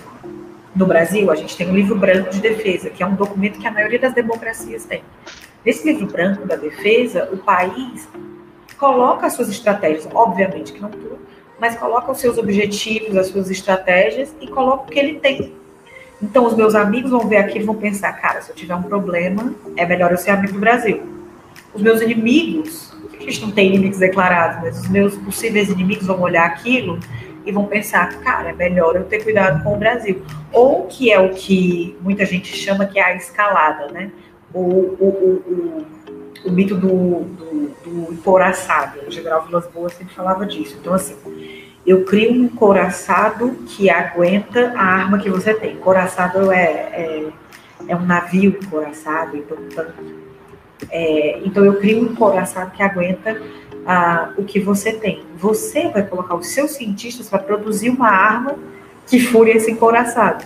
no 0.75 0.87
Brasil, 0.87 1.31
a 1.31 1.37
gente 1.37 1.57
tem 1.57 1.71
o 1.71 1.75
livro 1.75 1.97
branco 1.97 2.31
de 2.31 2.41
defesa, 2.41 2.91
que 2.91 3.03
é 3.03 3.07
um 3.07 3.15
documento 3.15 3.59
que 3.59 3.67
a 3.67 3.71
maioria 3.71 3.99
das 3.99 4.15
democracias 4.15 4.85
tem. 4.85 5.05
Nesse 5.65 5.87
livro 5.87 6.07
branco 6.07 6.47
da 6.47 6.57
defesa, 6.57 7.29
o 7.33 7.37
país 7.37 8.09
coloca 8.79 9.27
as 9.27 9.35
suas 9.35 9.49
estratégias, 9.49 10.09
obviamente 10.13 10.73
que 10.73 10.81
não 10.81 10.91
tudo, 10.91 11.19
mas 11.61 11.77
coloca 11.77 12.11
os 12.11 12.19
seus 12.19 12.39
objetivos, 12.39 13.17
as 13.17 13.29
suas 13.29 13.51
estratégias 13.51 14.35
e 14.41 14.49
coloca 14.49 14.85
o 14.85 14.87
que 14.87 14.99
ele 14.99 15.21
tem 15.21 15.55
então, 16.23 16.47
os 16.47 16.55
meus 16.55 16.75
amigos 16.75 17.11
vão 17.11 17.29
ver 17.29 17.39
aquilo 17.39 17.65
e 17.65 17.67
vão 17.67 17.77
pensar: 17.77 18.13
cara, 18.13 18.41
se 18.41 18.51
eu 18.51 18.57
tiver 18.57 18.75
um 18.75 18.83
problema, 18.83 19.55
é 19.77 19.85
melhor 19.85 20.11
eu 20.11 20.19
ser 20.19 20.31
amigo 20.31 20.55
do 20.55 20.61
Brasil. 20.61 21.03
Os 21.73 21.83
meus 21.83 22.01
inimigos, 22.01 22.93
a 23.13 23.23
gente 23.23 23.41
não 23.43 23.51
tem 23.51 23.69
inimigos 23.69 23.99
declarados, 23.99 24.63
mas 24.63 24.81
os 24.81 24.89
meus 24.89 25.17
possíveis 25.17 25.69
inimigos 25.69 26.07
vão 26.07 26.21
olhar 26.21 26.47
aquilo 26.47 26.99
e 27.45 27.53
vão 27.53 27.67
pensar, 27.67 28.21
cara, 28.21 28.51
é 28.51 28.53
melhor 28.53 28.97
eu 28.97 29.05
ter 29.05 29.23
cuidado 29.23 29.63
com 29.63 29.75
o 29.75 29.77
Brasil. 29.77 30.23
Ou 30.53 30.87
que 30.87 31.13
é 31.13 31.19
o 31.19 31.31
que 31.35 31.97
muita 32.01 32.25
gente 32.25 32.57
chama 32.57 32.87
que 32.87 32.99
é 32.99 33.03
a 33.03 33.17
escalada, 33.17 33.89
né? 33.93 34.11
O, 34.53 34.61
o, 34.61 35.85
o, 36.45 36.49
o, 36.49 36.53
mito 36.53 36.77
do, 36.77 37.25
do, 37.25 37.75
do. 37.85 39.07
O 39.07 39.11
general 39.11 39.45
Vilas 39.45 39.67
Boas 39.67 39.93
sempre 39.95 40.15
falava 40.15 40.47
disso. 40.47 40.77
Então, 40.81 40.95
assim, 40.95 41.17
eu 41.87 42.05
crio 42.05 42.33
um 42.33 42.49
coraçado 42.49 43.51
que 43.67 43.91
aguenta 43.91 44.73
a 44.77 44.83
arma 44.83 45.19
que 45.19 45.29
você 45.29 45.53
tem. 45.53 45.77
Coraçado 45.77 46.51
é, 46.51 46.65
é, 46.65 47.29
é 47.89 47.97
um 47.97 48.07
navio 48.07 48.59
encoraçado, 48.63 49.37
então, 49.37 49.59
é, 50.91 51.41
então 51.45 51.65
eu 51.65 51.79
crio 51.79 52.03
um 52.03 52.15
coraçado 52.15 52.71
que 52.71 52.83
aguenta 52.83 53.41
ah, 53.87 54.33
o 54.39 54.45
que 54.45 54.59
você 54.59 54.93
tem. 54.93 55.23
Você 55.37 55.89
vai 55.89 56.03
colocar 56.03 56.35
os 56.35 56.49
seus 56.49 56.73
cientistas 56.73 57.29
para 57.29 57.41
produzir 57.41 57.91
uma 57.91 58.09
arma 58.09 58.57
que 59.07 59.21
fure 59.21 59.51
esse 59.51 59.71
encoraçado. 59.71 60.45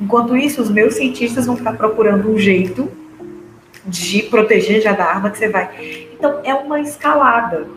Enquanto 0.00 0.36
isso, 0.36 0.60
os 0.60 0.68
meus 0.68 0.94
cientistas 0.94 1.46
vão 1.46 1.56
ficar 1.56 1.74
procurando 1.74 2.28
um 2.28 2.36
jeito 2.36 2.90
de 3.86 4.24
proteger 4.24 4.80
já 4.80 4.92
da 4.92 5.04
arma 5.04 5.30
que 5.30 5.38
você 5.38 5.48
vai. 5.48 6.08
Então, 6.12 6.40
é 6.42 6.52
uma 6.54 6.80
escalada. 6.80 7.68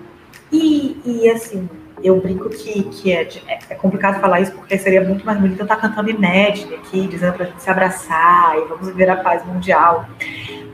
E, 0.51 0.97
e 1.05 1.29
assim, 1.29 1.69
eu 2.05 2.19
brinco 2.21 2.49
que, 2.49 2.83
que 2.83 3.11
é, 3.11 3.23
é, 3.47 3.59
é, 3.69 3.75
complicado 3.75 4.21
falar 4.21 4.41
isso 4.41 4.51
porque 4.51 4.77
seria 4.77 5.03
muito 5.03 5.25
mais 5.25 5.39
bonito 5.39 5.59
eu 5.59 5.63
estar 5.63 5.77
cantando 5.77 6.09
Imagine 6.09 6.75
aqui, 6.75 7.07
dizendo 7.07 7.33
pra 7.33 7.45
gente 7.45 7.63
se 7.63 7.69
abraçar 7.69 8.57
e 8.57 8.65
vamos 8.67 8.87
viver 8.87 9.09
a 9.09 9.17
paz 9.17 9.45
mundial. 9.45 10.07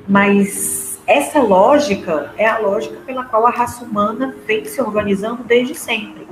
Mas 0.08 1.02
essa 1.08 1.40
lógica 1.40 2.34
é 2.38 2.46
a 2.46 2.60
lógica 2.60 2.98
pela 3.06 3.24
qual 3.24 3.48
a 3.48 3.50
raça 3.50 3.84
humana 3.84 4.36
vem 4.46 4.66
se 4.66 4.82
organizando 4.82 5.44
desde 5.44 5.74
sempre. 5.74 6.28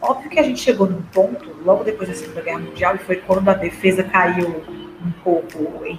Óbvio 0.00 0.30
que 0.30 0.38
a 0.38 0.42
gente 0.42 0.60
chegou 0.60 0.86
num 0.86 1.02
ponto, 1.02 1.56
logo 1.64 1.84
depois 1.84 2.08
da 2.08 2.14
Segunda 2.14 2.40
Guerra 2.42 2.58
Mundial, 2.58 2.96
e 2.96 2.98
foi 2.98 3.16
quando 3.16 3.48
a 3.48 3.54
defesa 3.54 4.02
caiu 4.02 4.62
um 5.04 5.10
pouco 5.22 5.84
em. 5.86 5.98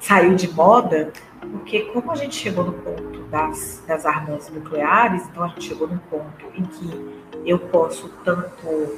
saiu 0.00 0.34
de 0.34 0.52
moda, 0.52 1.12
porque 1.50 1.80
como 1.80 2.12
a 2.12 2.16
gente 2.16 2.34
chegou 2.34 2.64
no 2.64 2.72
ponto 2.72 3.20
das, 3.30 3.82
das 3.86 4.06
armas 4.06 4.50
nucleares, 4.50 5.22
então 5.28 5.44
a 5.44 5.48
gente 5.48 5.64
chegou 5.64 5.88
num 5.88 5.98
ponto 5.98 6.44
em 6.56 6.62
que 6.62 7.20
eu 7.44 7.58
posso 7.58 8.08
tanto 8.24 8.94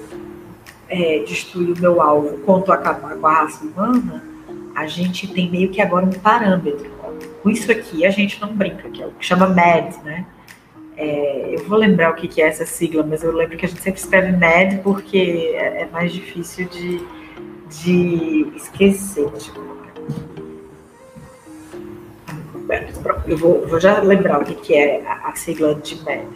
é, 0.89 1.21
destruir 1.21 1.77
o 1.77 1.81
meu 1.81 2.01
alvo 2.01 2.39
quanto 2.39 2.73
acabar 2.73 3.17
com 3.17 3.27
a 3.27 3.33
raça 3.33 3.65
humana, 3.65 4.23
a 4.75 4.87
gente 4.87 5.27
tem 5.29 5.51
meio 5.51 5.71
que 5.71 5.81
agora 5.81 6.05
um 6.05 6.11
parâmetro. 6.11 6.91
Com 7.43 7.51
isso 7.51 7.71
aqui 7.71 8.07
a 8.07 8.11
gente 8.11 8.41
não 8.41 8.55
brinca, 8.55 8.89
que 8.91 9.03
é 9.03 9.07
o 9.07 9.11
que 9.11 9.25
chama 9.25 9.49
MED, 9.49 9.97
né? 10.05 10.27
É, 10.97 11.55
eu 11.57 11.65
vou 11.67 11.79
lembrar 11.79 12.11
o 12.11 12.15
que, 12.15 12.41
é 12.41 12.47
essa 12.47 12.67
sigla, 12.67 13.03
mas 13.03 13.25
eu 13.25 13.33
lembro 13.33 13.57
que 13.57 13.65
a 13.65 13.69
gente 13.69 13.81
sempre 13.81 14.01
escreve 14.01 14.33
MED 14.33 14.81
porque 14.83 15.53
é, 15.55 15.83
é 15.83 15.89
mais 15.91 16.13
difícil 16.13 16.69
de, 16.69 17.03
de 17.69 18.53
esquecer. 18.55 19.29
Deixa 19.31 19.51
eu 23.27 23.37
vou, 23.37 23.67
vou 23.67 23.81
já 23.81 24.01
lembrar 24.01 24.41
o 24.41 24.45
que, 24.45 24.55
que 24.55 24.75
é 24.75 25.03
a, 25.07 25.31
a 25.31 25.35
sigla 25.35 25.75
de 25.75 26.03
MED. 26.05 26.27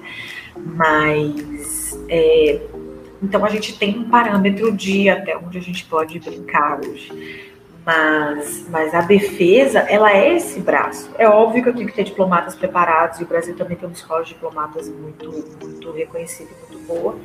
Mas 0.56 1.98
é, 2.08 2.60
então 3.22 3.44
a 3.44 3.48
gente 3.48 3.78
tem 3.78 3.98
um 3.98 4.08
parâmetro 4.08 4.72
de 4.72 5.08
até 5.08 5.36
onde 5.36 5.58
a 5.58 5.60
gente 5.60 5.84
pode 5.84 6.18
brincar 6.18 6.80
hoje. 6.80 7.52
Mas, 7.84 8.66
mas 8.68 8.92
a 8.92 9.00
defesa, 9.00 9.78
ela 9.78 10.10
é 10.12 10.34
esse 10.34 10.58
braço. 10.58 11.08
É 11.16 11.28
óbvio 11.28 11.62
que 11.62 11.68
eu 11.68 11.74
tenho 11.74 11.86
que 11.86 11.94
ter 11.94 12.02
diplomatas 12.02 12.56
preparados, 12.56 13.20
e 13.20 13.22
o 13.22 13.26
Brasil 13.26 13.54
também 13.54 13.76
tem 13.76 13.88
uma 13.88 13.94
escola 13.94 14.24
de 14.24 14.30
diplomatas 14.30 14.88
muito, 14.88 15.30
muito 15.62 15.92
reconhecida 15.92 16.50
muito 16.68 16.84
boa. 16.84 17.16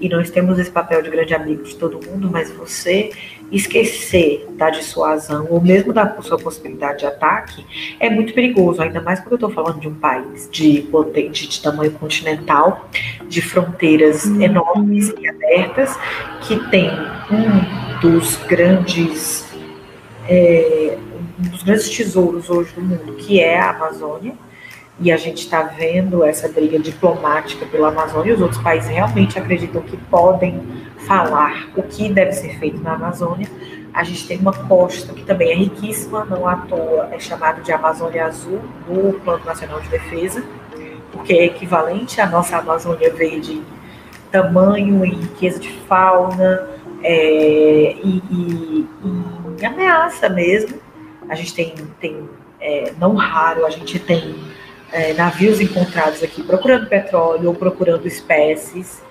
E 0.00 0.08
nós 0.08 0.28
temos 0.28 0.58
esse 0.58 0.72
papel 0.72 1.02
de 1.02 1.10
grande 1.10 1.34
amigo 1.34 1.62
de 1.62 1.76
todo 1.76 2.04
mundo, 2.04 2.28
mas 2.32 2.50
você 2.50 3.12
esquecer 3.50 4.46
da 4.56 4.70
dissuasão, 4.70 5.46
ou 5.50 5.60
mesmo 5.60 5.92
da 5.92 6.20
sua 6.20 6.38
possibilidade 6.38 7.00
de 7.00 7.06
ataque, 7.06 7.64
é 7.98 8.10
muito 8.10 8.34
perigoso, 8.34 8.82
ainda 8.82 9.00
mais 9.00 9.20
porque 9.20 9.34
eu 9.34 9.36
estou 9.36 9.50
falando 9.50 9.80
de 9.80 9.88
um 9.88 9.94
país 9.94 10.48
de, 10.50 10.82
de, 10.82 11.46
de 11.48 11.62
tamanho 11.62 11.92
continental, 11.92 12.88
de 13.26 13.40
fronteiras 13.40 14.24
uhum. 14.24 14.42
enormes 14.42 15.14
e 15.18 15.28
abertas, 15.28 15.98
que 16.42 16.56
tem 16.70 16.90
um 17.30 18.00
dos 18.00 18.36
grandes 18.46 19.46
é, 20.28 20.98
um 21.38 21.48
dos 21.50 21.62
grandes 21.62 21.88
tesouros 21.88 22.50
hoje 22.50 22.74
do 22.74 22.82
mundo, 22.82 23.14
que 23.14 23.40
é 23.40 23.58
a 23.58 23.70
Amazônia, 23.70 24.34
e 25.00 25.12
a 25.12 25.16
gente 25.16 25.38
está 25.38 25.62
vendo 25.62 26.24
essa 26.24 26.48
briga 26.48 26.78
diplomática 26.78 27.64
pela 27.66 27.88
Amazônia, 27.88 28.30
e 28.30 28.34
os 28.34 28.40
outros 28.40 28.60
países 28.60 28.88
realmente 28.90 29.38
acreditam 29.38 29.80
que 29.82 29.96
podem 29.96 30.60
falar 31.06 31.68
o 31.76 31.82
que 31.82 32.12
deve 32.12 32.32
ser 32.32 32.58
feito 32.58 32.80
na 32.80 32.94
Amazônia. 32.94 33.48
A 33.94 34.02
gente 34.02 34.26
tem 34.26 34.38
uma 34.38 34.52
costa 34.52 35.12
que 35.12 35.24
também 35.24 35.52
é 35.52 35.54
riquíssima, 35.54 36.24
não 36.24 36.46
à 36.46 36.56
toa 36.56 37.08
é 37.12 37.18
chamado 37.18 37.62
de 37.62 37.72
Amazônia 37.72 38.26
Azul 38.26 38.60
no 38.88 39.12
Plano 39.20 39.44
Nacional 39.44 39.80
de 39.80 39.88
Defesa, 39.88 40.44
porque 41.12 41.32
é 41.32 41.44
equivalente 41.46 42.20
à 42.20 42.26
nossa 42.26 42.58
Amazônia 42.58 43.12
Verde 43.12 43.52
em 43.52 43.64
tamanho, 44.30 45.04
em 45.04 45.14
riqueza 45.14 45.58
de 45.58 45.70
fauna 45.88 46.68
é, 47.02 47.96
e, 48.02 48.22
e, 48.30 48.86
e 49.60 49.66
ameaça 49.66 50.28
mesmo. 50.28 50.78
A 51.28 51.34
gente 51.34 51.54
tem, 51.54 51.74
tem 52.00 52.28
é, 52.60 52.92
não 52.98 53.14
raro, 53.14 53.64
a 53.64 53.70
gente 53.70 53.98
tem 53.98 54.34
é, 54.92 55.12
navios 55.14 55.60
encontrados 55.60 56.22
aqui 56.22 56.42
procurando 56.42 56.86
petróleo 56.86 57.48
ou 57.48 57.54
procurando 57.54 58.06
espécies. 58.06 59.02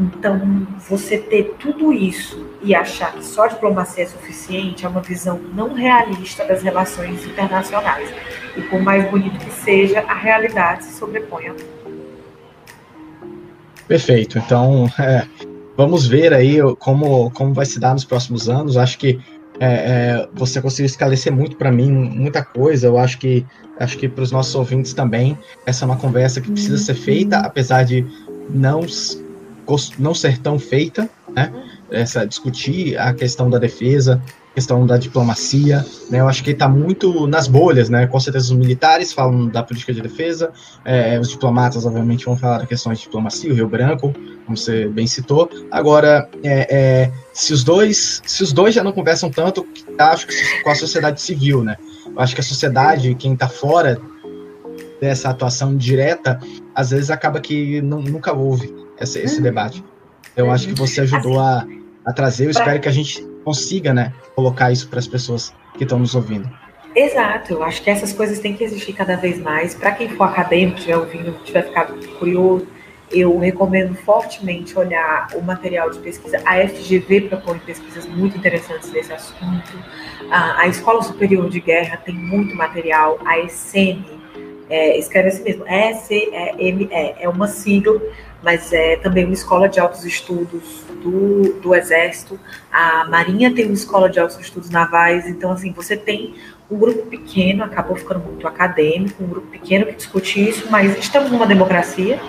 Então, 0.00 0.66
você 0.88 1.18
ter 1.18 1.56
tudo 1.58 1.92
isso 1.92 2.46
e 2.62 2.72
achar 2.72 3.12
que 3.12 3.24
só 3.24 3.48
diplomacia 3.48 4.04
é 4.04 4.06
suficiente 4.06 4.86
é 4.86 4.88
uma 4.88 5.00
visão 5.00 5.40
não 5.52 5.74
realista 5.74 6.44
das 6.44 6.62
relações 6.62 7.26
internacionais. 7.26 8.08
E 8.56 8.62
por 8.62 8.80
mais 8.80 9.10
bonito 9.10 9.38
que 9.44 9.50
seja, 9.50 10.00
a 10.00 10.14
realidade 10.14 10.84
se 10.84 10.98
sobrepõe 10.98 11.48
a 11.48 11.54
Perfeito. 13.88 14.38
Então, 14.38 14.88
é, 15.00 15.26
vamos 15.76 16.06
ver 16.06 16.32
aí 16.32 16.58
como, 16.78 17.30
como 17.32 17.52
vai 17.52 17.66
se 17.66 17.80
dar 17.80 17.94
nos 17.94 18.04
próximos 18.04 18.48
anos. 18.48 18.76
Acho 18.76 18.98
que 18.98 19.18
é, 19.60 19.66
é, 19.66 20.28
você 20.34 20.60
conseguiu 20.60 20.86
esclarecer 20.86 21.32
muito 21.32 21.56
para 21.56 21.70
mim 21.70 21.90
muita 21.90 22.44
coisa. 22.44 22.86
Eu 22.86 22.98
acho 22.98 23.18
que 23.18 23.44
acho 23.78 23.96
que 23.96 24.08
para 24.08 24.22
os 24.22 24.32
nossos 24.32 24.54
ouvintes 24.54 24.92
também 24.92 25.38
essa 25.64 25.84
é 25.84 25.86
uma 25.86 25.96
conversa 25.96 26.40
que 26.40 26.50
precisa 26.50 26.78
ser 26.78 26.94
feita, 26.94 27.38
apesar 27.38 27.84
de 27.84 28.04
não 28.50 28.80
não 29.98 30.14
ser 30.14 30.38
tão 30.38 30.58
feita, 30.58 31.08
né? 31.34 31.52
Essa 31.90 32.26
discutir 32.26 32.98
a 32.98 33.12
questão 33.12 33.50
da 33.50 33.58
defesa, 33.58 34.22
questão 34.58 34.84
da 34.84 34.96
diplomacia, 34.96 35.86
né? 36.10 36.18
Eu 36.18 36.26
acho 36.26 36.42
que 36.42 36.50
está 36.50 36.68
muito 36.68 37.28
nas 37.28 37.46
bolhas, 37.46 37.88
né? 37.88 38.08
Com 38.08 38.18
certeza 38.18 38.46
os 38.46 38.58
militares 38.58 39.12
falam 39.12 39.46
da 39.46 39.62
política 39.62 39.94
de 39.94 40.00
defesa, 40.00 40.50
é, 40.84 41.16
os 41.20 41.30
diplomatas, 41.30 41.86
obviamente, 41.86 42.24
vão 42.24 42.36
falar 42.36 42.58
da 42.58 42.66
questão 42.66 42.92
de 42.92 43.00
diplomacia, 43.00 43.52
o 43.52 43.54
Rio 43.54 43.68
Branco, 43.68 44.12
como 44.44 44.56
você 44.56 44.88
bem 44.88 45.06
citou. 45.06 45.48
Agora, 45.70 46.28
é, 46.42 46.76
é, 46.76 47.12
se 47.32 47.52
os 47.52 47.62
dois, 47.62 48.20
se 48.26 48.42
os 48.42 48.52
dois 48.52 48.74
já 48.74 48.82
não 48.82 48.90
conversam 48.90 49.30
tanto, 49.30 49.64
acho 49.96 50.26
que 50.26 50.34
com 50.64 50.70
a 50.70 50.74
sociedade 50.74 51.20
civil, 51.20 51.62
né? 51.62 51.76
Eu 52.04 52.20
acho 52.20 52.34
que 52.34 52.40
a 52.40 52.44
sociedade, 52.44 53.14
quem 53.14 53.34
está 53.34 53.48
fora 53.48 54.00
dessa 55.00 55.30
atuação 55.30 55.76
direta, 55.76 56.40
às 56.74 56.90
vezes 56.90 57.12
acaba 57.12 57.40
que 57.40 57.80
não, 57.80 58.02
nunca 58.02 58.32
houve 58.32 58.74
esse, 59.00 59.20
esse 59.20 59.40
debate. 59.40 59.84
Eu 60.36 60.50
acho 60.50 60.66
que 60.66 60.74
você 60.74 61.02
ajudou 61.02 61.38
a, 61.38 61.64
a 62.04 62.12
trazer. 62.12 62.46
Eu 62.46 62.50
espero 62.50 62.80
que 62.80 62.88
a 62.88 62.92
gente 62.92 63.24
consiga, 63.48 63.94
né, 63.94 64.12
colocar 64.36 64.70
isso 64.70 64.86
para 64.90 64.98
as 64.98 65.06
pessoas 65.06 65.54
que 65.78 65.84
estão 65.84 65.98
nos 65.98 66.14
ouvindo. 66.14 66.46
Exato, 66.94 67.54
eu 67.54 67.62
acho 67.62 67.82
que 67.82 67.88
essas 67.88 68.12
coisas 68.12 68.38
têm 68.40 68.54
que 68.54 68.62
existir 68.62 68.92
cada 68.92 69.16
vez 69.16 69.40
mais. 69.40 69.74
Para 69.74 69.92
quem 69.92 70.06
for 70.10 70.24
acadêmico, 70.24 70.76
estiver 70.76 70.98
ouvindo, 70.98 71.32
tiver 71.44 71.62
ficado 71.62 71.94
curioso, 72.18 72.66
eu 73.10 73.38
recomendo 73.38 73.94
fortemente 73.94 74.78
olhar 74.78 75.28
o 75.34 75.40
material 75.40 75.88
de 75.88 75.98
pesquisa. 76.00 76.42
A 76.44 76.56
FGV 76.68 77.22
propõe 77.22 77.58
pesquisas 77.60 78.04
muito 78.04 78.36
interessantes 78.36 78.92
nesse 78.92 79.14
assunto. 79.14 79.82
A, 80.30 80.68
Escola 80.68 81.00
Superior 81.02 81.48
de 81.48 81.60
Guerra 81.60 81.96
tem 82.04 82.14
muito 82.14 82.54
material. 82.54 83.18
A 83.24 83.38
ESEME 83.38 84.20
é, 84.68 84.98
escreve 84.98 85.28
assim 85.28 85.42
mesmo, 85.42 85.64
E-C-E-M-E, 85.66 87.14
é 87.18 87.26
uma 87.30 87.48
sigla, 87.48 87.98
mas 88.42 88.72
é 88.72 88.96
também 88.96 89.24
uma 89.24 89.34
escola 89.34 89.68
de 89.68 89.80
altos 89.80 90.04
estudos 90.04 90.84
do, 91.02 91.54
do 91.60 91.74
Exército. 91.74 92.38
A 92.70 93.04
Marinha 93.04 93.52
tem 93.54 93.64
uma 93.64 93.74
escola 93.74 94.08
de 94.08 94.20
altos 94.20 94.38
estudos 94.38 94.70
navais. 94.70 95.26
Então, 95.26 95.50
assim, 95.50 95.72
você 95.72 95.96
tem 95.96 96.34
um 96.70 96.78
grupo 96.78 97.06
pequeno, 97.06 97.64
acabou 97.64 97.96
ficando 97.96 98.20
muito 98.20 98.46
acadêmico, 98.46 99.24
um 99.24 99.26
grupo 99.26 99.46
pequeno 99.48 99.86
que 99.86 99.94
discute 99.94 100.48
isso, 100.48 100.68
mas 100.70 100.96
estamos 100.98 101.30
numa 101.30 101.46
democracia 101.46 102.20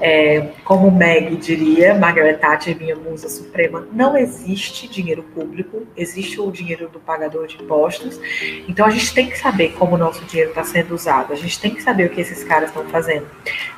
É, 0.00 0.48
como 0.64 0.90
Meg 0.90 1.36
diria, 1.36 1.94
Margaret 1.94 2.34
Thatcher, 2.34 2.76
minha 2.76 2.96
musa 2.96 3.28
suprema, 3.28 3.86
não 3.92 4.16
existe 4.16 4.88
dinheiro 4.88 5.22
público, 5.34 5.86
existe 5.96 6.40
o 6.40 6.50
dinheiro 6.50 6.88
do 6.88 7.00
pagador 7.00 7.46
de 7.46 7.56
impostos. 7.56 8.20
Então 8.68 8.86
a 8.86 8.90
gente 8.90 9.14
tem 9.14 9.28
que 9.28 9.38
saber 9.38 9.72
como 9.78 9.94
o 9.94 9.98
nosso 9.98 10.24
dinheiro 10.24 10.50
está 10.50 10.64
sendo 10.64 10.94
usado, 10.94 11.32
a 11.32 11.36
gente 11.36 11.58
tem 11.60 11.74
que 11.74 11.82
saber 11.82 12.06
o 12.06 12.10
que 12.10 12.20
esses 12.20 12.44
caras 12.44 12.68
estão 12.68 12.84
fazendo. 12.86 13.26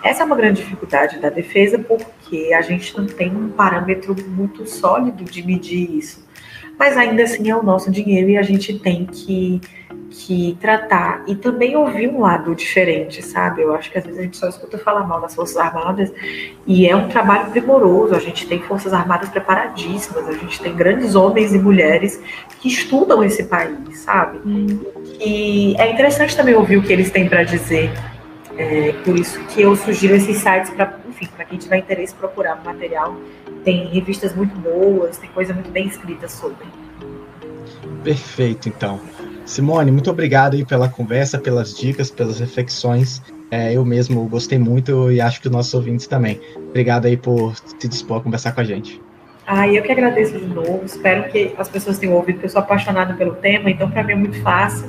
Essa 0.03 0.23
é 0.23 0.27
uma 0.27 0.37
grande 0.37 0.63
dificuldade 0.63 1.19
da 1.19 1.31
defesa, 1.31 1.79
porque 1.79 2.53
a 2.53 2.61
gente 2.63 2.97
não 2.97 3.07
tem 3.07 3.31
um 3.31 3.51
parâmetro 3.51 4.17
muito 4.27 4.69
sólido 4.69 5.25
de 5.25 5.43
medir 5.47 5.97
isso. 5.97 6.27
Mas 6.79 6.97
ainda 6.97 7.25
assim 7.25 7.51
é 7.51 7.57
o 7.57 7.63
nosso 7.63 7.91
dinheiro 7.91 8.31
e 8.31 8.37
a 8.37 8.43
gente 8.43 8.79
tem 8.79 9.05
que 9.05 9.61
que 10.11 10.57
tratar 10.61 11.23
e 11.27 11.35
também 11.35 11.77
ouvir 11.77 12.09
um 12.09 12.21
lado 12.21 12.55
diferente, 12.55 13.23
sabe? 13.23 13.63
Eu 13.63 13.75
acho 13.75 13.91
que 13.91 13.99
às 13.99 14.05
vezes 14.05 14.19
a 14.19 14.23
gente 14.23 14.37
só 14.37 14.49
escuta 14.49 14.79
falar 14.79 15.07
mal 15.07 15.21
das 15.21 15.35
Forças 15.35 15.57
Armadas 15.57 16.13
e 16.67 16.89
é 16.89 16.97
um 16.97 17.09
trabalho 17.09 17.51
primoroso. 17.51 18.15
A 18.15 18.19
gente 18.19 18.47
tem 18.47 18.61
Forças 18.61 18.93
Armadas 18.93 19.29
preparadíssimas, 19.29 20.27
a 20.27 20.33
gente 20.33 20.61
tem 20.61 20.75
grandes 20.75 21.15
homens 21.15 21.55
e 21.55 21.59
mulheres 21.59 22.23
que 22.61 22.69
estudam 22.69 23.23
esse 23.23 23.45
país, 23.45 23.99
sabe? 23.99 24.39
Hum. 24.45 24.81
E 25.21 25.75
é 25.79 25.93
interessante 25.93 26.37
também 26.37 26.55
ouvir 26.55 26.79
o 26.79 26.83
que 26.83 26.93
eles 26.93 27.11
têm 27.11 27.29
para 27.29 27.43
dizer. 27.43 27.91
É, 28.57 28.93
por 29.05 29.17
isso 29.17 29.39
que 29.47 29.63
eu 29.63 29.77
sugiro 29.77 30.17
esses 30.17 30.39
sites 30.39 30.71
para, 30.71 30.99
enfim, 31.09 31.29
para 31.37 31.45
quem 31.45 31.59
tiver 31.59 31.79
interesse 31.79 32.15
procurar 32.15 32.61
material. 32.65 33.17
Tem 33.65 33.87
revistas 33.87 34.35
muito 34.35 34.57
boas, 34.57 35.17
tem 35.19 35.31
coisa 35.31 35.53
muito 35.53 35.71
bem 35.71 35.87
escrita 35.87 36.29
sobre. 36.29 36.67
Perfeito, 38.03 38.69
então. 38.69 39.01
Simone, 39.49 39.91
muito 39.91 40.11
obrigado 40.11 40.55
aí 40.55 40.65
pela 40.65 40.91
conversa, 40.91 41.39
pelas 41.39 41.75
dicas, 41.75 42.11
pelas 42.11 42.39
reflexões. 42.39 43.23
É, 43.51 43.73
eu 43.73 43.83
mesmo 43.83 44.23
gostei 44.29 44.59
muito 44.59 45.11
e 45.11 45.23
acho 45.23 45.41
que 45.41 45.47
os 45.47 45.53
nossos 45.53 45.73
ouvintes 45.73 46.07
também. 46.07 46.39
Obrigado 46.69 47.07
aí 47.07 47.17
por 47.17 47.57
se 47.57 47.89
dispor 47.89 48.19
a 48.19 48.21
conversar 48.21 48.53
com 48.53 48.61
a 48.61 48.65
gente. 48.65 49.01
Ah, 49.47 49.67
eu 49.67 49.83
que 49.83 49.91
agradeço 49.91 50.39
de 50.39 50.45
novo. 50.45 50.83
Espero 50.85 51.33
que 51.33 51.55
as 51.57 51.67
pessoas 51.67 51.99
tenham 51.99 52.15
ouvido, 52.15 52.35
porque 52.35 52.47
eu 52.47 52.51
sou 52.51 52.61
apaixonada 52.61 53.15
pelo 53.15 53.37
tema, 53.37 53.71
então 53.71 53.91
para 53.91 54.05
mim 54.05 54.13
é 54.13 54.17
muito 54.17 54.39
fácil. 54.43 54.87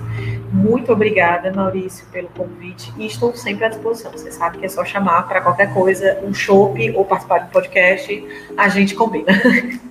Muito 0.51 0.91
obrigada, 0.91 1.53
Maurício, 1.53 2.05
pelo 2.11 2.27
convite 2.27 2.91
e 2.97 3.05
estou 3.05 3.33
sempre 3.37 3.63
à 3.63 3.69
disposição. 3.69 4.11
Você 4.11 4.29
sabe 4.29 4.57
que 4.57 4.65
é 4.65 4.69
só 4.69 4.83
chamar 4.83 5.23
para 5.23 5.39
qualquer 5.39 5.73
coisa, 5.73 6.19
um 6.21 6.33
chopp 6.33 6.91
ou 6.97 7.05
participar 7.05 7.45
do 7.45 7.51
podcast, 7.51 8.27
a 8.57 8.67
gente 8.67 8.93
combina. 8.93 9.31